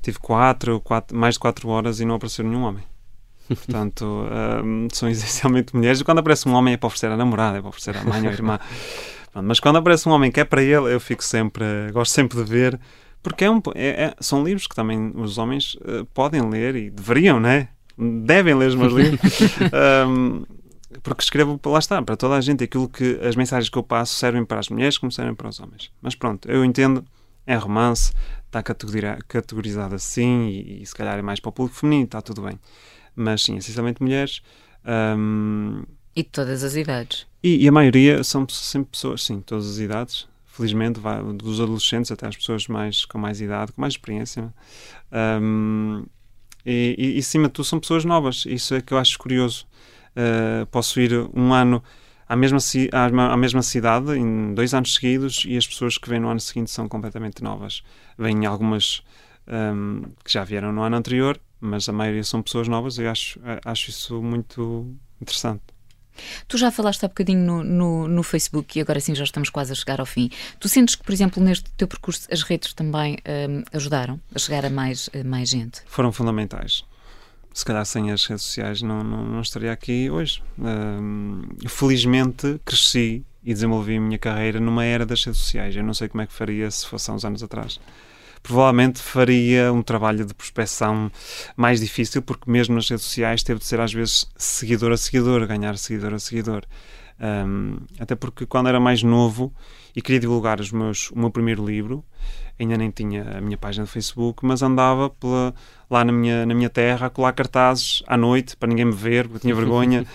tive 0.00 0.18
quatro, 0.18 0.80
quatro, 0.80 1.16
mais 1.16 1.34
de 1.34 1.40
4 1.40 1.68
horas 1.68 2.00
e 2.00 2.04
não 2.04 2.14
apareceu 2.14 2.44
nenhum 2.44 2.62
homem. 2.62 2.84
Portanto, 3.48 4.04
um, 4.64 4.88
são 4.92 5.08
essencialmente 5.10 5.74
mulheres. 5.74 6.00
E 6.00 6.04
quando 6.04 6.18
aparece 6.18 6.48
um 6.48 6.52
homem 6.54 6.74
é 6.74 6.76
para 6.76 6.86
oferecer 6.86 7.10
a 7.10 7.16
namorada, 7.16 7.58
é 7.58 7.60
para 7.60 7.68
oferecer 7.68 7.96
a 7.96 8.04
mãe 8.04 8.22
ou 8.22 8.28
a 8.28 8.32
irmã. 8.32 8.58
Mas 9.42 9.60
quando 9.60 9.76
aparece 9.76 10.08
um 10.08 10.12
homem 10.12 10.30
que 10.30 10.40
é 10.40 10.44
para 10.44 10.62
ele, 10.62 10.92
eu 10.92 11.00
fico 11.00 11.22
sempre, 11.22 11.64
gosto 11.92 12.12
sempre 12.12 12.42
de 12.42 12.44
ver, 12.44 12.80
porque 13.22 13.44
é 13.44 13.50
um, 13.50 13.60
é, 13.74 14.04
é, 14.04 14.14
são 14.20 14.42
livros 14.42 14.66
que 14.66 14.74
também 14.74 15.12
os 15.14 15.36
homens 15.36 15.74
uh, 15.74 16.06
podem 16.14 16.48
ler 16.48 16.74
e 16.74 16.90
deveriam, 16.90 17.38
né? 17.38 17.68
Devem 17.98 18.54
ler 18.54 18.68
os 18.68 18.74
meus 18.74 18.92
livros. 18.92 19.20
um, 20.08 20.44
porque 21.02 21.22
escrevo, 21.22 21.60
lá 21.66 21.78
está, 21.78 22.00
para 22.00 22.16
toda 22.16 22.36
a 22.36 22.40
gente. 22.40 22.64
Aquilo 22.64 22.88
que 22.88 23.18
as 23.22 23.36
mensagens 23.36 23.68
que 23.68 23.76
eu 23.76 23.82
passo 23.82 24.14
servem 24.14 24.44
para 24.44 24.58
as 24.58 24.68
mulheres 24.68 24.96
como 24.96 25.12
servem 25.12 25.34
para 25.34 25.48
os 25.48 25.60
homens. 25.60 25.90
Mas 26.00 26.14
pronto, 26.14 26.50
eu 26.50 26.64
entendo, 26.64 27.04
é 27.46 27.56
romance, 27.56 28.12
está 28.46 28.62
categorizado 28.62 29.94
assim 29.94 30.46
e, 30.46 30.82
e 30.82 30.86
se 30.86 30.94
calhar 30.94 31.18
é 31.18 31.22
mais 31.22 31.40
para 31.40 31.48
o 31.50 31.52
público 31.52 31.78
feminino, 31.78 32.04
está 32.04 32.22
tudo 32.22 32.42
bem 32.42 32.58
mas 33.16 33.42
sim, 33.42 33.56
essencialmente 33.56 34.02
mulheres. 34.02 34.42
Um, 34.86 35.82
e 36.14 36.22
de 36.22 36.28
todas 36.28 36.62
as 36.62 36.74
idades. 36.76 37.26
E, 37.42 37.64
e, 37.64 37.68
a 37.68 37.72
maioria 37.72 38.22
são 38.24 38.48
sempre 38.48 38.92
pessoas, 38.92 39.22
sim, 39.22 39.40
todas 39.40 39.68
as 39.68 39.78
idades. 39.78 40.28
Felizmente, 40.46 40.98
vai, 40.98 41.22
dos 41.34 41.60
adolescentes 41.60 42.10
até 42.10 42.26
as 42.26 42.36
pessoas 42.36 42.66
mais, 42.66 43.04
com 43.04 43.18
mais 43.18 43.40
idade, 43.40 43.72
com 43.72 43.80
mais 43.80 43.92
experiência. 43.92 44.52
Um, 45.12 46.06
e, 46.64 46.94
e, 46.98 47.16
e, 47.16 47.18
acima 47.18 47.48
de 47.48 47.52
tudo, 47.52 47.66
são 47.66 47.78
pessoas 47.78 48.04
novas. 48.04 48.44
Isso 48.46 48.74
é 48.74 48.80
que 48.80 48.94
eu 48.94 48.98
acho 48.98 49.18
curioso. 49.18 49.66
Uh, 50.16 50.64
posso 50.66 50.98
ir 50.98 51.12
um 51.34 51.52
ano 51.52 51.82
à 52.26 52.34
mesma, 52.34 52.58
à 53.30 53.36
mesma 53.36 53.62
cidade, 53.62 54.12
em 54.12 54.54
dois 54.54 54.72
anos 54.72 54.94
seguidos, 54.94 55.44
e 55.46 55.56
as 55.56 55.66
pessoas 55.66 55.98
que 55.98 56.08
vêm 56.08 56.18
no 56.18 56.28
ano 56.28 56.40
seguinte 56.40 56.70
são 56.70 56.88
completamente 56.88 57.42
novas. 57.42 57.82
Vêm 58.18 58.46
algumas 58.46 59.02
um, 59.46 60.02
que 60.24 60.32
já 60.32 60.42
vieram 60.42 60.72
no 60.72 60.82
ano 60.82 60.96
anterior 60.96 61.38
mas 61.66 61.88
a 61.88 61.92
maioria 61.92 62.24
são 62.24 62.42
pessoas 62.42 62.68
novas 62.68 62.98
e 62.98 63.06
acho, 63.06 63.40
acho 63.64 63.90
isso 63.90 64.22
muito 64.22 64.94
interessante. 65.20 65.62
Tu 66.48 66.56
já 66.56 66.70
falaste 66.70 67.04
há 67.04 67.08
bocadinho 67.08 67.40
no, 67.40 67.64
no, 67.64 68.08
no, 68.08 68.22
Facebook 68.22 68.78
e 68.78 68.82
agora 68.82 69.00
sim 69.00 69.14
já 69.14 69.24
estamos 69.24 69.50
quase 69.50 69.72
a 69.72 69.74
chegar 69.74 70.00
ao 70.00 70.06
fim. 70.06 70.30
Tu 70.58 70.68
sentes 70.68 70.94
que, 70.94 71.04
por 71.04 71.12
exemplo, 71.12 71.42
neste 71.42 71.70
teu 71.72 71.86
percurso 71.86 72.26
as 72.30 72.42
redes 72.42 72.72
também 72.72 73.18
um, 73.48 73.62
ajudaram 73.76 74.20
a 74.34 74.38
chegar 74.38 74.64
a 74.64 74.70
mais, 74.70 75.10
a 75.14 75.24
mais 75.24 75.50
gente? 75.50 75.82
Foram 75.86 76.12
fundamentais. 76.12 76.84
Se 77.52 77.64
calhar 77.64 77.84
sem 77.86 78.10
as 78.10 78.24
redes 78.26 78.44
sociais 78.44 78.82
não, 78.82 79.02
não, 79.02 79.24
não 79.24 79.40
estaria 79.40 79.72
aqui 79.72 80.10
hoje. 80.10 80.42
Um, 80.58 81.42
felizmente 81.68 82.60
cresci 82.64 83.24
e 83.42 83.54
desenvolvi 83.54 83.96
a 83.96 84.00
minha 84.00 84.18
carreira 84.18 84.60
numa 84.60 84.84
era 84.84 85.06
das 85.06 85.24
redes 85.24 85.40
sociais. 85.40 85.74
Eu 85.74 85.84
não 85.84 85.94
sei 85.94 86.08
como 86.08 86.22
é 86.22 86.26
que 86.26 86.32
faria 86.32 86.70
se 86.70 86.86
fosse 86.86 87.10
há 87.10 87.14
uns 87.14 87.24
anos 87.24 87.42
atrás 87.42 87.80
provavelmente 88.46 89.00
faria 89.00 89.72
um 89.72 89.82
trabalho 89.82 90.24
de 90.24 90.32
prospecção 90.32 91.10
mais 91.56 91.80
difícil, 91.80 92.22
porque 92.22 92.48
mesmo 92.48 92.76
nas 92.76 92.88
redes 92.88 93.04
sociais 93.04 93.42
teve 93.42 93.58
de 93.58 93.66
ser 93.66 93.80
às 93.80 93.92
vezes 93.92 94.30
seguidor 94.36 94.92
a 94.92 94.96
seguidor, 94.96 95.44
ganhar 95.46 95.76
seguidor 95.76 96.14
a 96.14 96.18
seguidor. 96.20 96.64
Um, 97.18 97.78
até 97.98 98.14
porque 98.14 98.46
quando 98.46 98.68
era 98.68 98.78
mais 98.78 99.02
novo 99.02 99.52
e 99.96 100.00
queria 100.02 100.20
divulgar 100.20 100.60
os 100.60 100.70
meus, 100.70 101.10
o 101.10 101.18
meu 101.18 101.30
primeiro 101.30 101.66
livro, 101.66 102.04
ainda 102.58 102.76
nem 102.76 102.90
tinha 102.90 103.38
a 103.38 103.40
minha 103.40 103.56
página 103.58 103.84
do 103.84 103.90
Facebook, 103.90 104.46
mas 104.46 104.62
andava 104.62 105.10
pela, 105.10 105.52
lá 105.90 106.04
na 106.04 106.12
minha, 106.12 106.44
na 106.44 106.54
minha 106.54 106.68
terra 106.68 107.06
a 107.06 107.10
colar 107.10 107.32
cartazes 107.32 108.02
à 108.06 108.16
noite 108.16 108.56
para 108.56 108.68
ninguém 108.68 108.86
me 108.86 108.92
ver, 108.92 109.24
porque 109.24 109.36
eu 109.36 109.40
tinha 109.40 109.54
vergonha, 109.56 110.06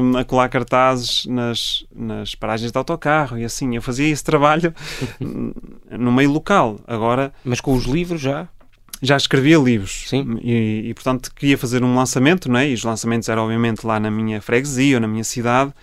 um, 0.00 0.16
a 0.16 0.24
colar 0.24 0.48
cartazes 0.48 1.26
nas, 1.26 1.84
nas 1.94 2.34
paragens 2.34 2.70
de 2.70 2.78
autocarro 2.78 3.38
e 3.38 3.44
assim. 3.44 3.74
Eu 3.74 3.82
fazia 3.82 4.08
esse 4.08 4.22
trabalho 4.22 4.74
no 5.90 6.12
meio 6.12 6.30
local. 6.30 6.78
Agora. 6.86 7.32
Mas 7.44 7.60
com 7.60 7.74
os 7.74 7.84
livros 7.84 8.20
já? 8.20 8.48
já 9.02 9.16
escrevia 9.16 9.58
livros 9.58 10.04
Sim. 10.08 10.38
E, 10.42 10.88
e, 10.88 10.94
portanto 10.94 11.30
queria 11.34 11.58
fazer 11.58 11.84
um 11.84 11.94
lançamento, 11.94 12.50
não 12.50 12.58
é? 12.58 12.70
E 12.70 12.74
os 12.74 12.84
lançamentos 12.84 13.28
eram 13.28 13.42
obviamente 13.42 13.84
lá 13.86 14.00
na 14.00 14.10
minha 14.10 14.40
freguesia 14.40 14.96
ou 14.96 15.00
na 15.00 15.08
minha 15.08 15.24
cidade 15.24 15.74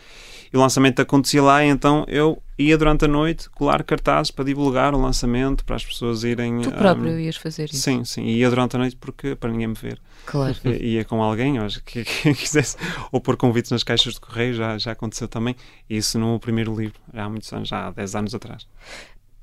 e 0.52 0.58
o 0.58 0.60
lançamento 0.60 1.02
acontecia 1.02 1.42
lá, 1.42 1.64
então 1.64 2.04
eu 2.08 2.42
ia 2.62 2.78
durante 2.78 3.06
a 3.06 3.08
noite 3.08 3.50
colar 3.50 3.84
cartazes 3.84 4.32
para 4.32 4.46
divulgar 4.46 4.94
o 4.94 5.02
lançamento, 5.02 5.66
para 5.66 5.76
as 5.76 5.86
pessoas 5.86 6.24
irem. 6.24 6.62
Tu 6.62 6.72
próprio 6.72 7.12
um, 7.12 7.20
ias 7.20 7.36
fazer 7.36 7.66
isso? 7.66 7.78
Sim, 7.78 8.06
sim, 8.06 8.24
ia 8.24 8.50
durante 8.50 8.76
a 8.76 8.80
noite 8.80 8.96
porque 8.96 9.36
para 9.36 9.52
ninguém 9.52 9.68
me 9.68 9.76
ver. 9.76 10.00
Claro. 10.26 10.56
Ia 10.66 11.04
com 11.04 11.22
alguém, 11.22 11.60
ou 11.60 11.68
que, 11.86 12.04
que 12.06 12.34
quisesse, 12.34 12.78
ou 13.12 13.20
pôr 13.20 13.36
convites 13.36 13.72
nas 13.72 13.84
caixas 13.84 14.14
de 14.14 14.20
correio, 14.20 14.54
já, 14.54 14.78
já 14.78 14.92
aconteceu 14.92 15.28
também. 15.28 15.56
Isso 15.90 16.20
no 16.20 16.40
primeiro 16.40 16.76
livro, 16.76 17.00
já 17.14 17.26
há 17.26 17.30
muitos 17.30 17.52
anos, 17.52 17.70
já 17.70 17.88
há 17.88 17.92
10 17.92 18.16
anos 18.16 18.36
atrás. 18.36 18.64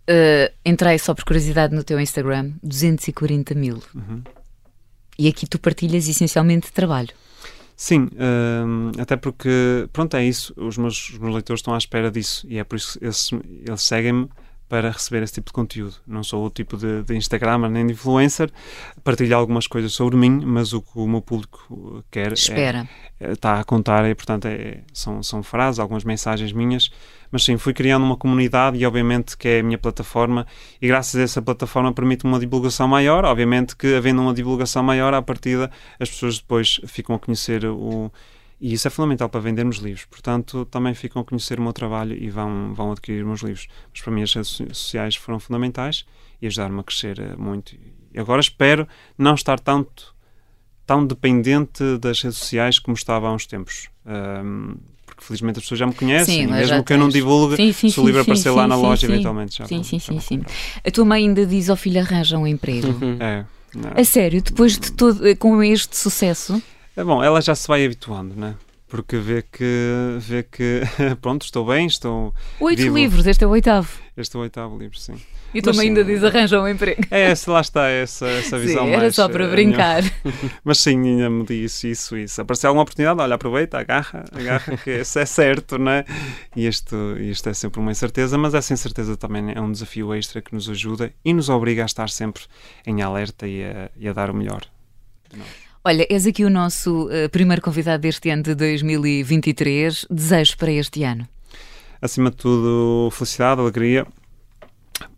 Uh, 0.08 0.50
entrei 0.64 0.98
só 0.98 1.14
por 1.14 1.24
curiosidade 1.24 1.74
no 1.74 1.84
teu 1.84 2.00
Instagram, 2.00 2.52
240 2.62 3.54
mil. 3.54 3.82
Uhum. 3.94 4.22
E 5.18 5.28
aqui 5.28 5.46
tu 5.46 5.58
partilhas 5.58 6.08
essencialmente 6.08 6.72
trabalho. 6.72 7.10
Sim, 7.80 8.08
um, 8.66 8.90
até 9.00 9.14
porque, 9.14 9.88
pronto, 9.92 10.16
é 10.16 10.24
isso. 10.24 10.52
Os 10.56 10.76
meus, 10.76 11.10
os 11.10 11.18
meus 11.18 11.32
leitores 11.32 11.60
estão 11.60 11.72
à 11.72 11.78
espera 11.78 12.10
disso 12.10 12.44
e 12.50 12.58
é 12.58 12.64
por 12.64 12.74
isso 12.74 12.98
que 12.98 13.04
eles, 13.04 13.30
eles 13.64 13.82
seguem-me 13.82 14.28
para 14.68 14.90
receber 14.90 15.22
esse 15.22 15.34
tipo 15.34 15.46
de 15.46 15.52
conteúdo. 15.52 15.94
Não 16.04 16.24
sou 16.24 16.44
o 16.44 16.50
tipo 16.50 16.76
de, 16.76 17.04
de 17.04 17.16
Instagram 17.16 17.68
nem 17.68 17.86
de 17.86 17.92
influencer, 17.92 18.50
partilho 19.04 19.36
algumas 19.36 19.68
coisas 19.68 19.92
sobre 19.92 20.16
mim, 20.16 20.42
mas 20.44 20.72
o 20.72 20.82
que 20.82 20.90
o 20.98 21.06
meu 21.06 21.22
público 21.22 22.04
quer 22.10 22.32
Espera. 22.32 22.88
É, 23.20 23.28
é, 23.28 23.32
está 23.34 23.60
a 23.60 23.64
contar 23.64 24.04
e, 24.10 24.14
portanto, 24.14 24.46
é, 24.46 24.82
são, 24.92 25.22
são 25.22 25.44
frases, 25.44 25.78
algumas 25.78 26.02
mensagens 26.02 26.52
minhas 26.52 26.90
mas 27.30 27.44
sim, 27.44 27.56
fui 27.56 27.72
criando 27.72 28.04
uma 28.04 28.16
comunidade 28.16 28.78
e 28.78 28.86
obviamente 28.86 29.36
que 29.36 29.48
é 29.48 29.60
a 29.60 29.62
minha 29.62 29.78
plataforma 29.78 30.46
e 30.80 30.86
graças 30.86 31.16
a 31.20 31.22
essa 31.22 31.42
plataforma 31.42 31.92
permite 31.92 32.24
uma 32.24 32.38
divulgação 32.38 32.88
maior, 32.88 33.24
obviamente 33.24 33.76
que 33.76 33.94
havendo 33.94 34.20
uma 34.20 34.34
divulgação 34.34 34.82
maior 34.82 35.14
à 35.14 35.22
partida 35.22 35.70
as 35.98 36.10
pessoas 36.10 36.38
depois 36.38 36.80
ficam 36.86 37.14
a 37.14 37.18
conhecer 37.18 37.64
o 37.64 38.10
e 38.60 38.72
isso 38.72 38.88
é 38.88 38.90
fundamental 38.90 39.28
para 39.28 39.40
vendermos 39.40 39.76
livros, 39.76 40.04
portanto 40.06 40.64
também 40.64 40.92
ficam 40.92 41.22
a 41.22 41.24
conhecer 41.24 41.60
o 41.60 41.62
meu 41.62 41.72
trabalho 41.72 42.16
e 42.20 42.28
vão, 42.28 42.74
vão 42.74 42.90
adquirir 42.90 43.24
meus 43.24 43.40
livros. 43.40 43.68
Mas 43.92 44.02
para 44.02 44.12
mim 44.12 44.22
as 44.22 44.34
redes 44.34 44.60
sociais 44.72 45.14
foram 45.14 45.38
fundamentais 45.38 46.04
e 46.42 46.46
ajudaram-me 46.48 46.80
a 46.80 46.82
crescer 46.82 47.20
eh, 47.20 47.36
muito. 47.36 47.76
E 48.12 48.18
agora 48.18 48.40
espero 48.40 48.88
não 49.16 49.34
estar 49.34 49.60
tanto 49.60 50.12
tão 50.84 51.06
dependente 51.06 51.98
das 51.98 52.22
redes 52.22 52.38
sociais 52.38 52.78
como 52.78 52.96
estava 52.96 53.28
há 53.28 53.32
uns 53.32 53.46
tempos. 53.46 53.90
Um, 54.06 54.74
porque 55.18 55.26
felizmente 55.26 55.58
as 55.58 55.64
pessoas 55.64 55.80
já 55.80 55.86
me 55.86 55.94
conhecem, 55.94 56.46
sim, 56.46 56.46
mesmo 56.46 56.84
que 56.84 56.92
eu 56.92 56.98
não 56.98 57.08
divulgue, 57.08 57.56
sim, 57.56 57.72
sim, 57.72 57.90
se 57.90 57.98
o 57.98 58.06
livro 58.06 58.20
aparecer 58.20 58.50
lá 58.50 58.68
na 58.68 58.76
loja, 58.76 59.06
eventualmente 59.06 59.58
já. 59.58 59.66
Sim, 59.66 59.82
sim, 59.82 59.98
sim, 59.98 60.20
sim. 60.20 60.42
A 60.84 60.90
tua 60.92 61.04
mãe 61.04 61.24
ainda 61.24 61.44
diz 61.44 61.68
ao 61.68 61.76
filho 61.76 62.00
arranja 62.00 62.38
um 62.38 62.46
emprego. 62.46 62.86
Uhum. 62.86 63.16
É. 63.18 63.44
Não. 63.74 63.90
A 64.00 64.04
sério, 64.04 64.40
depois 64.40 64.78
de 64.78 64.92
todo, 64.92 65.36
com 65.36 65.62
este 65.62 65.96
sucesso? 65.96 66.62
É 66.96 67.02
bom, 67.02 67.22
ela 67.22 67.40
já 67.40 67.54
se 67.54 67.66
vai 67.66 67.84
habituando, 67.84 68.34
né? 68.34 68.54
porque 68.88 69.18
vê 69.18 69.42
que, 69.42 70.18
vê 70.18 70.42
que 70.42 70.80
pronto, 71.20 71.42
estou 71.42 71.66
bem, 71.66 71.86
estou. 71.86 72.34
Oito 72.58 72.80
vivo. 72.80 72.96
livros, 72.96 73.26
este 73.26 73.44
é 73.44 73.46
o 73.46 73.50
oitavo. 73.50 73.90
Este 74.16 74.36
é 74.36 74.38
o 74.38 74.42
oitavo 74.42 74.78
livro, 74.78 74.98
sim. 74.98 75.16
E 75.54 75.62
tu 75.62 75.70
ainda 75.70 76.04
diz 76.04 76.22
arranja 76.22 76.60
um 76.60 76.68
emprego. 76.68 77.00
É, 77.10 77.30
essa, 77.30 77.50
lá 77.50 77.60
está, 77.60 77.88
essa, 77.88 78.26
essa 78.26 78.58
visão 78.58 78.84
sim, 78.84 78.90
era 78.90 79.02
mais, 79.02 79.14
só 79.14 79.28
para 79.28 79.44
eh, 79.44 79.50
brincar. 79.50 80.02
Mas 80.62 80.78
sim, 80.78 80.96
ainda 80.96 81.30
me 81.30 81.44
disse 81.44 81.90
isso, 81.90 82.16
isso. 82.16 82.42
Apareceu 82.42 82.68
alguma 82.68 82.82
oportunidade, 82.82 83.20
olha, 83.20 83.34
aproveita, 83.34 83.78
agarra, 83.78 84.24
agarra, 84.32 84.76
que 84.76 85.00
isso 85.00 85.18
é 85.18 85.24
certo, 85.24 85.78
não 85.78 85.92
é? 85.92 86.04
E 86.54 86.66
isto, 86.66 87.16
isto 87.18 87.48
é 87.48 87.54
sempre 87.54 87.80
uma 87.80 87.90
incerteza, 87.90 88.36
mas 88.36 88.52
essa 88.52 88.72
incerteza 88.72 89.16
também 89.16 89.52
é 89.54 89.60
um 89.60 89.72
desafio 89.72 90.14
extra 90.14 90.42
que 90.42 90.54
nos 90.54 90.68
ajuda 90.68 91.12
e 91.24 91.32
nos 91.32 91.48
obriga 91.48 91.82
a 91.82 91.86
estar 91.86 92.10
sempre 92.10 92.42
em 92.86 93.00
alerta 93.00 93.46
e 93.46 93.64
a, 93.64 93.90
e 93.96 94.08
a 94.08 94.12
dar 94.12 94.30
o 94.30 94.34
melhor 94.34 94.60
de 95.30 95.38
nós. 95.38 95.48
Olha, 95.84 96.06
és 96.10 96.26
aqui 96.26 96.44
o 96.44 96.50
nosso 96.50 97.06
uh, 97.06 97.30
primeiro 97.30 97.62
convidado 97.62 98.02
deste 98.02 98.28
ano 98.28 98.42
de 98.42 98.54
2023. 98.54 100.06
Desejos 100.10 100.54
para 100.54 100.72
este 100.72 101.04
ano? 101.04 101.26
Acima 102.02 102.30
de 102.30 102.36
tudo, 102.36 103.10
felicidade, 103.10 103.60
alegria 103.60 104.06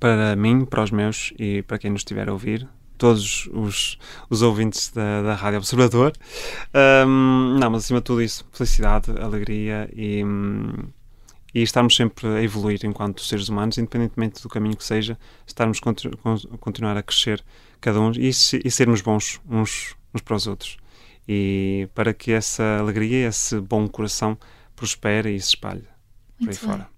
para 0.01 0.34
mim, 0.34 0.64
para 0.64 0.82
os 0.82 0.90
meus 0.90 1.32
e 1.38 1.62
para 1.62 1.78
quem 1.78 1.90
nos 1.90 2.01
estiver 2.01 2.28
a 2.28 2.32
ouvir. 2.32 2.66
Todos 2.98 3.48
os, 3.53 3.98
os 4.28 4.42
ouvintes 4.42 4.90
da, 4.90 5.22
da 5.22 5.34
Rádio 5.34 5.59
Observador. 5.59 6.12
Um, 7.07 7.57
não, 7.59 7.70
mas 7.70 7.84
acima 7.84 8.01
de 8.01 8.05
tudo 8.05 8.20
isso, 8.20 8.44
felicidade, 8.53 9.11
alegria 9.12 9.88
e, 9.94 10.22
e 11.55 11.62
estarmos 11.62 11.96
sempre 11.96 12.26
a 12.26 12.42
evoluir 12.42 12.80
enquanto 12.84 13.22
seres 13.22 13.48
humanos, 13.48 13.78
independentemente 13.78 14.42
do 14.42 14.51
caminho 14.51 14.76
que 14.76 14.84
seja, 14.84 15.18
estarmos 15.46 15.80
continu, 15.80 16.18
continuar 16.59 16.96
a 16.96 17.03
crescer 17.03 17.42
cada 17.80 17.98
um 18.01 18.12
e, 18.12 18.28
e 18.28 18.70
sermos 18.70 19.01
bons 19.01 19.40
uns 19.48 19.96
uns 20.14 20.22
para 20.22 20.36
os 20.36 20.46
outros. 20.46 20.76
E 21.28 21.88
para 21.94 22.12
que 22.12 22.32
essa 22.32 22.78
alegria, 22.78 23.28
esse 23.28 23.61
bom 23.61 23.88
coração 23.88 24.36
prospere 24.74 25.34
e 25.34 25.40
se 25.40 25.51
espalhe 25.51 25.84
por 26.38 26.48
aí 26.48 26.57
fora. 26.57 26.89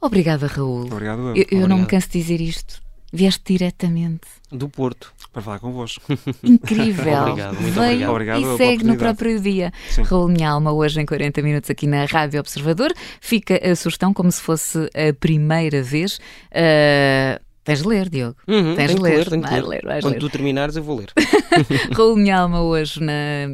Obrigada, 0.00 0.46
Raul. 0.46 0.86
Obrigado, 0.86 1.20
eu. 1.20 1.36
Eu, 1.36 1.60
eu 1.60 1.68
não 1.68 1.78
me 1.78 1.86
canso 1.86 2.08
de 2.08 2.18
dizer 2.20 2.40
isto. 2.40 2.80
Vieste 3.12 3.42
diretamente 3.44 4.20
do 4.52 4.68
Porto 4.68 5.12
para 5.32 5.42
falar 5.42 5.58
convosco. 5.58 6.00
Incrível. 6.44 7.12
obrigado, 7.22 7.60
muito 7.60 7.74
Veio 7.74 8.08
obrigado. 8.10 8.40
E 8.40 8.56
segue 8.56 8.84
no 8.84 8.96
próprio 8.96 9.40
dia. 9.40 9.72
Sim. 9.90 10.02
Raul 10.02 10.28
Minha 10.28 10.50
Alma, 10.50 10.72
hoje 10.72 11.00
em 11.00 11.06
40 11.06 11.42
minutos 11.42 11.68
aqui 11.70 11.88
na 11.88 12.04
Rádio 12.04 12.38
Observador. 12.38 12.92
Fica 13.20 13.56
a 13.68 13.74
sugestão 13.74 14.14
como 14.14 14.30
se 14.30 14.40
fosse 14.40 14.78
a 14.94 15.12
primeira 15.18 15.82
vez. 15.82 16.18
Uh, 16.52 17.40
Tens 17.64 17.82
de 17.82 17.88
ler, 17.88 18.08
Diogo. 18.08 18.36
Uhum, 18.48 18.74
Tens 18.74 18.94
de 18.94 19.00
ler. 19.00 19.16
ler, 19.16 19.28
tenho 19.28 19.66
ler. 19.66 19.84
ler 19.84 20.02
Quando 20.02 20.14
ler. 20.14 20.20
tu 20.20 20.30
terminares, 20.30 20.76
eu 20.76 20.82
vou 20.82 20.96
ler. 20.96 21.12
Raul 21.92 22.16
Minha 22.16 22.38
Alma, 22.38 22.62
hoje 22.62 23.00
na, 23.02 23.12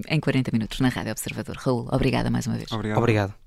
em 0.08 0.20
40 0.20 0.50
minutos 0.52 0.80
na 0.80 0.88
Rádio 0.90 1.12
Observador. 1.12 1.56
Raul, 1.58 1.88
obrigada 1.90 2.30
mais 2.30 2.46
uma 2.46 2.56
vez. 2.56 2.70
Obrigado. 2.70 2.98
Obrigado. 2.98 3.45